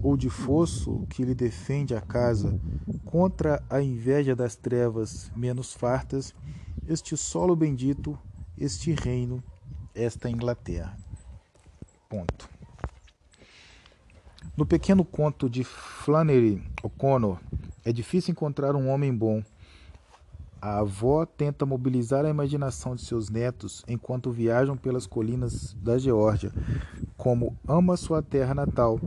ou 0.00 0.16
de 0.16 0.30
fosso 0.30 1.04
que 1.10 1.24
lhe 1.24 1.34
defende 1.34 1.92
a 1.92 2.00
casa 2.00 2.58
contra 3.04 3.60
a 3.68 3.82
inveja 3.82 4.36
das 4.36 4.54
trevas 4.54 5.30
menos 5.34 5.74
fartas, 5.74 6.32
este 6.86 7.16
solo 7.16 7.56
bendito, 7.56 8.16
este 8.56 8.92
reino, 8.92 9.42
esta 9.92 10.30
Inglaterra. 10.30 10.96
Ponto. 12.08 12.59
No 14.60 14.66
pequeno 14.66 15.06
conto 15.06 15.48
de 15.48 15.64
Flannery 15.64 16.62
O'Connor, 16.82 17.38
é 17.82 17.90
difícil 17.90 18.32
encontrar 18.32 18.76
um 18.76 18.90
homem 18.90 19.10
bom 19.10 19.42
a 20.60 20.80
avó 20.80 21.24
tenta 21.24 21.64
mobilizar 21.64 22.26
a 22.26 22.28
imaginação 22.28 22.94
de 22.94 23.00
seus 23.00 23.30
netos 23.30 23.82
enquanto 23.88 24.30
viajam 24.30 24.76
pelas 24.76 25.06
colinas 25.06 25.74
da 25.82 25.96
Geórgia, 25.96 26.52
como 27.16 27.56
ama 27.66 27.96
sua 27.96 28.20
terra 28.20 28.52
natal, 28.52 29.00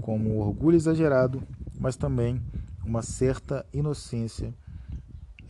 com 0.00 0.16
um 0.16 0.40
orgulho 0.40 0.76
exagerado, 0.76 1.42
mas 1.78 1.96
também 1.96 2.40
uma 2.82 3.02
certa 3.02 3.66
inocência. 3.74 4.54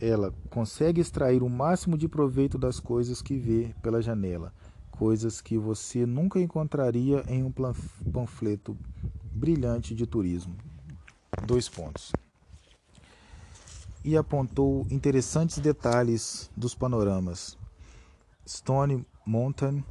Ela 0.01 0.33
consegue 0.49 0.99
extrair 0.99 1.41
o 1.41 1.49
máximo 1.49 1.97
de 1.97 2.09
proveito 2.09 2.57
das 2.57 2.81
coisas 2.81 3.21
que 3.21 3.37
vê 3.37 3.73
pela 3.81 4.01
janela, 4.01 4.51
coisas 4.91 5.39
que 5.39 5.57
você 5.57 6.05
nunca 6.05 6.41
encontraria 6.41 7.23
em 7.29 7.41
um 7.41 7.53
panfleto 8.11 8.77
brilhante 9.35 9.93
de 9.93 10.07
turismo. 10.07 10.55
Dois 11.45 11.69
pontos 11.69 12.11
e 14.05 14.15
apontou 14.15 14.85
interessantes 14.91 15.57
detalhes 15.57 16.51
dos 16.55 16.75
panoramas. 16.75 17.57
Stone 18.47 19.03
Mountain, 19.25 19.83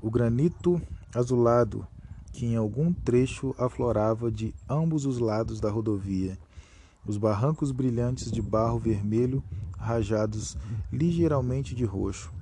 o 0.00 0.08
granito 0.08 0.80
azulado 1.12 1.84
que 2.32 2.46
em 2.46 2.54
algum 2.54 2.92
trecho 2.92 3.56
aflorava 3.58 4.30
de 4.30 4.54
ambos 4.68 5.04
os 5.04 5.18
lados 5.18 5.58
da 5.58 5.68
rodovia, 5.68 6.38
os 7.04 7.16
barrancos 7.16 7.72
brilhantes 7.72 8.30
de 8.30 8.40
barro 8.40 8.78
vermelho 8.78 9.42
rajados 9.76 10.56
ligeiramente 10.92 11.74
de 11.74 11.84
roxo, 11.84 12.32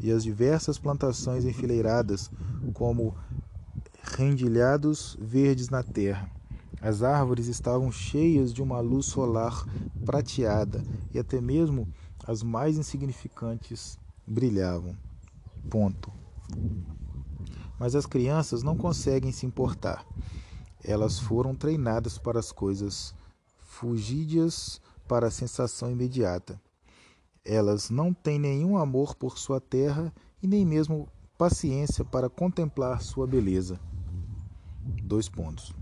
e 0.00 0.10
as 0.10 0.24
diversas 0.24 0.80
plantações 0.80 1.44
enfileiradas 1.44 2.28
como 2.74 3.14
rendilhados 4.02 5.16
verdes 5.20 5.68
na 5.68 5.82
terra 5.82 6.30
as 6.82 7.00
árvores 7.04 7.46
estavam 7.46 7.92
cheias 7.92 8.52
de 8.52 8.60
uma 8.60 8.80
luz 8.80 9.06
solar 9.06 9.64
prateada 10.04 10.82
e 11.14 11.18
até 11.18 11.40
mesmo 11.40 11.86
as 12.26 12.42
mais 12.42 12.76
insignificantes 12.76 13.96
brilhavam. 14.26 14.96
Ponto. 15.70 16.10
Mas 17.78 17.94
as 17.94 18.04
crianças 18.04 18.64
não 18.64 18.76
conseguem 18.76 19.30
se 19.30 19.46
importar. 19.46 20.04
Elas 20.82 21.20
foram 21.20 21.54
treinadas 21.54 22.18
para 22.18 22.40
as 22.40 22.50
coisas 22.50 23.14
fugídias 23.60 24.80
para 25.06 25.28
a 25.28 25.30
sensação 25.30 25.88
imediata. 25.88 26.60
Elas 27.44 27.90
não 27.90 28.12
têm 28.12 28.40
nenhum 28.40 28.76
amor 28.76 29.14
por 29.14 29.38
sua 29.38 29.60
terra 29.60 30.12
e 30.42 30.48
nem 30.48 30.66
mesmo 30.66 31.08
paciência 31.38 32.04
para 32.04 32.28
contemplar 32.28 33.00
sua 33.02 33.24
beleza. 33.24 33.78
Dois 35.02 35.28
pontos. 35.28 35.72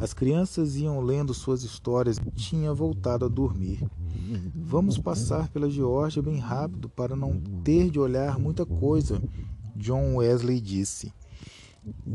As 0.00 0.14
crianças 0.14 0.76
iam 0.76 1.00
lendo 1.00 1.34
suas 1.34 1.64
histórias 1.64 2.18
e 2.18 2.30
tinha 2.30 2.72
voltado 2.72 3.24
a 3.24 3.28
dormir. 3.28 3.84
Vamos 4.54 4.96
passar 4.96 5.48
pela 5.48 5.68
Geórgia 5.68 6.22
bem 6.22 6.38
rápido 6.38 6.88
para 6.88 7.16
não 7.16 7.40
ter 7.64 7.90
de 7.90 7.98
olhar 7.98 8.38
muita 8.38 8.64
coisa, 8.64 9.20
John 9.74 10.16
Wesley 10.16 10.60
disse. 10.60 11.12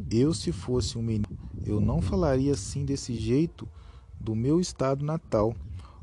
Eu, 0.10 0.34
se 0.34 0.52
fosse 0.52 0.98
um 0.98 1.02
menino, 1.02 1.26
eu 1.66 1.82
não 1.82 2.02
falaria 2.02 2.54
assim 2.54 2.86
desse 2.86 3.16
jeito 3.16 3.68
do 4.20 4.34
meu 4.34 4.62
estado 4.62 5.04
natal. 5.04 5.54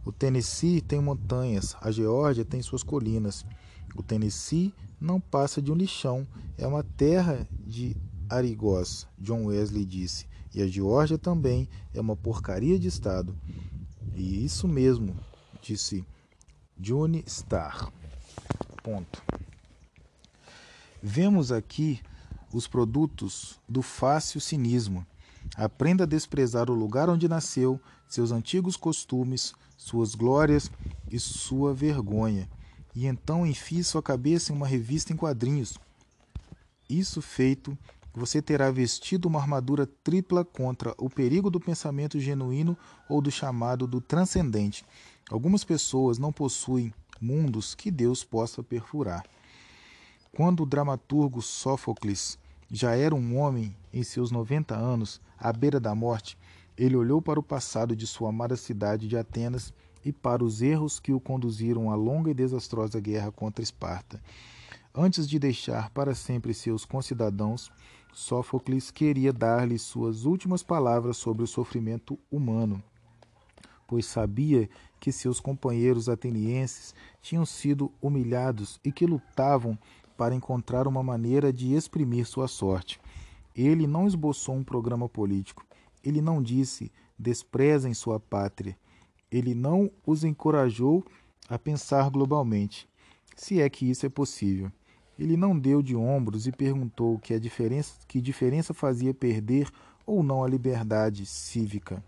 O 0.05 0.13
Tennessee 0.13 0.81
tem 0.81 1.01
montanhas, 1.01 1.77
a 1.81 1.91
Geórgia 1.91 2.45
tem 2.45 2.61
suas 2.61 2.83
colinas. 2.83 3.47
O 3.95 4.03
Tennessee 4.03 4.75
não 5.01 5.19
passa 5.19 5.63
de 5.63 5.73
um 5.73 5.75
lixão, 5.75 6.27
é 6.59 6.67
uma 6.67 6.83
terra 6.83 7.49
de 7.67 7.97
arigós, 8.31 9.07
John 9.19 9.47
Wesley 9.47 9.85
disse. 9.85 10.27
E 10.55 10.63
a 10.63 10.67
Geórgia 10.67 11.19
também 11.19 11.69
é 11.93 12.01
uma 12.01 12.17
porcaria 12.17 12.79
de 12.79 12.89
Estado. 12.89 13.37
E 14.15 14.45
isso 14.45 14.67
mesmo, 14.67 15.17
disse 15.61 16.05
Johnny 16.77 17.23
Starr. 17.27 17.93
Ponto. 18.83 19.23
Vemos 21.03 21.53
aqui 21.53 22.01
os 22.53 22.67
produtos 22.67 23.61
do 23.69 23.83
fácil 23.83 24.41
cinismo. 24.41 25.07
Aprenda 25.57 26.05
a 26.05 26.07
desprezar 26.07 26.71
o 26.71 26.75
lugar 26.75 27.09
onde 27.09 27.29
nasceu, 27.29 27.81
seus 28.09 28.31
antigos 28.31 28.77
costumes, 28.77 29.53
suas 29.77 30.15
glórias 30.15 30.71
e 31.11 31.19
sua 31.19 31.73
vergonha. 31.73 32.49
E 32.95 33.07
então 33.07 33.47
enfie 33.47 33.85
sua 33.85 34.03
cabeça 34.03 34.53
em 34.53 34.57
uma 34.57 34.67
revista 34.67 35.13
em 35.13 35.17
quadrinhos. 35.17 35.79
Isso 36.89 37.23
feito, 37.23 37.79
você 38.13 38.43
terá 38.43 38.71
vestido 38.71 39.27
uma 39.27 39.41
armadura 39.41 39.87
tripla 39.87 40.45
contra 40.45 40.95
o 40.99 41.09
perigo 41.09 41.51
do 41.51 41.61
pensamento 41.61 42.19
genuíno 42.19 42.77
ou 43.09 43.21
do 43.21 43.31
chamado 43.31 43.87
do 43.87 44.01
transcendente. 44.01 44.85
Algumas 45.31 45.63
pessoas 45.65 46.19
não 46.19 46.33
possuem 46.33 46.93
mundos 47.21 47.75
que 47.75 47.91
Deus 47.91 48.25
possa 48.25 48.63
perfurar. 48.63 49.25
Quando 50.33 50.63
o 50.63 50.67
dramaturgo 50.67 51.41
Sófocles 51.41 52.39
já 52.71 52.97
era 52.97 53.15
um 53.15 53.39
homem 53.39 53.77
em 53.93 54.03
seus 54.03 54.31
90 54.31 54.75
anos, 54.75 55.21
à 55.39 55.53
beira 55.53 55.81
da 55.81 55.95
morte, 55.95 56.37
ele 56.77 56.97
olhou 56.97 57.21
para 57.21 57.39
o 57.39 57.43
passado 57.43 57.95
de 57.95 58.07
sua 58.07 58.31
amada 58.31 58.57
cidade 58.57 59.07
de 59.07 59.17
Atenas 59.17 59.73
e 60.05 60.13
para 60.13 60.43
os 60.43 60.63
erros 60.63 60.99
que 60.99 61.13
o 61.13 61.21
conduziram 61.21 61.91
à 61.91 61.95
longa 61.95 62.31
e 62.31 62.35
desastrosa 62.35 62.99
guerra 63.01 63.31
contra 63.31 63.63
Esparta. 63.63 64.21
Antes 64.95 65.29
de 65.29 65.39
deixar 65.39 65.91
para 65.91 66.15
sempre 66.15 66.53
seus 66.55 66.85
concidadãos, 66.85 67.71
Sófocles 68.13 68.91
queria 68.91 69.33
dar-lhe 69.33 69.79
suas 69.79 70.25
últimas 70.25 70.63
palavras 70.63 71.17
sobre 71.17 71.45
o 71.45 71.47
sofrimento 71.47 72.19
humano, 72.31 72.83
pois 73.87 74.07
sabia 74.07 74.69
que 74.99 75.11
seus 75.11 75.41
companheiros 75.41 76.09
atenienses 76.09 76.95
tinham 77.23 77.47
sido 77.47 77.91
humilhados 78.01 78.81
e 78.85 78.93
que 78.93 79.07
lutavam 79.07 79.79
para 80.17 80.35
encontrar 80.35 80.87
uma 80.87 81.03
maneira 81.03 81.53
de 81.53 81.73
exprimir 81.73 82.27
sua 82.27 82.47
sorte. 82.47 83.01
Ele 83.57 83.87
não 83.87 84.07
esboçou 84.07 84.55
um 84.55 84.65
programa 84.65 85.09
político. 85.09 85.65
Ele 86.05 86.21
não 86.21 86.43
disse 86.43 86.93
desprezem 87.19 87.93
sua 87.93 88.19
pátria. 88.19 88.77
Ele 89.31 89.55
não 89.55 89.91
os 90.07 90.25
encorajou 90.25 91.05
a 91.49 91.59
pensar 91.59 92.09
globalmente, 92.11 92.89
se 93.37 93.61
é 93.61 93.69
que 93.69 93.89
isso 93.89 94.07
é 94.07 94.09
possível. 94.09 94.73
Ele 95.21 95.37
não 95.37 95.57
deu 95.57 95.83
de 95.83 95.95
ombros 95.95 96.47
e 96.47 96.51
perguntou 96.51 97.19
que, 97.19 97.39
diferença, 97.39 97.93
que 98.09 98.23
diferença 98.23 98.73
fazia 98.73 99.13
perder 99.13 99.71
ou 100.07 100.23
não 100.23 100.43
a 100.43 100.49
liberdade 100.49 101.27
cívica, 101.27 102.03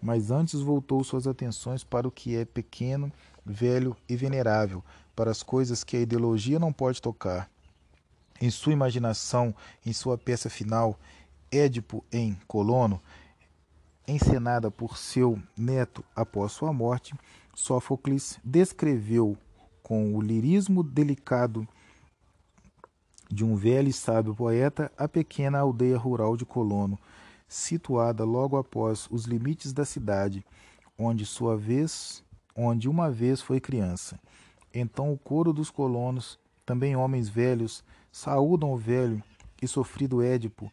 mas 0.00 0.30
antes 0.30 0.60
voltou 0.60 1.04
suas 1.04 1.26
atenções 1.26 1.84
para 1.84 2.08
o 2.08 2.10
que 2.10 2.34
é 2.34 2.46
pequeno, 2.46 3.12
velho 3.44 3.94
e 4.08 4.16
venerável, 4.16 4.82
para 5.14 5.30
as 5.30 5.42
coisas 5.42 5.84
que 5.84 5.94
a 5.94 6.00
ideologia 6.00 6.58
não 6.58 6.72
pode 6.72 7.02
tocar. 7.02 7.50
Em 8.40 8.48
sua 8.48 8.72
imaginação, 8.72 9.54
em 9.84 9.92
sua 9.92 10.16
peça 10.16 10.48
final, 10.48 10.98
Édipo 11.52 12.02
em 12.10 12.34
Colono, 12.48 12.98
encenada 14.08 14.70
por 14.70 14.96
seu 14.96 15.38
neto 15.54 16.02
após 16.16 16.52
sua 16.52 16.72
morte, 16.72 17.14
Sófocles 17.54 18.38
descreveu 18.42 19.36
com 19.82 20.16
o 20.16 20.22
lirismo 20.22 20.82
delicado 20.82 21.68
de 23.30 23.44
um 23.44 23.56
velho 23.56 23.88
e 23.88 23.92
sábio 23.92 24.34
poeta 24.34 24.90
a 24.96 25.08
pequena 25.08 25.58
aldeia 25.58 25.96
rural 25.96 26.36
de 26.36 26.44
Colono, 26.44 26.98
situada 27.48 28.24
logo 28.24 28.56
após 28.56 29.06
os 29.10 29.24
limites 29.24 29.72
da 29.72 29.84
cidade, 29.84 30.44
onde 30.98 31.24
sua 31.26 31.56
vez, 31.56 32.22
onde 32.56 32.88
uma 32.88 33.10
vez 33.10 33.40
foi 33.40 33.60
criança. 33.60 34.18
Então 34.72 35.12
o 35.12 35.18
coro 35.18 35.52
dos 35.52 35.70
colonos, 35.70 36.38
também 36.66 36.96
homens 36.96 37.28
velhos, 37.28 37.84
saúdam 38.10 38.72
o 38.72 38.76
velho 38.76 39.22
e 39.60 39.68
sofrido 39.68 40.22
Édipo, 40.22 40.72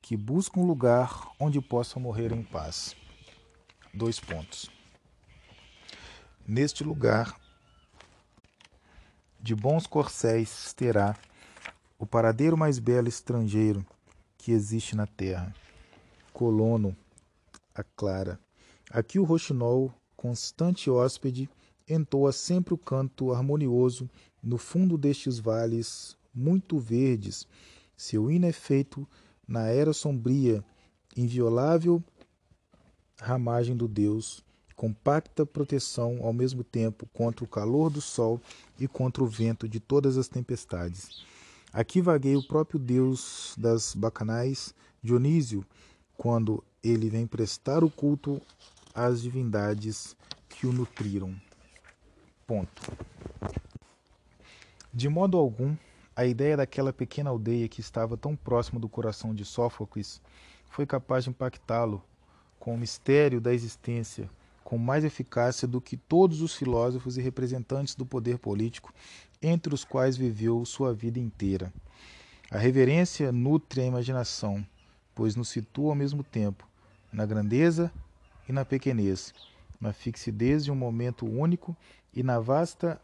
que 0.00 0.16
busca 0.16 0.58
um 0.58 0.66
lugar 0.66 1.28
onde 1.38 1.60
possa 1.60 1.98
morrer 1.98 2.32
em 2.32 2.42
paz. 2.42 2.96
Dois 3.94 4.18
pontos. 4.18 4.70
Neste 6.46 6.82
lugar, 6.82 7.38
de 9.40 9.54
bons 9.54 9.86
corcéis 9.86 10.72
terá 10.74 11.16
o 12.02 12.06
paradeiro 12.06 12.56
mais 12.56 12.80
belo 12.80 13.06
estrangeiro 13.06 13.86
que 14.36 14.50
existe 14.50 14.96
na 14.96 15.06
terra. 15.06 15.54
Colono, 16.32 16.96
a 17.72 17.84
Clara. 17.84 18.40
Aqui 18.90 19.20
o 19.20 19.22
roxinol, 19.22 19.94
constante 20.16 20.90
hóspede, 20.90 21.48
entoa 21.88 22.32
sempre 22.32 22.74
o 22.74 22.76
canto 22.76 23.32
harmonioso 23.32 24.10
no 24.42 24.58
fundo 24.58 24.98
destes 24.98 25.38
vales 25.38 26.16
muito 26.34 26.76
verdes. 26.76 27.46
Seu 27.96 28.28
hino 28.28 28.46
é 28.46 28.52
feito 28.52 29.06
na 29.46 29.68
era 29.68 29.92
sombria, 29.92 30.64
inviolável 31.16 32.02
ramagem 33.20 33.76
do 33.76 33.86
Deus, 33.86 34.44
compacta 34.74 35.46
proteção 35.46 36.18
ao 36.20 36.32
mesmo 36.32 36.64
tempo 36.64 37.08
contra 37.12 37.44
o 37.44 37.48
calor 37.48 37.90
do 37.90 38.00
sol 38.00 38.40
e 38.76 38.88
contra 38.88 39.22
o 39.22 39.28
vento 39.28 39.68
de 39.68 39.78
todas 39.78 40.16
as 40.18 40.26
tempestades. 40.26 41.30
Aqui 41.72 42.02
vagueia 42.02 42.38
o 42.38 42.46
próprio 42.46 42.78
Deus 42.78 43.54
das 43.56 43.94
bacanais, 43.94 44.74
Dionísio, 45.02 45.64
quando 46.18 46.62
ele 46.84 47.08
vem 47.08 47.26
prestar 47.26 47.82
o 47.82 47.90
culto 47.90 48.42
às 48.94 49.22
divindades 49.22 50.14
que 50.50 50.66
o 50.66 50.72
nutriram. 50.72 51.34
Ponto. 52.46 52.82
De 54.92 55.08
modo 55.08 55.38
algum, 55.38 55.74
a 56.14 56.26
ideia 56.26 56.58
daquela 56.58 56.92
pequena 56.92 57.30
aldeia 57.30 57.66
que 57.68 57.80
estava 57.80 58.18
tão 58.18 58.36
próxima 58.36 58.78
do 58.78 58.86
coração 58.86 59.34
de 59.34 59.46
Sófocles 59.46 60.20
foi 60.68 60.84
capaz 60.84 61.24
de 61.24 61.30
impactá-lo 61.30 62.04
com 62.60 62.74
o 62.74 62.78
mistério 62.78 63.40
da 63.40 63.54
existência 63.54 64.28
com 64.72 64.78
mais 64.78 65.04
eficácia 65.04 65.68
do 65.68 65.82
que 65.82 65.98
todos 65.98 66.40
os 66.40 66.54
filósofos 66.54 67.18
e 67.18 67.20
representantes 67.20 67.94
do 67.94 68.06
poder 68.06 68.38
político 68.38 68.90
entre 69.42 69.74
os 69.74 69.84
quais 69.84 70.16
viveu 70.16 70.64
sua 70.64 70.94
vida 70.94 71.18
inteira. 71.18 71.72
A 72.50 72.58
reverência 72.58 73.32
nutre 73.32 73.80
a 73.80 73.86
imaginação, 73.86 74.64
pois 75.14 75.34
nos 75.34 75.48
situa 75.48 75.90
ao 75.90 75.94
mesmo 75.94 76.22
tempo 76.22 76.66
na 77.12 77.26
grandeza 77.26 77.92
e 78.48 78.52
na 78.52 78.64
pequenez, 78.64 79.34
na 79.80 79.92
fixidez 79.92 80.64
de 80.64 80.70
um 80.70 80.74
momento 80.74 81.26
único 81.26 81.76
e 82.14 82.22
na 82.22 82.38
vasta 82.38 83.00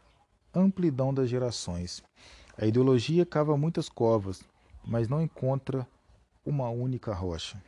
amplidão 0.53 1.13
das 1.13 1.29
gerações. 1.29 2.03
A 2.57 2.65
ideologia 2.65 3.25
cava 3.25 3.55
muitas 3.55 3.87
covas, 3.87 4.43
mas 4.85 5.07
não 5.07 5.21
encontra 5.21 5.87
uma 6.45 6.69
única 6.69 7.13
rocha. 7.13 7.61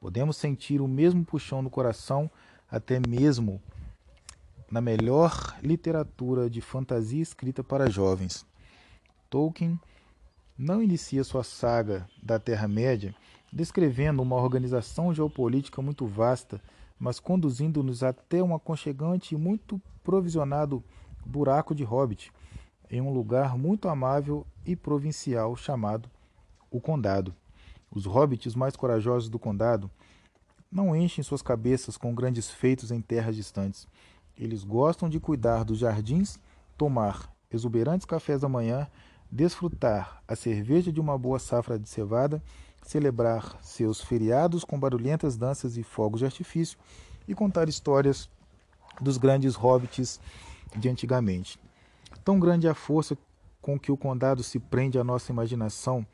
Podemos 0.00 0.36
sentir 0.36 0.80
o 0.80 0.86
mesmo 0.86 1.24
puxão 1.24 1.62
no 1.62 1.70
coração, 1.70 2.30
até 2.70 3.00
mesmo 3.08 3.60
na 4.70 4.80
melhor 4.80 5.56
literatura 5.62 6.50
de 6.50 6.60
fantasia 6.60 7.22
escrita 7.22 7.62
para 7.62 7.90
jovens. 7.90 8.44
Tolkien 9.30 9.78
não 10.58 10.82
inicia 10.82 11.22
sua 11.24 11.44
saga 11.44 12.08
da 12.22 12.38
Terra-média 12.38 13.14
descrevendo 13.52 14.22
uma 14.22 14.36
organização 14.36 15.14
geopolítica 15.14 15.80
muito 15.80 16.06
vasta, 16.06 16.60
mas 16.98 17.20
conduzindo-nos 17.20 18.02
até 18.02 18.42
um 18.42 18.54
aconchegante 18.54 19.34
e 19.34 19.38
muito 19.38 19.80
provisionado 20.02 20.82
buraco 21.24 21.74
de 21.74 21.84
hobbit, 21.84 22.32
em 22.90 23.00
um 23.00 23.12
lugar 23.12 23.56
muito 23.56 23.88
amável 23.88 24.46
e 24.64 24.76
provincial 24.76 25.56
chamado 25.56 26.08
o 26.70 26.80
Condado. 26.80 27.34
Os 27.90 28.04
hobbits 28.04 28.54
mais 28.54 28.76
corajosos 28.76 29.28
do 29.28 29.38
Condado 29.38 29.90
não 30.70 30.94
enchem 30.94 31.24
suas 31.24 31.42
cabeças 31.42 31.96
com 31.96 32.14
grandes 32.14 32.50
feitos 32.50 32.90
em 32.90 33.00
terras 33.00 33.34
distantes. 33.34 33.88
Eles 34.38 34.64
gostam 34.64 35.08
de 35.08 35.18
cuidar 35.18 35.64
dos 35.64 35.78
jardins, 35.78 36.38
tomar 36.76 37.32
exuberantes 37.50 38.04
cafés 38.04 38.40
da 38.40 38.48
manhã, 38.48 38.86
desfrutar 39.30 40.22
a 40.28 40.36
cerveja 40.36 40.92
de 40.92 41.00
uma 41.00 41.16
boa 41.16 41.38
safra 41.38 41.78
de 41.78 41.88
cevada, 41.88 42.42
celebrar 42.82 43.58
seus 43.62 44.00
feriados 44.00 44.62
com 44.62 44.78
barulhentas 44.78 45.36
danças 45.36 45.76
e 45.76 45.82
fogos 45.82 46.20
de 46.20 46.26
artifício 46.26 46.78
e 47.26 47.34
contar 47.34 47.68
histórias 47.68 48.30
dos 49.00 49.16
grandes 49.16 49.54
hobbits 49.54 50.20
de 50.76 50.88
antigamente. 50.88 51.58
Tão 52.24 52.38
grande 52.38 52.66
é 52.66 52.70
a 52.70 52.74
força 52.74 53.16
com 53.60 53.78
que 53.78 53.90
o 53.90 53.96
condado 53.96 54.42
se 54.42 54.58
prende 54.58 54.98
à 54.98 55.04
nossa 55.04 55.32
imaginação 55.32 56.06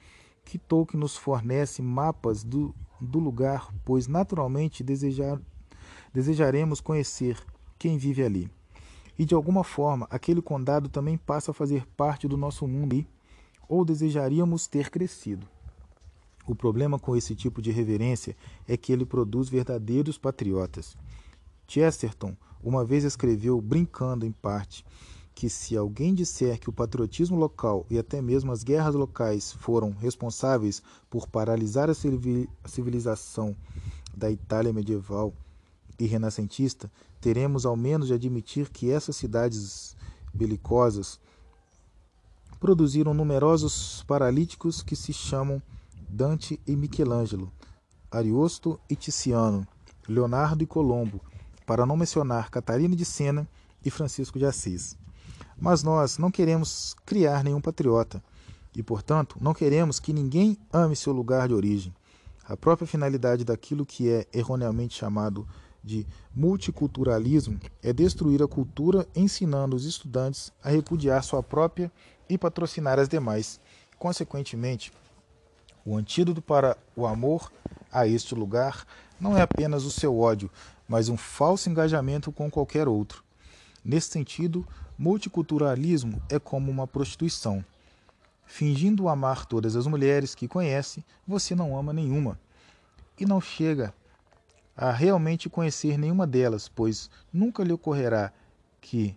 que 0.44 0.58
Tolkien 0.58 1.00
nos 1.00 1.16
fornece 1.16 1.82
mapas 1.82 2.42
do, 2.42 2.74
do 3.00 3.18
lugar, 3.18 3.68
pois 3.84 4.06
naturalmente 4.06 4.82
desejar, 4.82 5.40
desejaremos 6.12 6.80
conhecer 6.80 7.36
quem 7.82 7.98
vive 7.98 8.22
ali. 8.22 8.48
E 9.18 9.24
de 9.24 9.34
alguma 9.34 9.64
forma, 9.64 10.06
aquele 10.08 10.40
condado 10.40 10.88
também 10.88 11.18
passa 11.18 11.50
a 11.50 11.54
fazer 11.54 11.84
parte 11.96 12.28
do 12.28 12.36
nosso 12.36 12.68
mundo, 12.68 13.04
ou 13.68 13.84
desejaríamos 13.84 14.68
ter 14.68 14.88
crescido. 14.88 15.48
O 16.46 16.54
problema 16.54 16.96
com 16.96 17.16
esse 17.16 17.34
tipo 17.34 17.60
de 17.60 17.72
reverência 17.72 18.36
é 18.68 18.76
que 18.76 18.92
ele 18.92 19.04
produz 19.04 19.48
verdadeiros 19.48 20.16
patriotas. 20.16 20.96
Chesterton 21.66 22.36
uma 22.62 22.84
vez 22.84 23.02
escreveu, 23.02 23.60
brincando 23.60 24.24
em 24.24 24.30
parte, 24.30 24.84
que 25.34 25.48
se 25.48 25.76
alguém 25.76 26.14
disser 26.14 26.60
que 26.60 26.70
o 26.70 26.72
patriotismo 26.72 27.36
local 27.36 27.84
e 27.90 27.98
até 27.98 28.22
mesmo 28.22 28.52
as 28.52 28.62
guerras 28.62 28.94
locais 28.94 29.52
foram 29.54 29.90
responsáveis 29.90 30.80
por 31.10 31.26
paralisar 31.26 31.90
a 31.90 31.94
civilização 32.68 33.56
da 34.14 34.30
Itália 34.30 34.72
medieval 34.72 35.34
e 35.98 36.06
renascentista, 36.06 36.88
teremos 37.22 37.64
ao 37.64 37.76
menos 37.76 38.08
de 38.08 38.14
admitir 38.14 38.68
que 38.68 38.90
essas 38.90 39.14
cidades 39.14 39.96
belicosas 40.34 41.20
produziram 42.58 43.14
numerosos 43.14 44.02
paralíticos 44.08 44.82
que 44.82 44.96
se 44.96 45.12
chamam 45.12 45.62
Dante 46.08 46.60
e 46.66 46.74
Michelangelo, 46.74 47.50
Ariosto 48.10 48.78
e 48.90 48.96
Tiziano, 48.96 49.64
Leonardo 50.08 50.64
e 50.64 50.66
Colombo, 50.66 51.20
para 51.64 51.86
não 51.86 51.96
mencionar 51.96 52.50
Catarina 52.50 52.96
de 52.96 53.04
Sena 53.04 53.48
e 53.84 53.90
Francisco 53.90 54.36
de 54.36 54.44
Assis. 54.44 54.98
Mas 55.56 55.84
nós 55.84 56.18
não 56.18 56.30
queremos 56.30 56.96
criar 57.06 57.44
nenhum 57.44 57.60
patriota 57.60 58.20
e, 58.74 58.82
portanto, 58.82 59.38
não 59.40 59.54
queremos 59.54 60.00
que 60.00 60.12
ninguém 60.12 60.58
ame 60.72 60.96
seu 60.96 61.12
lugar 61.12 61.46
de 61.46 61.54
origem. 61.54 61.94
A 62.44 62.56
própria 62.56 62.86
finalidade 62.86 63.44
daquilo 63.44 63.86
que 63.86 64.08
é 64.08 64.26
erroneamente 64.32 64.96
chamado 64.98 65.46
de 65.82 66.06
multiculturalismo 66.34 67.58
é 67.82 67.92
destruir 67.92 68.42
a 68.42 68.48
cultura, 68.48 69.06
ensinando 69.14 69.74
os 69.74 69.84
estudantes 69.84 70.52
a 70.62 70.70
repudiar 70.70 71.22
sua 71.24 71.42
própria 71.42 71.90
e 72.28 72.38
patrocinar 72.38 72.98
as 72.98 73.08
demais. 73.08 73.60
Consequentemente, 73.98 74.92
o 75.84 75.96
antídoto 75.96 76.40
para 76.40 76.76
o 76.94 77.06
amor 77.06 77.52
a 77.90 78.06
este 78.06 78.34
lugar 78.34 78.86
não 79.20 79.36
é 79.36 79.42
apenas 79.42 79.84
o 79.84 79.90
seu 79.90 80.18
ódio, 80.18 80.50
mas 80.88 81.08
um 81.08 81.16
falso 81.16 81.68
engajamento 81.68 82.30
com 82.30 82.50
qualquer 82.50 82.86
outro. 82.86 83.24
Nesse 83.84 84.10
sentido, 84.10 84.66
multiculturalismo 84.96 86.22
é 86.28 86.38
como 86.38 86.70
uma 86.70 86.86
prostituição. 86.86 87.64
Fingindo 88.46 89.08
amar 89.08 89.46
todas 89.46 89.74
as 89.74 89.86
mulheres 89.86 90.34
que 90.34 90.46
conhece, 90.46 91.04
você 91.26 91.54
não 91.54 91.76
ama 91.76 91.92
nenhuma. 91.92 92.38
E 93.18 93.24
não 93.24 93.40
chega 93.40 93.94
a 94.76 94.90
realmente 94.90 95.48
conhecer 95.48 95.98
nenhuma 95.98 96.26
delas, 96.26 96.68
pois 96.68 97.10
nunca 97.32 97.62
lhe 97.62 97.72
ocorrerá 97.72 98.32
que 98.80 99.16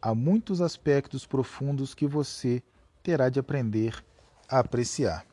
há 0.00 0.14
muitos 0.14 0.60
aspectos 0.60 1.26
profundos 1.26 1.94
que 1.94 2.06
você 2.06 2.62
terá 3.02 3.28
de 3.28 3.38
aprender 3.38 4.02
a 4.48 4.58
apreciar. 4.58 5.24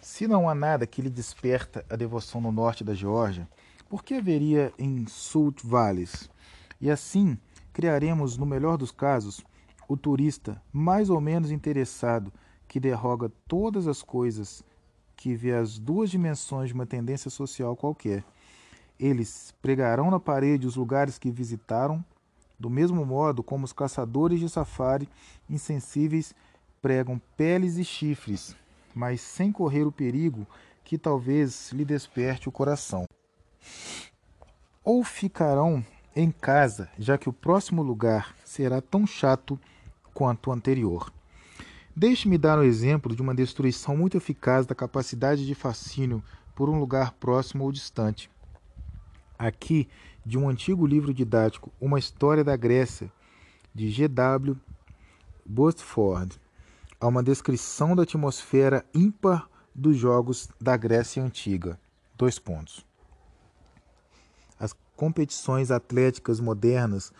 Se 0.00 0.26
não 0.26 0.48
há 0.48 0.54
nada 0.54 0.86
que 0.86 1.00
lhe 1.00 1.10
desperta 1.10 1.84
a 1.88 1.94
devoção 1.94 2.40
no 2.40 2.50
norte 2.50 2.82
da 2.82 2.94
Geórgia, 2.94 3.48
por 3.88 4.02
que 4.02 4.14
haveria 4.14 4.72
em 4.78 5.06
Salt 5.06 5.62
Valleys? 5.62 6.28
E 6.80 6.90
assim 6.90 7.38
criaremos, 7.72 8.36
no 8.36 8.44
melhor 8.44 8.76
dos 8.76 8.90
casos, 8.90 9.44
o 9.86 9.96
turista 9.96 10.60
mais 10.72 11.08
ou 11.08 11.20
menos 11.20 11.50
interessado 11.50 12.32
que 12.66 12.80
derroga 12.80 13.30
todas 13.46 13.86
as 13.86 14.02
coisas 14.02 14.62
que 15.18 15.34
vê 15.34 15.52
as 15.52 15.80
duas 15.80 16.10
dimensões 16.10 16.68
de 16.68 16.74
uma 16.74 16.86
tendência 16.86 17.28
social 17.28 17.76
qualquer. 17.76 18.24
Eles 18.98 19.52
pregarão 19.60 20.12
na 20.12 20.20
parede 20.20 20.66
os 20.66 20.76
lugares 20.76 21.18
que 21.18 21.28
visitaram, 21.28 22.04
do 22.58 22.70
mesmo 22.70 23.04
modo 23.04 23.42
como 23.42 23.64
os 23.64 23.72
caçadores 23.72 24.38
de 24.38 24.48
safari 24.48 25.08
insensíveis 25.50 26.32
pregam 26.80 27.20
peles 27.36 27.76
e 27.78 27.84
chifres, 27.84 28.54
mas 28.94 29.20
sem 29.20 29.50
correr 29.50 29.82
o 29.82 29.92
perigo 29.92 30.46
que 30.84 30.96
talvez 30.96 31.72
lhe 31.72 31.84
desperte 31.84 32.48
o 32.48 32.52
coração. 32.52 33.04
Ou 34.84 35.02
ficarão 35.02 35.84
em 36.14 36.30
casa, 36.30 36.88
já 36.96 37.18
que 37.18 37.28
o 37.28 37.32
próximo 37.32 37.82
lugar 37.82 38.36
será 38.44 38.80
tão 38.80 39.04
chato 39.04 39.58
quanto 40.14 40.50
o 40.50 40.52
anterior. 40.52 41.12
Deixe-me 41.98 42.38
dar 42.38 42.56
um 42.60 42.62
exemplo 42.62 43.12
de 43.12 43.20
uma 43.20 43.34
destruição 43.34 43.96
muito 43.96 44.16
eficaz 44.16 44.64
da 44.64 44.72
capacidade 44.72 45.44
de 45.44 45.52
fascínio 45.52 46.22
por 46.54 46.70
um 46.70 46.78
lugar 46.78 47.10
próximo 47.14 47.64
ou 47.64 47.72
distante. 47.72 48.30
Aqui, 49.36 49.88
de 50.24 50.38
um 50.38 50.48
antigo 50.48 50.86
livro 50.86 51.12
didático, 51.12 51.72
Uma 51.80 51.98
História 51.98 52.44
da 52.44 52.54
Grécia, 52.54 53.10
de 53.74 53.90
G.W. 53.90 54.56
Bostford, 55.44 56.40
há 57.00 57.08
uma 57.08 57.20
descrição 57.20 57.96
da 57.96 58.04
atmosfera 58.04 58.86
ímpar 58.94 59.50
dos 59.74 59.96
jogos 59.96 60.48
da 60.60 60.76
Grécia 60.76 61.20
Antiga. 61.20 61.80
Dois 62.16 62.38
pontos. 62.38 62.86
As 64.56 64.72
competições 64.94 65.72
atléticas 65.72 66.38
modernas 66.38 67.12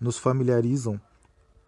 nos 0.00 0.18
familiarizam 0.18 1.00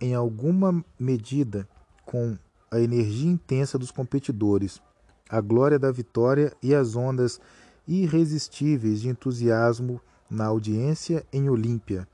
em 0.00 0.14
alguma 0.14 0.84
medida 0.96 1.68
com 2.04 2.38
a 2.72 2.80
energia 2.80 3.30
intensa 3.30 3.78
dos 3.78 3.90
competidores, 3.90 4.80
a 5.28 5.42
glória 5.42 5.78
da 5.78 5.92
vitória 5.92 6.56
e 6.62 6.74
as 6.74 6.96
ondas 6.96 7.38
irresistíveis 7.86 9.02
de 9.02 9.10
entusiasmo 9.10 10.00
na 10.30 10.46
audiência 10.46 11.22
em 11.30 11.50
Olímpia. 11.50 12.08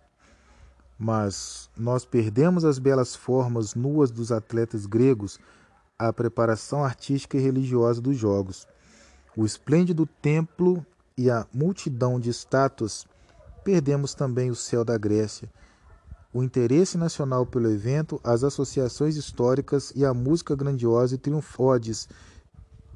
Mas 0.99 1.71
nós 1.77 2.05
perdemos 2.05 2.65
as 2.65 2.81
belas 2.81 3.15
formas 3.15 3.77
nuas 3.77 4.11
dos 4.11 4.33
atletas 4.33 4.85
gregos, 4.85 5.39
a 5.97 6.13
preparação 6.13 6.85
artística 6.85 7.37
e 7.37 7.41
religiosa 7.41 8.01
dos 8.01 8.17
jogos, 8.17 8.67
o 9.37 9.47
esplêndido 9.47 10.07
templo 10.21 10.85
e 11.17 11.31
a 11.31 11.47
multidão 11.55 12.19
de 12.19 12.31
estátuas. 12.31 13.07
Perdemos 13.63 14.13
também 14.13 14.51
o 14.51 14.57
céu 14.57 14.85
da 14.85 14.99
Grécia, 14.99 15.49
o 16.33 16.43
interesse 16.43 16.99
nacional 16.99 17.47
pelo 17.47 17.71
evento, 17.71 18.21
as 18.23 18.45
associações 18.45 19.17
históricas 19.17 19.93
e 19.97 20.05
a 20.05 20.13
música 20.13 20.55
grandiosa 20.55 21.15
e 21.15 21.19
triunfodes 21.19 22.09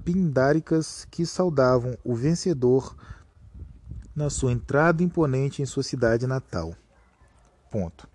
pindáricas 0.05 1.07
que 1.11 1.25
saudavam 1.25 1.97
o 2.05 2.15
vencedor 2.15 2.95
na 4.15 4.29
sua 4.29 4.53
entrada 4.53 5.03
imponente 5.03 5.63
em 5.63 5.67
sua 5.67 5.83
cidade 5.83 6.27
natal. 6.27 6.75
Ponto. 7.71 8.07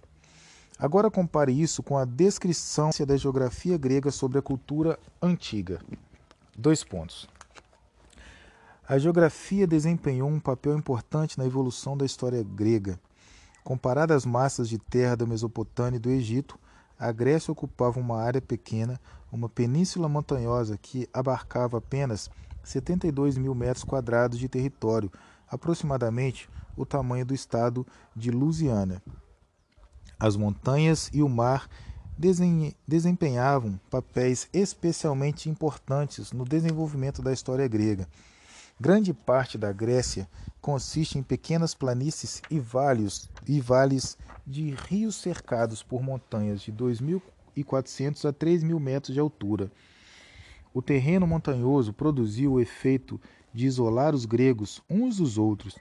Agora 0.77 1.09
compare 1.09 1.51
isso 1.51 1.81
com 1.81 1.97
a 1.97 2.05
descrição 2.05 2.91
da 3.07 3.17
geografia 3.17 3.77
grega 3.77 4.11
sobre 4.11 4.37
a 4.37 4.43
cultura 4.43 4.99
antiga. 5.19 5.81
Dois 6.55 6.83
pontos. 6.83 7.27
A 8.87 8.99
geografia 8.99 9.65
desempenhou 9.65 10.29
um 10.29 10.39
papel 10.39 10.77
importante 10.77 11.37
na 11.37 11.45
evolução 11.45 11.97
da 11.97 12.05
história 12.05 12.43
grega. 12.43 12.99
Comparada 13.67 14.15
às 14.15 14.25
massas 14.25 14.69
de 14.69 14.77
terra 14.77 15.17
da 15.17 15.25
Mesopotâmia 15.25 15.97
e 15.97 15.99
do 15.99 16.09
Egito, 16.09 16.57
a 16.97 17.11
Grécia 17.11 17.51
ocupava 17.51 17.99
uma 17.99 18.17
área 18.17 18.41
pequena, 18.41 18.97
uma 19.29 19.49
península 19.49 20.07
montanhosa 20.07 20.77
que 20.77 21.05
abarcava 21.11 21.77
apenas 21.77 22.29
72 22.63 23.37
mil 23.37 23.53
metros 23.53 23.83
quadrados 23.83 24.39
de 24.39 24.47
território, 24.47 25.11
aproximadamente 25.51 26.49
o 26.77 26.85
tamanho 26.85 27.25
do 27.25 27.33
estado 27.33 27.85
de 28.15 28.31
Louisiana. 28.31 29.03
As 30.17 30.37
montanhas 30.37 31.09
e 31.11 31.21
o 31.21 31.27
mar 31.27 31.67
desempenhavam 32.87 33.77
papéis 33.91 34.47
especialmente 34.53 35.49
importantes 35.49 36.31
no 36.31 36.45
desenvolvimento 36.45 37.21
da 37.21 37.33
história 37.33 37.67
grega. 37.67 38.07
Grande 38.79 39.11
parte 39.11 39.57
da 39.57 39.73
Grécia 39.73 40.29
consiste 40.61 41.17
em 41.17 41.23
pequenas 41.23 41.73
planícies 41.73 42.43
e 42.47 42.59
vales, 42.59 43.27
e 43.47 43.59
vales 43.59 44.15
de 44.45 44.69
rios 44.69 45.15
cercados 45.15 45.81
por 45.81 46.03
montanhas 46.03 46.61
de 46.61 46.71
2.400 46.71 48.29
a 48.29 48.33
3.000 48.33 48.79
metros 48.79 49.15
de 49.15 49.19
altura. 49.19 49.71
O 50.71 50.79
terreno 50.79 51.25
montanhoso 51.25 51.91
produziu 51.91 52.53
o 52.53 52.59
efeito 52.59 53.19
de 53.51 53.65
isolar 53.65 54.13
os 54.13 54.25
gregos 54.25 54.83
uns 54.87 55.17
dos 55.17 55.39
outros. 55.39 55.75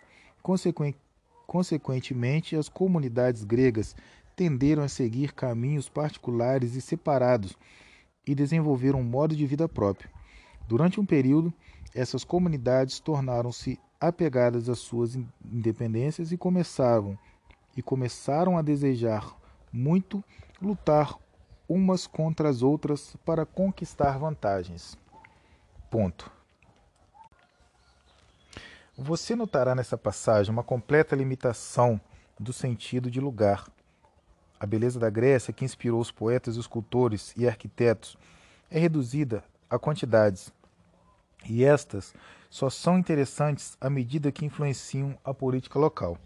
Consequentemente, 1.47 2.57
as 2.57 2.71
comunidades 2.71 3.45
gregas 3.45 3.95
tenderam 4.35 4.83
a 4.83 4.89
seguir 4.89 5.35
caminhos 5.35 5.87
particulares 5.87 6.75
e 6.75 6.81
separados 6.81 7.55
e 8.27 8.35
desenvolveram 8.35 9.01
um 9.01 9.05
modo 9.05 9.37
de 9.37 9.45
vida 9.45 9.69
próprio. 9.69 10.09
Durante 10.67 10.99
um 10.99 11.05
período, 11.05 11.53
essas 11.97 12.25
comunidades 12.25 13.01
tornaram-se 13.01 13.81
apegadas 13.99 14.69
às 14.69 14.79
suas 14.79 15.17
independências 15.43 16.31
e 16.31 16.37
começavam 16.37 17.19
e 17.75 17.81
começaram 17.81 18.59
a 18.59 18.63
desejar 18.63 19.35
muito 19.73 20.23
lutar 20.61 21.17
umas 21.67 22.07
contra 22.07 22.51
as 22.51 22.63
outras 22.63 23.17
para 23.25 23.47
conquistar 23.47 24.19
vantagens. 24.19 24.97
Ponto. 25.91 26.31
Você 28.97 29.35
notará 29.35 29.75
nessa 29.75 29.97
passagem 29.97 30.53
uma 30.53 30.63
completa 30.63 31.17
limitação 31.17 31.99
do 32.39 32.53
sentido 32.53 33.11
de 33.11 33.21
lugar. 33.21 33.67
A 34.61 34.67
beleza 34.67 35.01
da 35.01 35.09
Grécia, 35.09 35.53
que 35.53 35.65
inspirou 35.65 36.01
os 36.01 36.11
poetas, 36.11 36.57
escultores 36.57 37.33
e 37.37 37.49
arquitetos, 37.49 38.17
é 38.71 38.79
reduzida 38.79 39.43
a 39.69 39.79
quantidades, 39.79 40.53
e 41.49 41.65
estas 41.65 42.15
só 42.51 42.71
são 42.71 42.99
interessantes 42.99 43.77
à 43.81 43.91
medida 43.91 44.33
que 44.33 44.45
influenciam 44.45 45.17
a 45.25 45.35
política 45.35 45.79
local. 45.79 46.19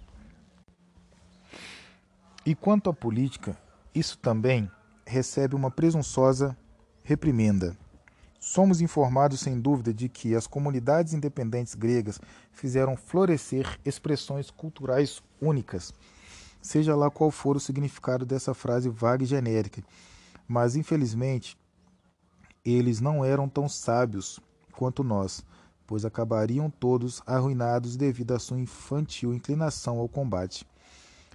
E 2.45 2.55
quanto 2.55 2.89
à 2.89 2.93
política, 2.93 3.57
isso 3.95 4.17
também 4.19 4.71
recebe 5.07 5.55
uma 5.55 5.71
presunçosa 5.71 6.57
reprimenda. 7.03 7.77
Somos 8.39 8.81
informados 8.81 9.41
sem 9.41 9.61
dúvida 9.61 9.93
de 9.93 10.09
que 10.09 10.35
as 10.35 10.47
comunidades 10.47 11.13
independentes 11.13 11.75
gregas 11.75 12.19
fizeram 12.53 12.97
florescer 12.97 13.79
expressões 13.85 14.51
culturais 14.51 15.23
únicas, 15.41 15.93
seja 16.63 16.97
lá 16.97 17.11
qual 17.11 17.31
for 17.31 17.57
o 17.57 17.61
significado 17.61 18.25
dessa 18.25 18.55
frase 18.55 18.89
vaga 18.89 19.25
e 19.25 19.27
genérica. 19.27 19.83
Mas, 20.49 20.75
infelizmente, 20.75 21.59
eles 22.65 23.01
não 23.01 23.25
eram 23.25 23.49
tão 23.49 23.69
sábios 23.69 24.41
quanto 24.71 25.05
nós, 25.05 25.45
pois 25.87 26.05
acabariam 26.05 26.71
todos 26.71 27.23
arruinados 27.27 27.97
devido 27.97 28.33
à 28.33 28.39
sua 28.39 28.59
infantil 28.59 29.35
inclinação 29.35 29.99
ao 29.99 30.09
combate. 30.09 30.67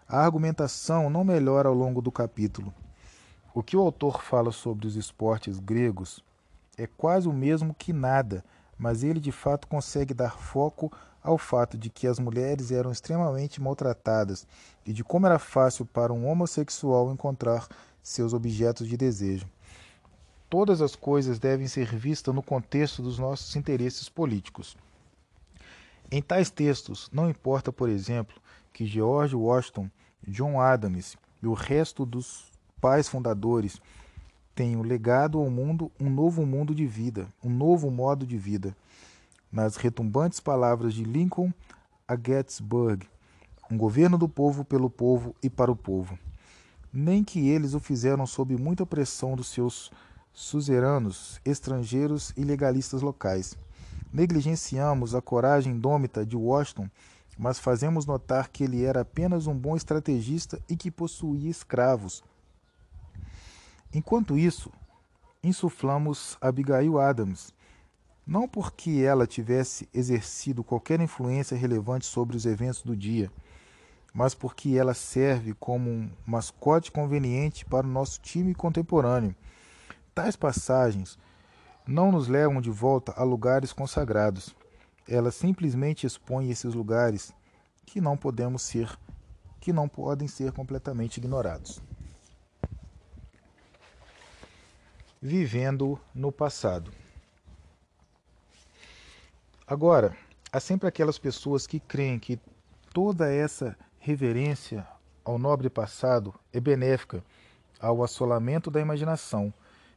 A 0.07 0.19
argumentação 0.19 1.09
não 1.09 1.23
melhora 1.23 1.67
ao 1.67 1.75
longo 1.75 2.01
do 2.01 2.11
capítulo. 2.11 2.73
O 3.53 3.61
que 3.61 3.75
o 3.75 3.81
autor 3.81 4.21
fala 4.21 4.51
sobre 4.51 4.87
os 4.87 4.95
esportes 4.95 5.59
gregos 5.59 6.23
é 6.77 6.87
quase 6.87 7.27
o 7.27 7.33
mesmo 7.33 7.73
que 7.73 7.91
nada, 7.91 8.43
mas 8.77 9.03
ele 9.03 9.19
de 9.19 9.31
fato 9.31 9.67
consegue 9.67 10.13
dar 10.13 10.37
foco 10.37 10.91
ao 11.21 11.37
fato 11.37 11.77
de 11.77 11.89
que 11.89 12.07
as 12.07 12.19
mulheres 12.19 12.71
eram 12.71 12.91
extremamente 12.91 13.61
maltratadas 13.61 14.47
e 14.85 14.93
de 14.93 15.03
como 15.03 15.25
era 15.25 15.39
fácil 15.39 15.85
para 15.85 16.13
um 16.13 16.27
homossexual 16.27 17.11
encontrar 17.11 17.67
seus 18.03 18.33
objetos 18.33 18.87
de 18.87 18.95
desejo 18.95 19.47
todas 20.49 20.81
as 20.81 20.95
coisas 20.95 21.39
devem 21.39 21.67
ser 21.67 21.95
vistas 21.95 22.33
no 22.33 22.43
contexto 22.43 23.01
dos 23.01 23.19
nossos 23.19 23.55
interesses 23.55 24.09
políticos. 24.09 24.77
Em 26.11 26.21
tais 26.21 26.49
textos, 26.49 27.09
não 27.11 27.29
importa, 27.29 27.71
por 27.71 27.89
exemplo, 27.89 28.35
que 28.71 28.85
George 28.85 29.35
Washington, 29.35 29.89
John 30.27 30.59
Adams 30.59 31.17
e 31.41 31.47
o 31.47 31.53
resto 31.53 32.05
dos 32.05 32.51
pais 32.79 33.07
fundadores 33.07 33.81
tenham 34.53 34.81
legado 34.81 35.37
ao 35.37 35.49
mundo 35.49 35.91
um 35.99 36.09
novo 36.09 36.45
mundo 36.45 36.73
de 36.73 36.85
vida, 36.85 37.27
um 37.43 37.49
novo 37.49 37.89
modo 37.89 38.25
de 38.25 38.37
vida. 38.37 38.75
Nas 39.51 39.75
retumbantes 39.75 40.39
palavras 40.39 40.93
de 40.93 41.03
Lincoln 41.03 41.51
a 42.07 42.15
Gettysburg, 42.15 43.07
um 43.69 43.77
governo 43.77 44.17
do 44.17 44.29
povo 44.29 44.63
pelo 44.63 44.89
povo 44.89 45.35
e 45.41 45.49
para 45.49 45.71
o 45.71 45.75
povo. 45.75 46.17
Nem 46.93 47.23
que 47.23 47.49
eles 47.49 47.73
o 47.73 47.79
fizeram 47.79 48.25
sob 48.25 48.55
muita 48.55 48.85
pressão 48.85 49.35
dos 49.35 49.47
seus 49.47 49.91
suzeranos, 50.35 51.41
estrangeiros 51.43 52.31
e 52.37 52.43
legalistas 52.43 53.01
locais. 53.01 53.57
Negligenciamos 54.13 55.15
a 55.15 55.21
coragem 55.21 55.73
indômita 55.73 56.23
de 56.23 56.35
Washington, 56.37 56.87
mas 57.35 57.57
fazemos 57.57 58.05
notar 58.05 58.49
que 58.49 58.63
ele 58.63 58.83
era 58.83 59.01
apenas 59.01 59.47
um 59.47 59.57
bom 59.57 59.75
estrategista 59.75 60.61
e 60.69 60.75
que 60.75 60.91
possuía 60.91 61.49
escravos 61.49 62.23
Enquanto 63.95 64.37
isso, 64.37 64.69
insuflamos 65.41 66.37
Abigail 66.41 66.99
Adams, 66.99 67.53
não 68.27 68.45
porque 68.45 69.05
ela 69.07 69.25
tivesse 69.25 69.87
exercido 69.93 70.65
qualquer 70.65 70.99
influência 70.99 71.55
relevante 71.55 72.05
sobre 72.05 72.35
os 72.35 72.45
eventos 72.45 72.81
do 72.81 72.93
dia, 72.93 73.31
mas 74.13 74.35
porque 74.35 74.77
ela 74.77 74.93
serve 74.93 75.53
como 75.53 75.89
um 75.89 76.09
mascote 76.27 76.91
conveniente 76.91 77.63
para 77.63 77.87
o 77.87 77.89
nosso 77.89 78.19
time 78.19 78.53
contemporâneo. 78.53 79.33
Tais 80.15 80.35
passagens 80.35 81.19
não 81.85 82.11
nos 82.11 82.27
levam 82.27 82.59
de 82.59 82.71
volta 82.71 83.11
a 83.15 83.23
lugares 83.23 83.71
consagrados. 83.71 84.55
Elas 85.07 85.35
simplesmente 85.35 86.07
expõem 86.07 86.49
esses 86.49 86.73
lugares 86.73 87.31
que 87.85 88.01
não 88.01 88.17
podemos 88.17 88.63
ser, 88.63 88.97
que 89.61 89.71
não 89.71 89.87
podem 89.87 90.27
ser 90.27 90.51
completamente 90.51 91.17
ignorados. 91.17 91.79
vivendo 95.25 95.99
no 96.13 96.31
passado. 96.31 96.91
Agora, 99.65 100.15
há 100.51 100.59
sempre 100.59 100.87
aquelas 100.87 101.17
pessoas 101.17 101.65
que 101.65 101.79
creem 101.79 102.19
que 102.19 102.39
toda 102.93 103.33
essa 103.33 103.75
reverência 103.97 104.87
ao 105.23 105.39
nobre 105.39 105.67
passado 105.67 106.31
é 106.53 106.59
benéfica 106.59 107.23
ao 107.79 108.03
assolamento 108.03 108.69
da 108.69 108.79
imaginação, 108.79 109.51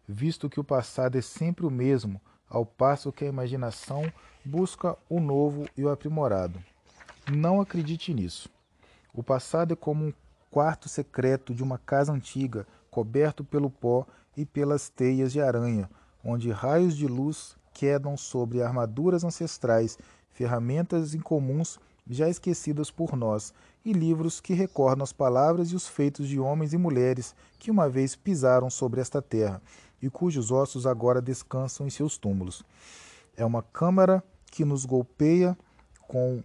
visto 0.09 0.49
que 0.49 0.59
o 0.59 0.65
passado 0.65 1.19
é 1.19 1.21
sempre 1.21 1.67
o 1.67 1.71
mesmo, 1.71 2.19
ao 2.49 2.65
passo 2.65 3.13
que 3.13 3.27
a 3.27 3.29
imaginação 3.29 4.11
busca 4.43 4.97
o 5.07 5.21
novo 5.21 5.67
e 5.77 5.85
o 5.85 5.91
aprimorado. 5.91 6.59
Não 7.31 7.61
acredite 7.61 8.15
nisso. 8.15 8.49
O 9.13 9.23
passado 9.23 9.75
é 9.75 9.77
como 9.77 10.07
um 10.07 10.13
quarto 10.51 10.89
secreto 10.89 11.55
de 11.55 11.63
uma 11.63 11.77
casa 11.77 12.11
antiga, 12.11 12.67
coberto 12.91 13.45
pelo 13.45 13.69
pó 13.69 14.07
e 14.35 14.47
pelas 14.47 14.89
teias 14.89 15.31
de 15.31 15.43
aranha, 15.43 15.91
onde 16.25 16.51
raios 16.51 16.97
de 16.97 17.07
luz 17.07 17.55
quedam 17.75 18.17
sobre 18.17 18.63
armaduras 18.63 19.25
ancestrais, 19.25 19.99
ferramentas 20.31 21.15
incomuns 21.15 21.79
já 22.09 22.31
esquecidas 22.31 22.91
por 22.91 23.15
nós, 23.15 23.53
e 23.85 23.93
livros 23.93 24.41
que 24.41 24.55
recordam 24.55 25.05
as 25.05 25.13
palavras 25.13 25.69
e 25.71 25.77
os 25.77 25.87
feitos 25.87 26.27
de 26.27 26.41
homens 26.41 26.73
e 26.73 26.79
mulheres 26.79 27.35
que 27.59 27.71
uma 27.71 27.89
vez 27.89 28.17
pisaram 28.17 28.71
sobre 28.71 29.01
esta 29.01 29.21
terra 29.21 29.61
e 30.01 30.09
cujos 30.09 30.51
ossos 30.51 30.87
agora 30.87 31.21
descansam 31.21 31.87
em 31.87 31.91
seus 31.91 32.19
túmulos. 32.19 32.65
É 33.37 33.45
uma 33.45 33.63
câmara 33.63 34.23
que 34.47 34.65
nos 34.65 34.85
golpeia 34.85 35.57
com 36.07 36.43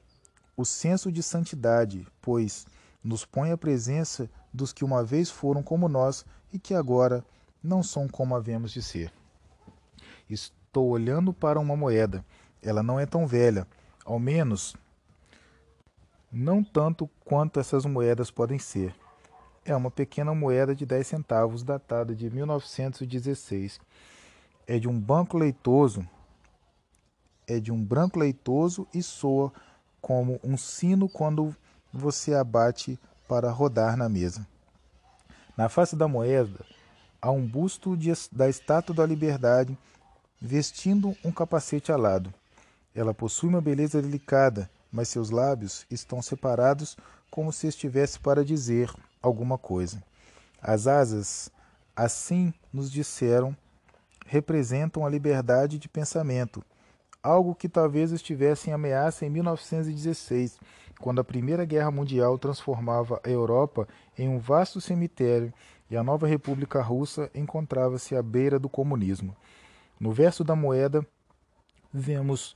o 0.55 0.65
senso 0.65 1.11
de 1.11 1.23
santidade, 1.23 2.07
pois 2.21 2.65
nos 3.03 3.25
põe 3.25 3.51
à 3.51 3.57
presença 3.57 4.29
dos 4.53 4.71
que 4.71 4.85
uma 4.85 5.03
vez 5.03 5.29
foram 5.29 5.63
como 5.63 5.89
nós 5.89 6.25
e 6.51 6.59
que 6.59 6.73
agora 6.73 7.25
não 7.61 7.81
são 7.81 8.07
como 8.07 8.35
havemos 8.35 8.71
de 8.71 8.81
ser. 8.81 9.11
Estou 10.29 10.89
olhando 10.89 11.33
para 11.33 11.59
uma 11.59 11.75
moeda. 11.75 12.23
Ela 12.61 12.83
não 12.83 12.99
é 12.99 13.05
tão 13.05 13.27
velha, 13.27 13.67
ao 14.05 14.19
menos 14.19 14.75
não 16.33 16.63
tanto 16.63 17.07
quanto 17.23 17.59
essas 17.59 17.85
moedas 17.85 18.31
podem 18.31 18.57
ser. 18.57 18.95
É 19.65 19.75
uma 19.75 19.89
pequena 19.89 20.33
moeda 20.33 20.75
de 20.75 20.85
10 20.85 21.07
centavos, 21.07 21.63
datada 21.63 22.13
de 22.13 22.29
1916. 22.29 23.79
É 24.67 24.77
de 24.77 24.89
um 24.89 24.99
banco 24.99 25.37
leitoso. 25.37 26.05
É 27.47 27.59
de 27.59 27.71
um 27.71 27.83
branco 27.83 28.19
leitoso 28.19 28.85
e 28.93 29.01
soa 29.01 29.53
como 30.01 30.37
um 30.43 30.57
sino 30.57 31.07
quando 31.07 31.55
você 31.93 32.33
abate 32.33 32.99
para 33.27 33.49
rodar 33.51 33.95
na 33.95 34.09
mesa. 34.09 34.45
Na 35.55 35.69
face 35.69 35.95
da 35.95 36.07
moeda 36.07 36.65
há 37.21 37.31
um 37.31 37.47
busto 37.47 37.95
de, 37.95 38.11
da 38.33 38.49
Estátua 38.49 38.93
da 38.93 39.05
Liberdade 39.05 39.77
vestindo 40.41 41.15
um 41.23 41.31
capacete 41.31 41.89
alado. 41.89 42.33
Ela 42.93 43.13
possui 43.13 43.47
uma 43.47 43.61
beleza 43.61 44.01
delicada, 44.01 44.69
mas 44.91 45.07
seus 45.07 45.29
lábios 45.29 45.85
estão 45.89 46.21
separados 46.21 46.97
como 47.31 47.53
se 47.53 47.67
estivesse 47.67 48.19
para 48.19 48.43
dizer 48.43 48.93
alguma 49.23 49.57
coisa. 49.57 50.03
As 50.61 50.85
asas, 50.85 51.49
assim 51.95 52.53
nos 52.71 52.91
disseram, 52.91 53.55
representam 54.25 55.05
a 55.05 55.09
liberdade 55.09 55.79
de 55.79 55.89
pensamento, 55.89 56.63
algo 57.21 57.55
que 57.55 57.69
talvez 57.69 58.11
estivesse 58.11 58.69
em 58.69 58.73
ameaça 58.73 59.25
em 59.25 59.29
1916, 59.29 60.59
quando 60.99 61.19
a 61.19 61.23
Primeira 61.23 61.65
Guerra 61.65 61.89
Mundial 61.89 62.37
transformava 62.37 63.19
a 63.23 63.29
Europa 63.29 63.87
em 64.17 64.27
um 64.27 64.39
vasto 64.39 64.79
cemitério 64.79 65.53
e 65.89 65.97
a 65.97 66.03
nova 66.03 66.27
República 66.27 66.81
Russa 66.81 67.29
encontrava-se 67.33 68.15
à 68.15 68.21
beira 68.21 68.59
do 68.59 68.69
comunismo. 68.69 69.35
No 69.99 70.11
verso 70.11 70.43
da 70.43 70.55
moeda, 70.55 71.05
vemos 71.93 72.55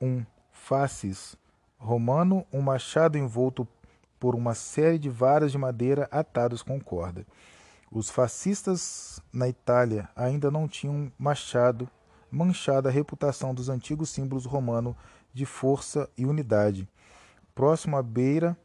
um 0.00 0.24
faces 0.50 1.36
romano, 1.78 2.46
um 2.52 2.60
machado 2.60 3.18
envolto 3.18 3.66
por 4.24 4.34
uma 4.34 4.54
série 4.54 4.98
de 4.98 5.10
varas 5.10 5.52
de 5.52 5.58
madeira 5.58 6.08
atados 6.10 6.62
com 6.62 6.80
corda. 6.80 7.26
Os 7.92 8.08
fascistas 8.08 9.20
na 9.30 9.46
Itália 9.50 10.08
ainda 10.16 10.50
não 10.50 10.66
tinham 10.66 11.12
machado, 11.18 11.86
manchado 12.30 12.88
a 12.88 12.90
reputação 12.90 13.52
dos 13.52 13.68
antigos 13.68 14.08
símbolos 14.08 14.46
romanos 14.46 14.96
de 15.30 15.44
força 15.44 16.08
e 16.16 16.24
unidade. 16.24 16.88
Próximo 17.54 17.98
à 17.98 18.02
beira, 18.02 18.56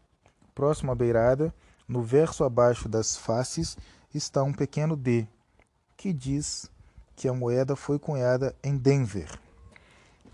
próximo 0.55 0.93
à 0.93 0.95
beirada, 0.95 1.53
no 1.85 2.01
verso 2.01 2.45
abaixo 2.45 2.87
das 2.87 3.17
faces 3.17 3.77
está 4.15 4.41
um 4.41 4.53
pequeno 4.53 4.95
D, 4.95 5.27
que 5.97 6.13
diz 6.13 6.71
que 7.17 7.27
a 7.27 7.33
moeda 7.33 7.75
foi 7.75 7.99
cunhada 7.99 8.55
em 8.63 8.77
Denver. 8.77 9.29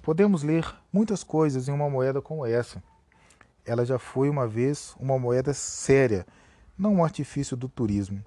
Podemos 0.03 0.43
ler 0.43 0.71
muitas 0.93 1.23
coisas 1.23 1.67
em 1.67 1.71
uma 1.71 1.89
moeda 1.89 2.21
como 2.21 2.45
essa. 2.45 2.79
Ela 3.65 3.85
já 3.85 3.97
foi 3.97 4.29
uma 4.29 4.47
vez 4.47 4.95
uma 4.99 5.17
moeda 5.17 5.53
séria, 5.53 6.25
não 6.77 6.95
um 6.95 7.03
artifício 7.03 7.57
do 7.57 7.67
turismo. 7.67 8.23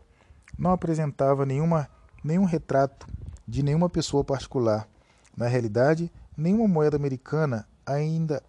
Não 0.59 0.73
apresentava 0.73 1.47
nenhuma, 1.47 1.89
nenhum 2.25 2.45
retrato 2.45 3.07
de 3.47 3.63
nenhuma 3.63 3.89
pessoa 3.89 4.25
particular. 4.25 4.89
Na 5.37 5.47
realidade, 5.47 6.11
nenhuma 6.37 6.67
moeda 6.67 6.97
americana 6.97 7.69
ainda 7.87 8.43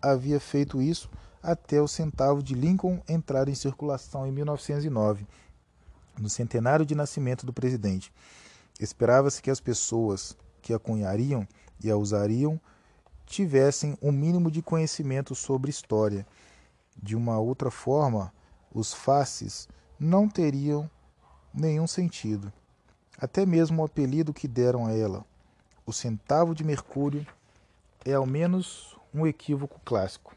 havia 0.00 0.38
feito 0.38 0.80
isso 0.80 1.10
até 1.42 1.80
o 1.80 1.88
centavo 1.88 2.42
de 2.42 2.54
Lincoln 2.54 3.02
entrar 3.08 3.48
em 3.48 3.54
circulação 3.54 4.26
em 4.26 4.32
1909, 4.32 5.26
no 6.18 6.28
centenário 6.28 6.86
de 6.86 6.94
nascimento 6.94 7.44
do 7.44 7.52
presidente. 7.52 8.12
Esperava-se 8.78 9.42
que 9.42 9.50
as 9.50 9.60
pessoas 9.60 10.36
que 10.62 10.72
a 10.72 10.78
cunhariam 10.78 11.46
e 11.82 11.90
a 11.90 11.96
usariam 11.96 12.60
tivessem 13.28 13.96
um 14.00 14.10
mínimo 14.10 14.50
de 14.50 14.62
conhecimento 14.62 15.34
sobre 15.34 15.70
história. 15.70 16.26
De 17.00 17.14
uma 17.14 17.38
outra 17.38 17.70
forma, 17.70 18.32
os 18.72 18.92
faces 18.92 19.68
não 20.00 20.28
teriam 20.28 20.90
nenhum 21.52 21.86
sentido. 21.86 22.52
Até 23.18 23.44
mesmo 23.44 23.82
o 23.82 23.84
apelido 23.84 24.32
que 24.32 24.48
deram 24.48 24.86
a 24.86 24.92
ela, 24.92 25.24
o 25.84 25.92
centavo 25.92 26.54
de 26.54 26.64
mercúrio, 26.64 27.26
é 28.04 28.14
ao 28.14 28.24
menos 28.24 28.96
um 29.12 29.26
equívoco 29.26 29.80
clássico. 29.84 30.34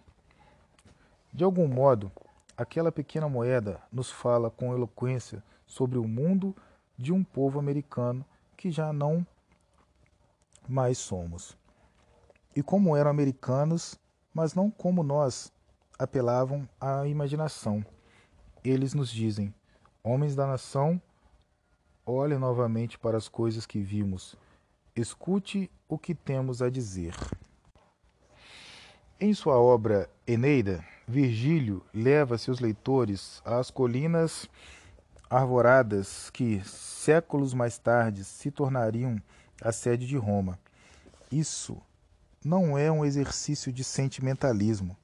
De 1.31 1.43
algum 1.43 1.67
modo, 1.67 2.11
aquela 2.57 2.91
pequena 2.91 3.29
moeda 3.29 3.81
nos 3.91 4.11
fala 4.11 4.49
com 4.49 4.73
eloquência 4.73 5.41
sobre 5.65 5.97
o 5.97 6.07
mundo 6.07 6.55
de 6.97 7.13
um 7.13 7.23
povo 7.23 7.57
americano 7.57 8.25
que 8.57 8.69
já 8.69 8.91
não 8.91 9.25
mais 10.67 10.97
somos. 10.97 11.60
E 12.55 12.61
como 12.61 12.95
eram 12.95 13.09
americanos, 13.09 13.99
mas 14.33 14.53
não 14.53 14.69
como 14.69 15.03
nós, 15.03 15.51
apelavam 15.97 16.67
à 16.79 17.07
imaginação. 17.07 17.85
Eles 18.63 18.93
nos 18.93 19.09
dizem: 19.09 19.53
Homens 20.03 20.35
da 20.35 20.45
nação, 20.45 21.01
olhe 22.05 22.37
novamente 22.37 22.97
para 22.97 23.17
as 23.17 23.29
coisas 23.29 23.65
que 23.65 23.79
vimos, 23.79 24.35
escute 24.95 25.69
o 25.87 25.97
que 25.97 26.13
temos 26.13 26.61
a 26.61 26.69
dizer. 26.69 27.15
Em 29.19 29.33
sua 29.33 29.59
obra 29.59 30.09
Eneida, 30.25 30.83
Virgílio 31.07 31.83
leva 31.93 32.37
seus 32.37 32.59
leitores 32.59 33.41
às 33.45 33.69
colinas 33.69 34.49
arvoradas 35.29 36.29
que, 36.31 36.61
séculos 36.65 37.53
mais 37.53 37.77
tarde, 37.77 38.23
se 38.23 38.49
tornariam 38.49 39.21
a 39.61 39.71
sede 39.71 40.07
de 40.07 40.17
Roma. 40.17 40.59
Isso 41.31 41.81
não 42.43 42.77
é 42.77 42.91
um 42.91 43.05
exercício 43.05 43.71
de 43.71 43.83
sentimentalismo. 43.83 44.97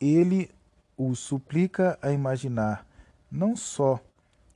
Ele 0.00 0.50
os 0.96 1.18
suplica 1.18 1.98
a 2.02 2.10
imaginar 2.10 2.86
não 3.30 3.56
só 3.56 4.00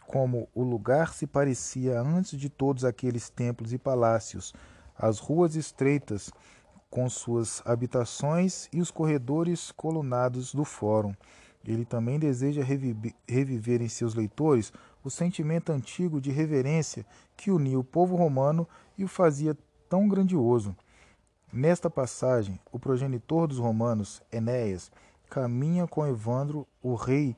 como 0.07 0.49
o 0.55 0.63
lugar 0.63 1.13
se 1.15 1.27
parecia 1.27 2.01
antes 2.01 2.39
de 2.39 2.49
todos 2.49 2.85
aqueles 2.85 3.29
templos 3.29 3.73
e 3.73 3.79
palácios, 3.79 4.55
as 4.97 5.19
ruas 5.19 5.57
estreitas 5.57 6.31
com 6.89 7.09
suas 7.09 7.63
habitações 7.65 8.69
e 8.73 8.81
os 8.81 8.91
corredores 8.91 9.73
colunados 9.73 10.55
do 10.55 10.65
fórum. 10.65 11.15
Ele 11.65 11.85
também 11.85 12.19
deseja 12.19 12.63
reviver 12.63 13.83
em 13.83 13.89
seus 13.89 14.15
leitores 14.15 14.73
o 15.03 15.11
sentimento 15.11 15.73
antigo 15.73 16.21
de 16.21 16.31
reverência 16.31 17.05
que 17.37 17.51
unia 17.51 17.79
o 17.79 17.85
povo 17.85 18.15
romano 18.15 18.69
e 18.97 19.05
o 19.05 19.09
fazia 19.09 19.57
tão 19.89 20.09
grandioso. 20.09 20.77
Nesta 21.57 21.89
passagem, 21.89 22.61
o 22.71 22.79
progenitor 22.79 23.47
dos 23.47 23.57
romanos, 23.57 24.21
Enéas, 24.31 24.93
caminha 25.31 25.87
com 25.87 26.07
Evandro, 26.07 26.69
o 26.83 26.95
rei 26.95 27.35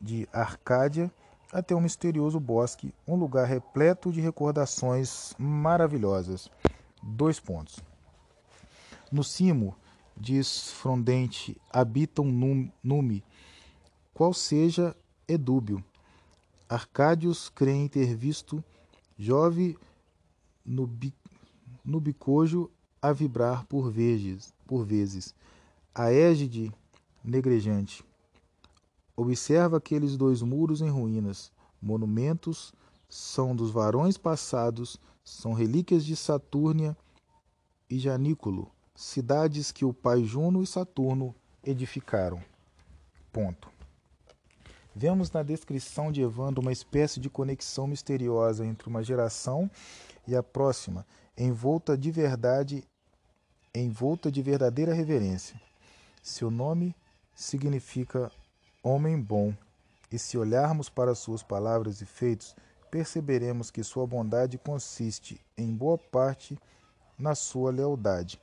de 0.00 0.26
Arcádia, 0.32 1.12
até 1.52 1.76
um 1.76 1.80
misterioso 1.82 2.40
bosque, 2.40 2.94
um 3.06 3.16
lugar 3.16 3.46
repleto 3.46 4.10
de 4.10 4.18
recordações 4.18 5.34
maravilhosas. 5.38 6.50
Dois 7.02 7.38
pontos. 7.38 7.80
No 9.12 9.22
cimo, 9.22 9.76
diz 10.16 10.70
Frondente, 10.70 11.60
habita 11.70 12.22
um 12.22 12.72
nume, 12.82 13.22
qual 14.14 14.32
seja 14.32 14.96
Edúbio. 15.28 15.84
Arcádios 16.66 17.50
creem 17.50 17.88
ter 17.88 18.16
visto 18.16 18.64
Jove 19.18 19.76
no, 20.64 20.86
bi, 20.86 21.12
no 21.84 22.00
bicojo 22.00 22.70
a 23.02 23.12
vibrar 23.12 23.64
por 23.66 23.90
vezes, 23.90 24.52
por 24.66 24.84
vezes. 24.84 25.34
A 25.94 26.12
égide 26.12 26.72
negrejante. 27.24 28.04
Observa 29.16 29.76
aqueles 29.76 30.16
dois 30.16 30.42
muros 30.42 30.80
em 30.80 30.88
ruínas. 30.88 31.52
Monumentos 31.80 32.72
são 33.08 33.54
dos 33.54 33.70
varões 33.70 34.16
passados, 34.16 34.98
são 35.24 35.52
relíquias 35.52 36.04
de 36.04 36.14
Satúrnia 36.14 36.96
e 37.88 37.98
Janículo, 37.98 38.70
cidades 38.94 39.72
que 39.72 39.84
o 39.84 39.92
pai 39.92 40.24
Juno 40.24 40.62
e 40.62 40.66
Saturno 40.66 41.34
edificaram. 41.64 42.42
Ponto. 43.32 43.68
Vemos 44.94 45.30
na 45.30 45.42
descrição 45.42 46.10
de 46.10 46.20
Evandro 46.20 46.60
uma 46.60 46.72
espécie 46.72 47.20
de 47.20 47.30
conexão 47.30 47.86
misteriosa 47.86 48.66
entre 48.66 48.88
uma 48.88 49.02
geração 49.02 49.70
e 50.26 50.34
a 50.34 50.42
próxima, 50.42 51.06
envolta 51.36 51.96
de 51.96 52.10
verdade, 52.10 52.84
envolta 53.78 54.30
de 54.30 54.42
verdadeira 54.42 54.92
reverência. 54.92 55.60
Seu 56.22 56.50
nome 56.50 56.94
significa 57.34 58.30
homem 58.82 59.20
bom, 59.20 59.54
e 60.10 60.18
se 60.18 60.36
olharmos 60.36 60.88
para 60.88 61.14
suas 61.14 61.42
palavras 61.42 62.00
e 62.00 62.06
feitos, 62.06 62.56
perceberemos 62.90 63.70
que 63.70 63.84
sua 63.84 64.06
bondade 64.06 64.58
consiste, 64.58 65.40
em 65.56 65.72
boa 65.72 65.96
parte, 65.96 66.58
na 67.16 67.34
sua 67.34 67.70
lealdade. 67.70 68.40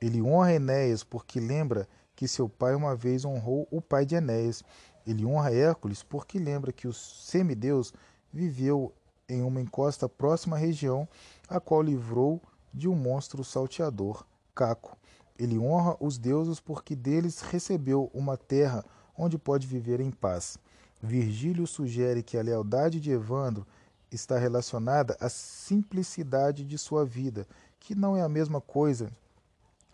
Ele 0.00 0.22
honra 0.22 0.54
Enéas 0.54 1.02
porque 1.02 1.40
lembra 1.40 1.88
que 2.14 2.28
seu 2.28 2.48
pai 2.48 2.74
uma 2.74 2.94
vez 2.94 3.24
honrou 3.24 3.66
o 3.70 3.80
pai 3.80 4.06
de 4.06 4.14
Enéas. 4.14 4.62
Ele 5.04 5.26
honra 5.26 5.52
Hércules 5.52 6.02
porque 6.04 6.38
lembra 6.38 6.72
que 6.72 6.86
o 6.86 6.92
semideus 6.92 7.92
viveu 8.32 8.92
em 9.28 9.42
uma 9.42 9.60
encosta 9.60 10.08
próxima 10.08 10.56
à 10.56 10.58
região, 10.58 11.08
a 11.48 11.58
qual 11.58 11.82
livrou 11.82 12.40
de 12.72 12.88
um 12.88 12.94
monstro 12.94 13.42
salteador, 13.42 14.24
Caco. 14.58 14.98
Ele 15.38 15.56
honra 15.56 15.96
os 16.00 16.18
deuses 16.18 16.58
porque 16.58 16.96
deles 16.96 17.40
recebeu 17.40 18.10
uma 18.12 18.36
terra 18.36 18.84
onde 19.16 19.38
pode 19.38 19.68
viver 19.68 20.00
em 20.00 20.10
paz. 20.10 20.58
Virgílio 21.00 21.64
sugere 21.64 22.24
que 22.24 22.36
a 22.36 22.42
lealdade 22.42 22.98
de 22.98 23.12
Evandro 23.12 23.64
está 24.10 24.36
relacionada 24.36 25.16
à 25.20 25.28
simplicidade 25.28 26.64
de 26.64 26.76
sua 26.76 27.04
vida, 27.04 27.46
que 27.78 27.94
não 27.94 28.16
é 28.16 28.22
a 28.22 28.28
mesma 28.28 28.60
coisa 28.60 29.12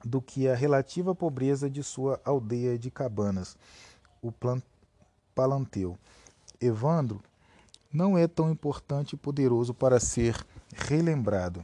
do 0.03 0.23
que 0.23 0.49
a 0.49 0.55
relativa 0.55 1.15
pobreza 1.15 1.69
de 1.69 1.83
sua 1.83 2.19
aldeia 2.25 2.79
de 2.79 2.91
cabanas, 2.91 3.59
o 4.23 4.33
Palanteu. 5.35 5.99
Evandro 6.59 7.23
não 7.93 8.17
é 8.17 8.27
tão 8.27 8.51
importante 8.51 9.12
e 9.12 9.19
poderoso 9.19 9.75
para 9.75 10.01
ser 10.01 10.35
relembrado. 10.75 11.62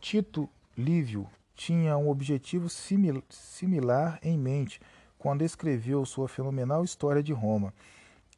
Tito 0.00 0.48
Lívio 0.76 1.28
tinha 1.56 1.96
um 1.96 2.10
objetivo 2.10 2.68
similar 2.68 4.20
em 4.22 4.38
mente 4.38 4.78
quando 5.18 5.42
escreveu 5.42 6.04
sua 6.04 6.28
fenomenal 6.28 6.84
História 6.84 7.22
de 7.22 7.32
Roma. 7.32 7.72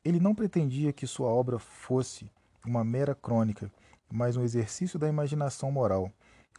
Ele 0.04 0.20
não 0.20 0.34
pretendia 0.34 0.92
que 0.92 1.06
sua 1.06 1.28
obra 1.28 1.58
fosse 1.58 2.30
uma 2.64 2.84
mera 2.84 3.14
crônica, 3.14 3.70
mas 4.10 4.36
um 4.36 4.44
exercício 4.44 4.98
da 4.98 5.08
imaginação 5.08 5.70
moral. 5.70 6.10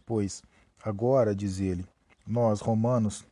Pois, 0.05 0.43
agora, 0.83 1.33
diz 1.33 1.59
ele, 1.59 1.85
nós, 2.27 2.59
romanos, 2.59 3.25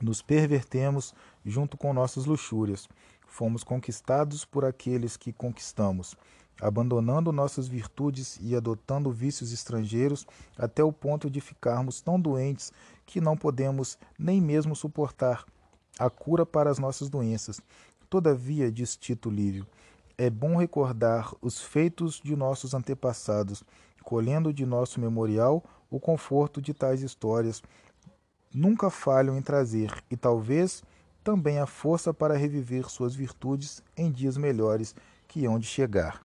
nos 0.00 0.22
pervertemos 0.22 1.14
junto 1.44 1.76
com 1.76 1.92
nossas 1.92 2.24
luxúrias. 2.24 2.88
Fomos 3.26 3.62
conquistados 3.62 4.44
por 4.44 4.64
aqueles 4.64 5.16
que 5.16 5.32
conquistamos, 5.32 6.16
abandonando 6.60 7.32
nossas 7.32 7.68
virtudes 7.68 8.38
e 8.40 8.56
adotando 8.56 9.10
vícios 9.10 9.52
estrangeiros 9.52 10.26
até 10.56 10.82
o 10.82 10.92
ponto 10.92 11.28
de 11.28 11.40
ficarmos 11.40 12.00
tão 12.00 12.18
doentes 12.18 12.72
que 13.04 13.20
não 13.20 13.36
podemos 13.36 13.98
nem 14.18 14.40
mesmo 14.40 14.74
suportar 14.74 15.44
a 15.98 16.10
cura 16.10 16.44
para 16.44 16.70
as 16.70 16.78
nossas 16.78 17.08
doenças. 17.08 17.60
Todavia, 18.08 18.70
diz 18.70 18.96
Tito 18.96 19.30
Lívio, 19.30 19.66
é 20.18 20.30
bom 20.30 20.56
recordar 20.56 21.32
os 21.42 21.60
feitos 21.60 22.20
de 22.22 22.34
nossos 22.34 22.72
antepassados, 22.72 23.62
colhendo 24.02 24.52
de 24.52 24.64
nosso 24.64 25.00
memorial 25.00 25.62
o 25.90 26.00
conforto 26.00 26.60
de 26.62 26.72
tais 26.72 27.02
histórias. 27.02 27.62
Nunca 28.52 28.88
falham 28.88 29.36
em 29.36 29.42
trazer, 29.42 29.92
e 30.10 30.16
talvez 30.16 30.82
também 31.22 31.58
a 31.58 31.66
força 31.66 32.14
para 32.14 32.36
reviver 32.36 32.88
suas 32.88 33.14
virtudes 33.14 33.82
em 33.96 34.10
dias 34.10 34.36
melhores 34.36 34.94
que 35.26 35.44
hão 35.44 35.58
de 35.58 35.66
chegar. 35.66 36.25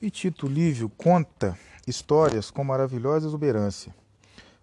E 0.00 0.10
Tito 0.10 0.46
Lívio 0.46 0.88
conta 0.88 1.58
histórias 1.84 2.52
com 2.52 2.62
maravilhosa 2.62 3.26
exuberância. 3.26 3.92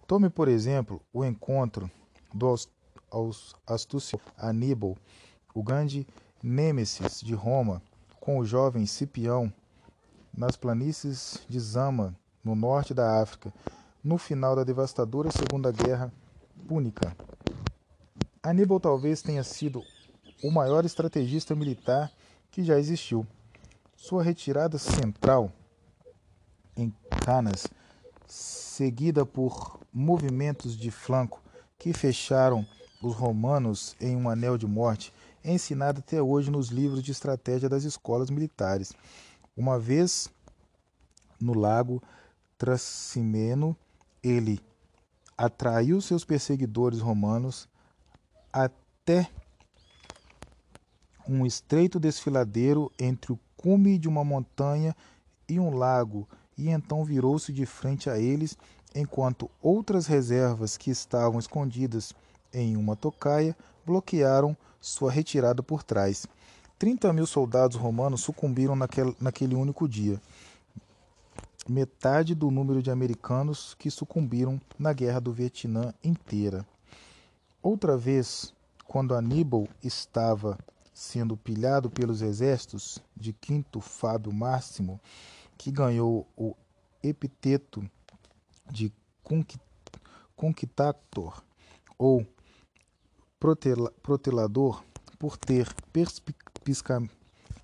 Tome, 0.06 0.30
por 0.30 0.48
exemplo, 0.48 0.98
o 1.12 1.22
encontro 1.26 1.90
do 2.32 2.54
astúcio 3.66 4.18
Aníbal, 4.38 4.96
o 5.54 5.62
grande 5.62 6.06
nêmesis 6.42 7.20
de 7.20 7.34
Roma, 7.34 7.82
com 8.18 8.38
o 8.38 8.46
jovem 8.46 8.86
Cipião, 8.86 9.52
nas 10.34 10.56
planícies 10.56 11.44
de 11.46 11.60
Zama, 11.60 12.16
no 12.42 12.54
norte 12.54 12.94
da 12.94 13.20
África, 13.20 13.52
no 14.02 14.16
final 14.16 14.56
da 14.56 14.64
devastadora 14.64 15.30
Segunda 15.30 15.70
Guerra 15.70 16.10
Púnica. 16.66 17.14
Aníbal 18.42 18.80
talvez 18.80 19.20
tenha 19.20 19.44
sido 19.44 19.82
o 20.42 20.50
maior 20.50 20.86
estrategista 20.86 21.54
militar 21.54 22.10
que 22.50 22.64
já 22.64 22.78
existiu. 22.78 23.26
Sua 23.96 24.22
retirada 24.22 24.78
central 24.78 25.50
em 26.76 26.92
Canas, 27.24 27.66
seguida 28.26 29.24
por 29.24 29.80
movimentos 29.92 30.76
de 30.76 30.90
flanco 30.90 31.42
que 31.78 31.92
fecharam 31.92 32.66
os 33.02 33.14
romanos 33.14 33.96
em 34.00 34.16
um 34.16 34.28
anel 34.28 34.58
de 34.58 34.66
morte 34.66 35.12
é 35.42 35.52
ensinado 35.52 36.00
até 36.00 36.20
hoje 36.20 36.50
nos 36.50 36.68
livros 36.68 37.02
de 37.02 37.12
estratégia 37.12 37.68
das 37.68 37.84
escolas 37.84 38.30
militares. 38.30 38.92
Uma 39.56 39.78
vez 39.78 40.28
no 41.40 41.54
lago 41.54 42.02
Tracimeno, 42.58 43.76
ele 44.22 44.60
atraiu 45.36 46.00
seus 46.00 46.24
perseguidores 46.24 47.00
romanos 47.00 47.68
até 48.52 49.30
um 51.28 51.44
estreito 51.44 52.00
desfiladeiro 52.00 52.90
entre 52.98 53.32
o 53.32 53.38
cume 53.56 53.98
de 53.98 54.08
uma 54.08 54.24
montanha 54.24 54.94
e 55.48 55.58
um 55.58 55.74
lago, 55.74 56.28
e 56.56 56.68
então 56.68 57.04
virou-se 57.04 57.52
de 57.52 57.66
frente 57.66 58.08
a 58.08 58.18
eles, 58.18 58.56
enquanto 58.94 59.50
outras 59.60 60.06
reservas 60.06 60.76
que 60.76 60.90
estavam 60.90 61.38
escondidas 61.38 62.14
em 62.52 62.76
uma 62.76 62.96
tocaia, 62.96 63.56
bloquearam 63.84 64.56
sua 64.80 65.10
retirada 65.10 65.62
por 65.62 65.82
trás. 65.82 66.26
30 66.78 67.12
mil 67.12 67.26
soldados 67.26 67.76
romanos 67.76 68.20
sucumbiram 68.20 68.76
naquele, 68.76 69.16
naquele 69.20 69.54
único 69.54 69.88
dia. 69.88 70.20
Metade 71.68 72.34
do 72.34 72.50
número 72.50 72.82
de 72.82 72.90
americanos 72.90 73.74
que 73.78 73.90
sucumbiram 73.90 74.60
na 74.78 74.92
guerra 74.92 75.20
do 75.20 75.32
Vietnã 75.32 75.92
inteira. 76.04 76.64
Outra 77.62 77.96
vez, 77.96 78.54
quando 78.86 79.14
Aníbal 79.14 79.66
estava 79.82 80.56
sendo 80.96 81.36
pilhado 81.36 81.90
pelos 81.90 82.22
exércitos 82.22 82.98
de 83.14 83.30
Quinto 83.34 83.82
Fábio 83.82 84.32
Máximo, 84.32 84.98
que 85.58 85.70
ganhou 85.70 86.26
o 86.34 86.56
epiteto 87.02 87.86
de 88.72 88.90
conquistador 90.34 91.44
ou 91.98 92.26
protelador 94.02 94.82
por 95.18 95.36
ter, 95.36 95.68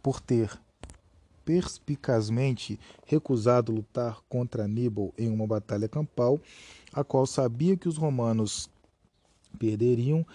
por 0.02 0.20
ter 0.20 0.60
perspicazmente 1.42 2.78
recusado 3.06 3.72
lutar 3.72 4.20
contra 4.28 4.64
Aníbal 4.64 5.14
em 5.16 5.30
uma 5.30 5.46
batalha 5.46 5.88
campal, 5.88 6.38
a 6.92 7.02
qual 7.02 7.26
sabia 7.26 7.78
que 7.78 7.88
os 7.88 7.96
romanos 7.96 8.68
perderiam, 9.58 10.26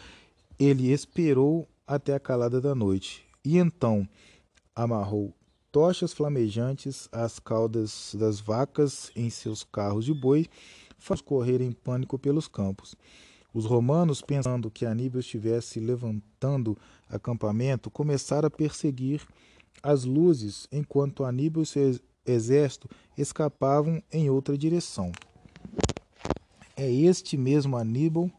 ele 0.57 0.91
esperou 0.91 1.67
até 1.87 2.13
a 2.13 2.19
calada 2.19 2.59
da 2.59 2.75
noite 2.75 3.27
e 3.47 3.57
então 3.57 4.05
amarrou 4.75 5.33
tochas 5.71 6.11
flamejantes 6.11 7.07
às 7.13 7.39
caudas 7.39 8.13
das 8.19 8.41
vacas 8.41 9.09
em 9.15 9.29
seus 9.29 9.63
carros 9.63 10.03
de 10.03 10.13
boi, 10.13 10.47
faz 10.97 11.21
correr 11.21 11.61
em 11.61 11.71
pânico 11.71 12.19
pelos 12.19 12.47
campos. 12.47 12.93
Os 13.53 13.65
romanos, 13.65 14.21
pensando 14.21 14.69
que 14.69 14.85
Aníbal 14.85 15.21
estivesse 15.21 15.79
levantando 15.79 16.77
acampamento, 17.09 17.89
começaram 17.89 18.47
a 18.47 18.51
perseguir 18.51 19.25
as 19.81 20.03
luzes, 20.03 20.67
enquanto 20.71 21.23
Aníbal 21.23 21.63
e 21.63 21.65
seu 21.65 21.97
exército 22.25 22.89
escapavam 23.17 24.03
em 24.11 24.29
outra 24.29 24.57
direção. 24.57 25.11
É 26.75 26.91
este 26.91 27.37
mesmo 27.37 27.77
Aníbal, 27.77 28.29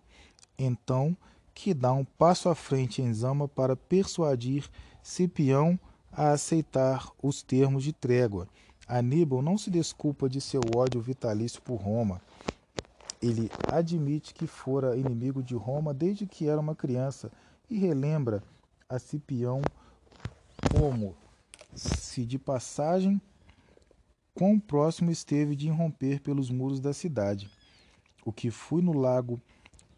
então, 0.58 1.16
que 1.58 1.74
dá 1.74 1.92
um 1.92 2.04
passo 2.04 2.48
à 2.48 2.54
frente 2.54 3.02
em 3.02 3.12
Zama 3.12 3.48
para 3.48 3.74
persuadir 3.74 4.70
Cipião 5.02 5.76
a 6.12 6.30
aceitar 6.30 7.10
os 7.20 7.42
termos 7.42 7.82
de 7.82 7.92
trégua. 7.92 8.46
Aníbal 8.86 9.42
não 9.42 9.58
se 9.58 9.68
desculpa 9.68 10.28
de 10.28 10.40
seu 10.40 10.60
ódio 10.76 11.00
vitalício 11.00 11.60
por 11.60 11.74
Roma. 11.74 12.22
Ele 13.20 13.50
admite 13.66 14.32
que 14.34 14.46
fora 14.46 14.96
inimigo 14.96 15.42
de 15.42 15.56
Roma 15.56 15.92
desde 15.92 16.28
que 16.28 16.46
era 16.48 16.60
uma 16.60 16.76
criança 16.76 17.28
e 17.68 17.76
relembra 17.76 18.40
a 18.88 19.00
Cipião 19.00 19.60
como 20.72 21.16
se 21.74 22.24
de 22.24 22.38
passagem 22.38 23.20
quão 24.32 24.60
próximo 24.60 25.10
esteve 25.10 25.56
de 25.56 25.66
irromper 25.66 26.20
pelos 26.20 26.50
muros 26.50 26.78
da 26.78 26.92
cidade. 26.92 27.50
O 28.24 28.32
que 28.32 28.48
fui 28.48 28.80
no 28.80 28.92
lago 28.92 29.40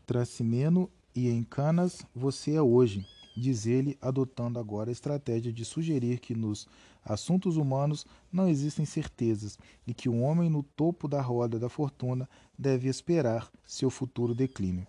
Tracimeno 0.07 0.91
e 1.15 1.28
em 1.28 1.43
Canas, 1.43 2.05
você 2.15 2.53
é 2.53 2.62
hoje, 2.62 3.07
diz 3.37 3.66
ele, 3.66 3.99
adotando 4.01 4.59
agora 4.59 4.91
a 4.91 4.93
estratégia 4.93 5.53
de 5.53 5.65
sugerir 5.65 6.20
que 6.20 6.35
nos 6.35 6.69
assuntos 7.05 7.57
humanos 7.57 8.07
não 8.32 8.49
existem 8.49 8.85
certezas 8.85 9.59
e 9.87 9.93
que 9.93 10.09
o 10.09 10.20
homem 10.20 10.49
no 10.49 10.62
topo 10.62 11.09
da 11.09 11.20
roda 11.20 11.59
da 11.59 11.69
fortuna 11.69 12.28
deve 12.59 12.89
esperar 12.89 13.51
seu 13.66 13.91
futuro 13.91 14.35
declínio. 14.35 14.87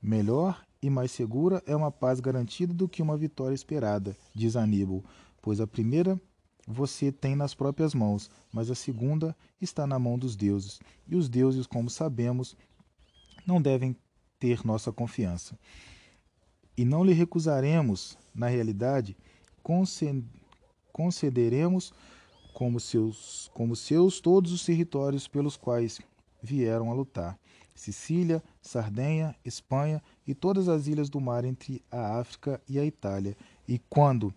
Melhor 0.00 0.64
e 0.80 0.90
mais 0.90 1.10
segura 1.10 1.62
é 1.66 1.74
uma 1.74 1.90
paz 1.90 2.20
garantida 2.20 2.74
do 2.74 2.88
que 2.88 3.02
uma 3.02 3.16
vitória 3.16 3.54
esperada, 3.54 4.16
diz 4.34 4.54
Aníbal, 4.54 5.02
pois 5.40 5.60
a 5.60 5.66
primeira 5.66 6.20
você 6.66 7.12
tem 7.12 7.34
nas 7.34 7.54
próprias 7.54 7.94
mãos, 7.94 8.30
mas 8.52 8.70
a 8.70 8.74
segunda 8.74 9.36
está 9.60 9.86
na 9.86 9.98
mão 9.98 10.18
dos 10.18 10.36
deuses. 10.36 10.80
E 11.06 11.16
os 11.16 11.28
deuses, 11.28 11.66
como 11.66 11.90
sabemos, 11.90 12.56
não 13.46 13.60
devem 13.60 13.94
ter 14.44 14.62
nossa 14.62 14.92
confiança. 14.92 15.58
E 16.76 16.84
não 16.84 17.02
lhe 17.02 17.14
recusaremos, 17.14 18.18
na 18.34 18.46
realidade, 18.46 19.16
concederemos 20.92 21.94
como 22.52 22.78
seus, 22.78 23.50
como 23.54 23.74
seus 23.74 24.20
todos 24.20 24.52
os 24.52 24.62
territórios 24.62 25.26
pelos 25.26 25.56
quais 25.56 25.98
vieram 26.42 26.90
a 26.90 26.94
lutar. 26.94 27.38
Sicília, 27.74 28.42
Sardenha, 28.60 29.34
Espanha 29.42 30.02
e 30.26 30.34
todas 30.34 30.68
as 30.68 30.88
ilhas 30.88 31.08
do 31.08 31.22
mar 31.22 31.42
entre 31.46 31.82
a 31.90 32.18
África 32.18 32.60
e 32.68 32.78
a 32.78 32.84
Itália. 32.84 33.34
E 33.66 33.78
quando 33.78 34.34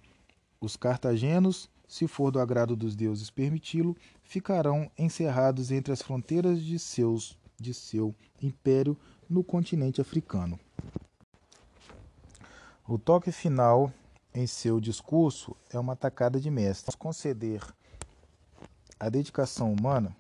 os 0.62 0.78
cartagenos 0.78 1.70
se 1.86 2.08
for 2.08 2.32
do 2.32 2.40
agrado 2.40 2.78
dos 2.78 2.96
deuses 2.96 3.30
permiti-lo, 3.30 3.96
ficarão 4.24 4.90
encerrados 4.98 5.70
entre 5.70 5.92
as 5.92 6.02
fronteiras 6.02 6.62
de, 6.64 6.80
seus, 6.80 7.38
de 7.60 7.74
seu 7.74 8.16
império 8.42 8.98
no 9.30 9.44
continente 9.44 10.02
africano. 10.02 10.60
O 12.88 12.98
toque 12.98 13.32
final 13.32 13.92
em 14.34 14.48
seu 14.48 14.80
discurso 14.80 15.56
é 15.72 15.80
uma 15.80 15.96
tacada 15.96 16.40
de 16.40 16.50
mestre. 16.50 16.96
Conceder 16.96 17.62
a 19.00 19.10
dedicação 19.10 19.74
humana, 19.74 20.16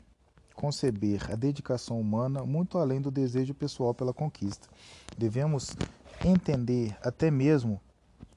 conceber 0.53 1.31
a 1.31 1.35
dedicação 1.35 1.99
humana 1.99 2.43
muito 2.43 2.77
além 2.77 2.99
do 2.99 3.09
desejo 3.09 3.53
pessoal 3.53 3.93
pela 3.93 4.13
conquista. 4.13 4.67
Devemos 5.17 5.75
entender 6.25 6.97
até 7.01 7.31
mesmo 7.31 7.79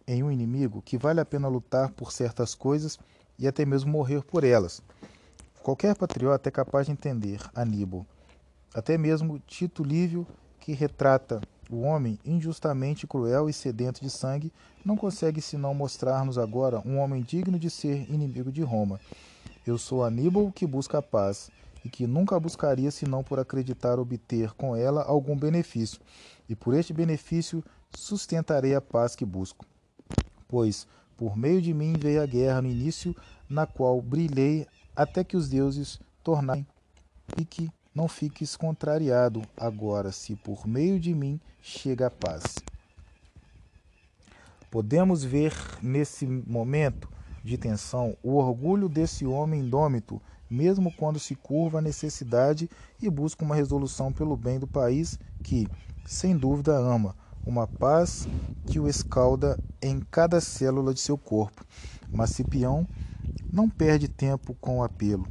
em 0.07 0.23
um 0.23 0.31
inimigo 0.31 0.83
que 0.83 0.99
vale 0.99 1.21
a 1.21 1.25
pena 1.25 1.49
lutar 1.49 1.91
por 1.91 2.13
certas 2.13 2.55
coisas 2.55 2.99
e 3.39 3.49
até 3.49 3.65
mesmo 3.65 3.91
morrer 3.91 4.23
por 4.23 4.45
elas. 4.45 4.83
Qualquer 5.63 5.97
patriota 5.97 6.49
é 6.49 6.53
capaz 6.53 6.87
de 6.87 6.93
entender 6.93 7.41
Aníbal. 7.55 8.07
Até 8.75 8.97
mesmo 8.97 9.39
Tito 9.41 9.83
Lívio, 9.83 10.27
que 10.61 10.73
retrata 10.73 11.41
o 11.71 11.81
homem 11.81 12.19
injustamente 12.25 13.07
cruel 13.07 13.49
e 13.49 13.53
sedento 13.53 14.01
de 14.01 14.11
sangue, 14.11 14.53
não 14.85 14.97
consegue 14.97 15.41
senão 15.41 15.73
mostrar-nos 15.73 16.37
agora 16.37 16.83
um 16.85 16.99
homem 16.99 17.23
digno 17.23 17.59
de 17.59 17.71
ser 17.71 18.11
inimigo 18.11 18.51
de 18.53 18.63
Roma. 18.63 19.01
Eu 19.67 19.79
sou 19.79 20.05
Aníbal 20.05 20.51
que 20.53 20.67
busca 20.67 20.99
a 20.99 21.03
paz 21.03 21.51
e 21.85 21.89
que 21.89 22.07
nunca 22.07 22.39
buscaria 22.39 22.91
senão 22.91 23.23
por 23.23 23.39
acreditar 23.39 23.99
obter 23.99 24.53
com 24.53 24.77
ela 24.77 25.03
algum 25.03 25.37
benefício, 25.37 26.01
e 26.49 26.55
por 26.55 26.75
este 26.75 26.93
benefício 26.93 27.65
sustentarei 27.95 28.75
a 28.75 28.81
paz 28.81 29.17
que 29.17 29.25
busco. 29.25 29.65
Pois 30.49 30.87
por 31.17 31.37
meio 31.37 31.61
de 31.61 31.73
mim 31.73 31.95
veio 31.99 32.23
a 32.23 32.27
guerra 32.27 32.63
no 32.63 32.69
início, 32.69 33.15
na 33.49 33.67
qual 33.67 34.01
brilhei 34.01 34.67
até 34.97 35.23
que 35.23 35.37
os 35.37 35.49
deuses 35.49 36.01
tornassem 36.25 36.67
e 37.39 37.45
que 37.45 37.71
não 37.95 38.09
fiques 38.09 38.57
contrariado 38.57 39.43
agora, 39.57 40.13
se 40.13 40.37
por 40.37 40.67
meio 40.67 40.99
de 40.99 41.15
mim 41.15 41.41
chega 41.61 42.07
a 42.07 42.11
paz. 42.11 42.43
Podemos 44.71 45.25
ver 45.25 45.53
nesse 45.83 46.27
momento 46.27 47.09
de 47.43 47.59
tensão 47.59 48.17
o 48.23 48.37
orgulho 48.37 48.89
desse 48.89 49.27
homem 49.27 49.61
indômito, 49.61 50.21
mesmo 50.49 50.93
quando 50.93 51.19
se 51.19 51.35
curva 51.35 51.79
à 51.79 51.83
necessidade 51.83 52.71
e 53.01 53.11
busca 53.11 53.45
uma 53.45 53.57
resolução 53.57 54.13
pelo 54.13 54.37
bem 54.37 54.59
do 54.59 54.67
país 54.67 55.19
que, 55.43 55.67
sem 56.07 56.37
dúvida, 56.37 56.77
ama 56.77 57.17
uma 57.45 57.67
paz 57.67 58.29
que 58.67 58.79
o 58.79 58.87
escalda 58.87 59.59
em 59.81 60.01
cada 60.01 60.41
célula 60.41 60.93
de 60.93 61.01
seu 61.01 61.17
corpo. 61.17 61.65
Mas 62.13 62.31
Cipião 62.31 62.87
não 63.53 63.69
perde 63.69 64.09
tempo 64.09 64.55
com 64.61 64.79
o 64.79 64.83
apelo. 64.85 65.27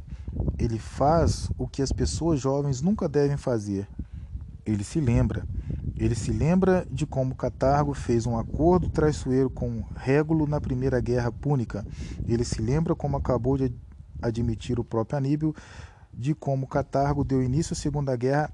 Ele 0.58 0.78
faz 0.78 1.50
o 1.58 1.66
que 1.66 1.82
as 1.82 1.92
pessoas 1.92 2.40
jovens 2.40 2.80
nunca 2.80 3.08
devem 3.08 3.36
fazer. 3.36 3.88
Ele 4.64 4.84
se 4.84 5.00
lembra. 5.00 5.44
Ele 5.96 6.14
se 6.14 6.30
lembra 6.30 6.86
de 6.90 7.06
como 7.06 7.34
Catargo 7.34 7.92
fez 7.92 8.26
um 8.26 8.38
acordo 8.38 8.88
traiçoeiro 8.88 9.50
com 9.50 9.84
Régulo 9.94 10.46
na 10.46 10.60
Primeira 10.60 11.00
Guerra 11.00 11.30
Púnica. 11.30 11.84
Ele 12.26 12.44
se 12.44 12.60
lembra 12.60 12.94
como 12.94 13.16
acabou 13.16 13.56
de 13.56 13.72
admitir 14.22 14.78
o 14.78 14.84
próprio 14.84 15.18
Aníbal 15.18 15.54
de 16.12 16.34
como 16.34 16.66
Catargo 16.66 17.24
deu 17.24 17.42
início 17.42 17.72
à 17.72 17.76
Segunda 17.76 18.16
Guerra 18.16 18.52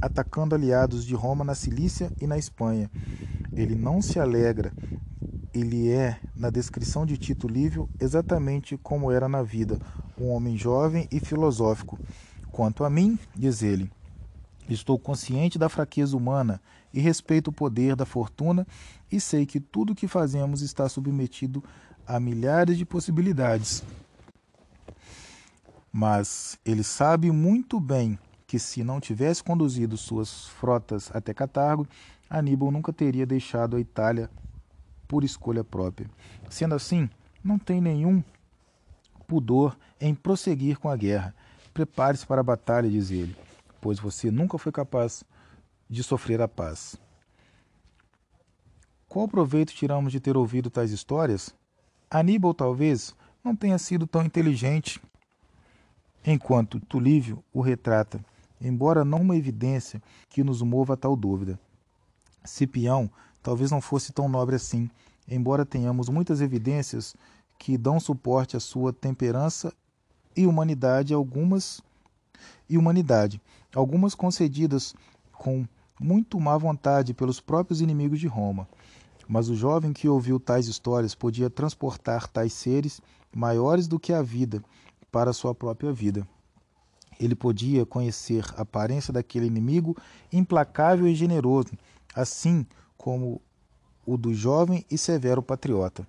atacando 0.00 0.54
aliados 0.54 1.04
de 1.04 1.14
Roma 1.14 1.44
na 1.44 1.54
Cilícia 1.54 2.12
e 2.20 2.26
na 2.26 2.38
Espanha. 2.38 2.90
Ele 3.52 3.74
não 3.74 4.02
se 4.02 4.18
alegra, 4.20 4.72
ele 5.54 5.90
é, 5.90 6.20
na 6.34 6.50
descrição 6.50 7.06
de 7.06 7.16
Tito 7.16 7.48
Lívio, 7.48 7.88
exatamente 7.98 8.76
como 8.76 9.10
era 9.10 9.28
na 9.28 9.42
vida, 9.42 9.80
um 10.18 10.28
homem 10.28 10.56
jovem 10.56 11.08
e 11.10 11.18
filosófico. 11.18 11.98
Quanto 12.50 12.84
a 12.84 12.90
mim, 12.90 13.18
diz 13.34 13.62
ele, 13.62 13.90
estou 14.68 14.98
consciente 14.98 15.58
da 15.58 15.68
fraqueza 15.68 16.16
humana 16.16 16.60
e 16.92 17.00
respeito 17.00 17.48
o 17.48 17.52
poder 17.52 17.96
da 17.96 18.04
fortuna 18.04 18.66
e 19.10 19.20
sei 19.20 19.46
que 19.46 19.60
tudo 19.60 19.92
o 19.92 19.94
que 19.94 20.08
fazemos 20.08 20.62
está 20.62 20.88
submetido 20.88 21.62
a 22.06 22.20
milhares 22.20 22.76
de 22.76 22.84
possibilidades. 22.84 23.82
Mas 25.92 26.58
ele 26.64 26.82
sabe 26.82 27.30
muito 27.30 27.80
bem 27.80 28.18
que, 28.56 28.58
se 28.58 28.82
não 28.82 28.98
tivesse 28.98 29.44
conduzido 29.44 29.98
suas 29.98 30.46
frotas 30.46 31.10
até 31.12 31.34
Catargo, 31.34 31.86
Aníbal 32.28 32.70
nunca 32.70 32.90
teria 32.90 33.26
deixado 33.26 33.76
a 33.76 33.80
Itália 33.80 34.30
por 35.06 35.22
escolha 35.22 35.62
própria. 35.62 36.08
Sendo 36.48 36.74
assim, 36.74 37.08
não 37.44 37.58
tem 37.58 37.82
nenhum 37.82 38.24
pudor 39.26 39.76
em 40.00 40.14
prosseguir 40.14 40.78
com 40.78 40.88
a 40.88 40.96
guerra. 40.96 41.34
Prepare-se 41.74 42.26
para 42.26 42.40
a 42.40 42.44
batalha, 42.44 42.88
diz 42.88 43.10
ele, 43.10 43.36
pois 43.78 43.98
você 43.98 44.30
nunca 44.30 44.56
foi 44.56 44.72
capaz 44.72 45.22
de 45.88 46.02
sofrer 46.02 46.40
a 46.40 46.48
paz. 46.48 46.96
Qual 49.06 49.28
proveito 49.28 49.74
tiramos 49.74 50.12
de 50.12 50.18
ter 50.18 50.34
ouvido 50.34 50.70
tais 50.70 50.92
histórias? 50.92 51.54
Aníbal 52.10 52.54
talvez 52.54 53.14
não 53.44 53.54
tenha 53.54 53.76
sido 53.76 54.06
tão 54.06 54.24
inteligente 54.24 54.98
enquanto 56.24 56.80
Tulívio 56.80 57.44
o 57.52 57.60
retrata, 57.60 58.24
embora 58.60 59.04
não 59.04 59.20
uma 59.20 59.36
evidência 59.36 60.02
que 60.28 60.44
nos 60.44 60.62
mova 60.62 60.94
a 60.94 60.96
tal 60.96 61.16
dúvida. 61.16 61.58
Cipião 62.44 63.10
talvez 63.42 63.70
não 63.70 63.80
fosse 63.80 64.12
tão 64.12 64.28
nobre 64.28 64.56
assim, 64.56 64.90
embora 65.28 65.64
tenhamos 65.64 66.08
muitas 66.08 66.40
evidências 66.40 67.14
que 67.58 67.78
dão 67.78 67.98
suporte 67.98 68.56
à 68.56 68.60
sua 68.60 68.92
temperança 68.92 69.72
e 70.36 70.46
humanidade 70.46 71.14
algumas 71.14 71.80
e 72.68 72.76
humanidade, 72.76 73.40
algumas 73.74 74.14
concedidas 74.14 74.94
com 75.32 75.66
muito 75.98 76.38
má 76.38 76.56
vontade 76.58 77.14
pelos 77.14 77.40
próprios 77.40 77.80
inimigos 77.80 78.20
de 78.20 78.26
Roma. 78.26 78.68
Mas 79.28 79.48
o 79.48 79.56
jovem 79.56 79.92
que 79.92 80.08
ouviu 80.08 80.38
tais 80.38 80.68
histórias 80.68 81.14
podia 81.14 81.50
transportar 81.50 82.28
tais 82.28 82.52
seres 82.52 83.00
maiores 83.34 83.88
do 83.88 83.98
que 83.98 84.12
a 84.12 84.22
vida 84.22 84.62
para 85.10 85.32
sua 85.32 85.54
própria 85.54 85.92
vida. 85.92 86.26
Ele 87.18 87.34
podia 87.34 87.86
conhecer 87.86 88.44
a 88.56 88.62
aparência 88.62 89.12
daquele 89.12 89.46
inimigo 89.46 89.96
implacável 90.32 91.06
e 91.06 91.14
generoso, 91.14 91.72
assim 92.14 92.66
como 92.96 93.40
o 94.04 94.16
do 94.16 94.32
jovem 94.32 94.84
e 94.90 94.96
severo 94.96 95.42
patriota. 95.42 96.06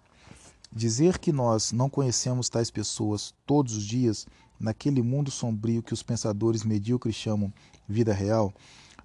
Dizer 0.72 1.18
que 1.18 1.32
nós 1.32 1.72
não 1.72 1.90
conhecemos 1.90 2.50
tais 2.50 2.70
pessoas 2.70 3.34
todos 3.46 3.76
os 3.76 3.86
dias, 3.86 4.28
naquele 4.60 5.02
mundo 5.02 5.32
sombrio 5.32 5.82
que 5.82 5.94
os 5.94 6.04
pensadores 6.04 6.64
medíocres 6.64 7.16
chamam 7.16 7.54
vida 7.88 8.14
real, 8.14 8.54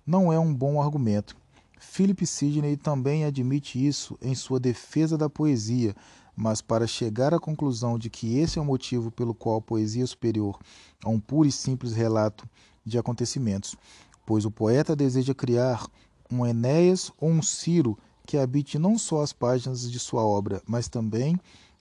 não 0.06 0.32
é 0.32 0.38
um 0.38 0.52
bom 0.52 0.82
argumento. 0.82 1.36
Philip 1.78 2.24
Sidney 2.26 2.76
também 2.76 3.24
admite 3.24 3.84
isso 3.84 4.18
em 4.20 4.34
sua 4.34 4.58
defesa 4.58 5.18
da 5.18 5.28
poesia, 5.28 5.94
mas 6.36 6.60
para 6.60 6.86
chegar 6.86 7.34
à 7.34 7.38
conclusão 7.38 7.98
de 7.98 8.08
que 8.08 8.38
esse 8.38 8.58
é 8.58 8.62
o 8.62 8.64
motivo 8.64 9.10
pelo 9.10 9.34
qual 9.34 9.56
a 9.56 9.62
poesia 9.62 10.04
é 10.04 10.06
superior 10.06 10.58
a 11.04 11.08
um 11.08 11.20
puro 11.20 11.48
e 11.48 11.52
simples 11.52 11.92
relato 11.92 12.48
de 12.84 12.98
acontecimentos, 12.98 13.76
pois 14.24 14.44
o 14.44 14.50
poeta 14.50 14.96
deseja 14.96 15.34
criar 15.34 15.86
um 16.30 16.46
Enéas 16.46 17.12
ou 17.20 17.28
um 17.28 17.42
Ciro 17.42 17.98
que 18.26 18.38
habite 18.38 18.78
não 18.78 18.96
só 18.98 19.22
as 19.22 19.32
páginas 19.32 19.90
de 19.90 19.98
sua 19.98 20.22
obra, 20.22 20.62
mas 20.66 20.88
também 20.88 21.38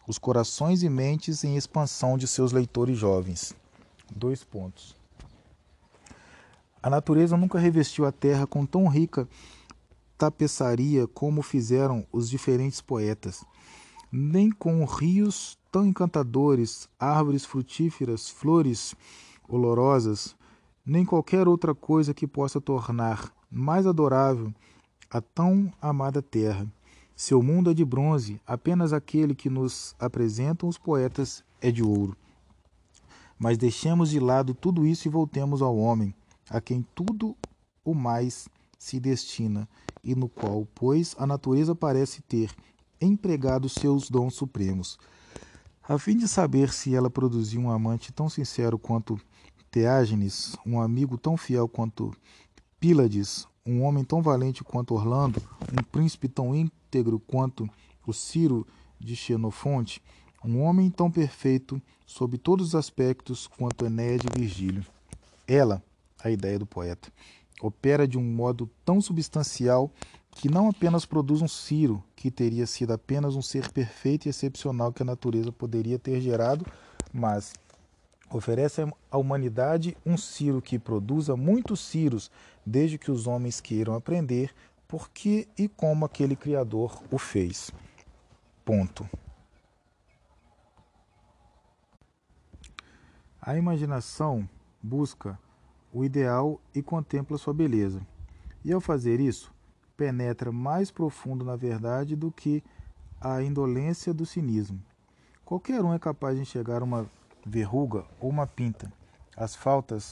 os 0.07 0.17
corações 0.17 0.83
e 0.83 0.89
mentes 0.89 1.43
em 1.43 1.55
expansão 1.55 2.17
de 2.17 2.27
seus 2.27 2.51
leitores 2.51 2.97
jovens. 2.97 3.53
Dois 4.13 4.43
pontos. 4.43 4.95
A 6.83 6.89
natureza 6.89 7.37
nunca 7.37 7.59
revestiu 7.59 8.05
a 8.05 8.11
terra 8.11 8.47
com 8.47 8.65
tão 8.65 8.87
rica 8.87 9.27
tapeçaria 10.17 11.07
como 11.07 11.41
fizeram 11.41 12.05
os 12.11 12.29
diferentes 12.29 12.81
poetas, 12.81 13.43
nem 14.11 14.51
com 14.51 14.83
rios 14.83 15.57
tão 15.71 15.85
encantadores, 15.85 16.89
árvores 16.99 17.45
frutíferas, 17.45 18.29
flores 18.29 18.93
olorosas, 19.47 20.35
nem 20.85 21.05
qualquer 21.05 21.47
outra 21.47 21.73
coisa 21.73 22.13
que 22.13 22.27
possa 22.27 22.59
tornar 22.59 23.31
mais 23.49 23.87
adorável 23.87 24.53
a 25.09 25.21
tão 25.21 25.71
amada 25.81 26.21
terra. 26.21 26.67
Seu 27.15 27.41
mundo 27.41 27.69
é 27.69 27.73
de 27.73 27.85
bronze, 27.85 28.41
apenas 28.45 28.91
aquele 28.91 29.35
que 29.35 29.49
nos 29.49 29.95
apresentam 29.99 30.67
os 30.67 30.77
poetas 30.77 31.43
é 31.61 31.71
de 31.71 31.83
ouro. 31.83 32.17
Mas 33.37 33.57
deixemos 33.57 34.09
de 34.09 34.19
lado 34.19 34.53
tudo 34.53 34.85
isso 34.85 35.07
e 35.07 35.11
voltemos 35.11 35.61
ao 35.61 35.77
homem, 35.77 36.13
a 36.49 36.59
quem 36.59 36.85
tudo 36.95 37.35
o 37.83 37.93
mais 37.93 38.49
se 38.77 38.99
destina, 38.99 39.67
e 40.03 40.15
no 40.15 40.27
qual, 40.27 40.67
pois, 40.73 41.15
a 41.17 41.27
natureza 41.27 41.75
parece 41.75 42.21
ter 42.21 42.51
empregado 43.01 43.67
seus 43.67 44.09
dons 44.09 44.35
supremos. 44.35 44.97
A 45.87 45.97
fim 45.97 46.15
de 46.15 46.27
saber 46.27 46.71
se 46.71 46.95
ela 46.95 47.09
produziu 47.09 47.59
um 47.61 47.71
amante 47.71 48.13
tão 48.13 48.29
sincero 48.29 48.77
quanto 48.77 49.19
Teágenes, 49.71 50.55
um 50.65 50.79
amigo 50.79 51.17
tão 51.17 51.35
fiel 51.35 51.67
quanto 51.67 52.13
Pílades, 52.79 53.47
um 53.65 53.83
homem 53.83 54.03
tão 54.03 54.21
valente 54.21 54.63
quanto 54.63 54.93
Orlando, 54.93 55.41
um 55.71 55.83
príncipe 55.83 56.27
tão 56.27 56.55
íntegro 56.55 57.19
quanto 57.19 57.69
o 58.05 58.13
Ciro 58.13 58.65
de 58.99 59.15
Xenofonte, 59.15 60.01
um 60.43 60.61
homem 60.61 60.89
tão 60.89 61.09
perfeito 61.09 61.81
sob 62.05 62.37
todos 62.37 62.67
os 62.67 62.75
aspectos 62.75 63.47
quanto 63.47 63.85
Enéas 63.85 64.21
de 64.21 64.39
Virgílio. 64.39 64.85
Ela, 65.47 65.83
a 66.23 66.29
ideia 66.29 66.57
do 66.57 66.65
poeta, 66.65 67.11
opera 67.61 68.07
de 68.07 68.17
um 68.17 68.23
modo 68.23 68.69
tão 68.83 68.99
substancial 68.99 69.91
que 70.31 70.49
não 70.49 70.69
apenas 70.69 71.05
produz 71.05 71.41
um 71.41 71.47
Ciro, 71.47 72.03
que 72.15 72.31
teria 72.31 72.65
sido 72.65 72.93
apenas 72.93 73.35
um 73.35 73.41
ser 73.41 73.69
perfeito 73.71 74.25
e 74.25 74.29
excepcional 74.29 74.91
que 74.91 75.03
a 75.03 75.05
natureza 75.05 75.51
poderia 75.51 75.99
ter 75.99 76.21
gerado, 76.21 76.65
mas 77.13 77.53
oferece 78.29 78.81
à 79.11 79.17
humanidade 79.17 79.95
um 80.05 80.17
Ciro 80.17 80.61
que 80.61 80.79
produza 80.79 81.35
muitos 81.35 81.81
Ciros, 81.81 82.31
desde 82.65 82.97
que 82.97 83.11
os 83.11 83.27
homens 83.27 83.59
queiram 83.59 83.93
aprender 83.93 84.53
por 84.87 85.09
que 85.09 85.47
e 85.57 85.67
como 85.67 86.05
aquele 86.05 86.35
Criador 86.35 87.03
o 87.11 87.17
fez. 87.17 87.71
Ponto. 88.63 89.07
A 93.41 93.57
imaginação 93.57 94.47
busca 94.81 95.37
o 95.91 96.05
ideal 96.05 96.61
e 96.73 96.81
contempla 96.81 97.37
sua 97.37 97.53
beleza. 97.53 98.05
E 98.63 98.71
ao 98.71 98.79
fazer 98.79 99.19
isso, 99.19 99.51
penetra 99.97 100.51
mais 100.51 100.91
profundo 100.91 101.45
na 101.45 101.55
verdade 101.55 102.15
do 102.15 102.31
que 102.31 102.63
a 103.19 103.41
indolência 103.41 104.13
do 104.13 104.25
cinismo. 104.25 104.81
Qualquer 105.45 105.83
um 105.83 105.93
é 105.93 105.99
capaz 105.99 106.35
de 106.35 106.41
enxergar 106.41 106.81
uma 106.81 107.05
verruga 107.45 108.05
ou 108.19 108.29
uma 108.29 108.47
pinta. 108.47 108.91
As 109.35 109.55
faltas 109.55 110.11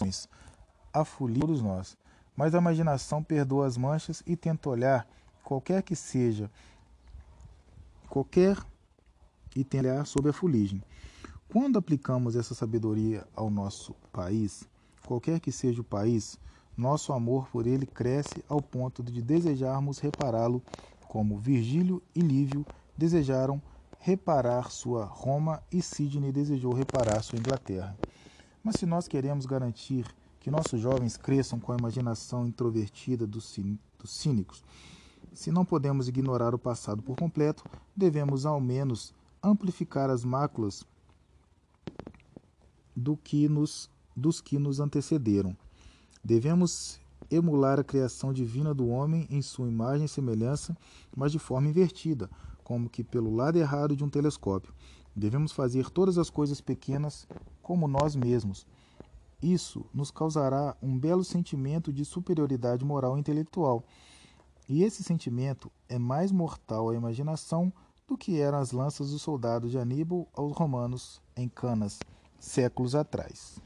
afuliam 0.94 1.42
todos 1.42 1.62
nós 1.62 1.98
mas 2.40 2.56
a 2.56 2.58
imaginação 2.58 3.22
perdoa 3.22 3.68
as 3.68 3.76
manchas 3.76 4.24
e 4.26 4.34
tenta 4.34 4.70
olhar 4.70 5.06
qualquer 5.44 5.84
que 5.84 5.94
seja, 5.94 6.50
qualquer 8.08 8.58
e 9.54 9.62
tenta 9.62 9.90
olhar 9.90 10.06
sobre 10.06 10.30
a 10.30 10.34
fuligem. 10.34 10.82
Quando 11.50 11.78
aplicamos 11.78 12.38
essa 12.38 12.56
sabedoria 12.56 13.28
ao 13.36 13.50
nosso 13.50 13.94
país, 14.14 14.64
qualquer 15.06 15.42
que 15.42 15.52
seja 15.52 15.82
o 15.82 15.84
país, 15.84 16.40
nosso 16.80 17.12
amor 17.14 17.48
por 17.50 17.68
ele 17.68 17.86
cresce 17.86 18.44
ao 18.48 18.62
ponto 18.62 19.04
de 19.04 19.22
desejarmos 19.22 20.00
repará-lo 20.00 20.64
como 21.08 21.38
Virgílio 21.38 22.02
e 22.16 22.22
Lívio 22.22 22.66
desejaram 22.98 23.62
reparar 24.00 24.72
sua 24.72 25.04
Roma 25.04 25.62
e 25.72 25.82
Sidney 25.82 26.32
desejou 26.32 26.74
reparar 26.74 27.22
sua 27.22 27.38
Inglaterra. 27.38 27.98
Mas 28.64 28.76
se 28.76 28.86
nós 28.86 29.08
queremos 29.08 29.46
garantir 29.46 30.06
que 30.40 30.50
nossos 30.50 30.80
jovens 30.80 31.18
cresçam 31.18 31.60
com 31.60 31.74
a 31.74 31.78
imaginação 31.78 32.48
introvertida 32.48 33.28
dos 33.28 33.58
cínicos. 34.06 34.64
Se 35.34 35.52
não 35.52 35.66
podemos 35.66 36.08
ignorar 36.08 36.56
o 36.56 36.60
passado 36.60 37.04
por 37.04 37.18
completo, 37.18 37.64
devemos 37.96 38.46
ao 38.46 38.60
menos 38.60 39.14
amplificar 39.44 40.10
as 40.10 40.24
máculas 40.24 40.86
do 42.96 43.18
que 43.18 43.50
nos, 43.50 43.90
dos 44.16 44.40
que 44.40 44.58
nos 44.58 44.80
antecederam. 44.80 45.56
Devemos 46.24 47.00
emular 47.30 47.80
a 47.80 47.84
criação 47.84 48.34
divina 48.34 48.74
do 48.74 48.88
homem 48.88 49.28
em 49.30 49.42
sua 49.42 49.68
imagem 49.68 50.06
e 50.06 50.10
semelhança, 50.10 50.76
mas 51.16 51.32
de 51.32 51.40
forma 51.40 51.68
invertida, 51.68 52.30
como 52.64 52.90
que 52.90 53.04
pelo 53.04 53.36
lado 53.36 53.58
errado 53.58 53.96
de 53.96 54.04
um 54.04 54.10
telescópio. 54.10 54.74
Devemos 55.16 55.52
fazer 55.52 55.90
todas 55.90 56.18
as 56.18 56.30
coisas 56.30 56.62
pequenas 56.62 57.28
como 57.62 57.88
nós 57.88 58.16
mesmos 58.16 58.66
isso 59.42 59.86
nos 59.94 60.12
causará 60.12 60.76
um 60.82 60.98
belo 60.98 61.24
sentimento 61.24 61.94
de 61.94 62.04
superioridade 62.04 62.84
moral 62.84 63.16
e 63.16 63.20
intelectual. 63.22 63.84
E 64.68 64.84
esse 64.84 65.02
sentimento 65.02 65.72
é 65.88 65.98
mais 65.98 66.32
mortal 66.32 66.90
à 66.90 66.96
imaginação 66.96 67.72
do 68.06 68.18
que 68.18 68.40
eram 68.40 68.58
as 68.58 68.72
lanças 68.72 69.12
dos 69.12 69.22
soldados 69.22 69.72
de 69.72 69.78
Aníbal 69.78 70.28
aos 70.34 70.56
romanos 70.56 71.22
em 71.36 71.48
Canas, 71.48 72.00
séculos 72.40 72.96
atrás. 72.96 73.62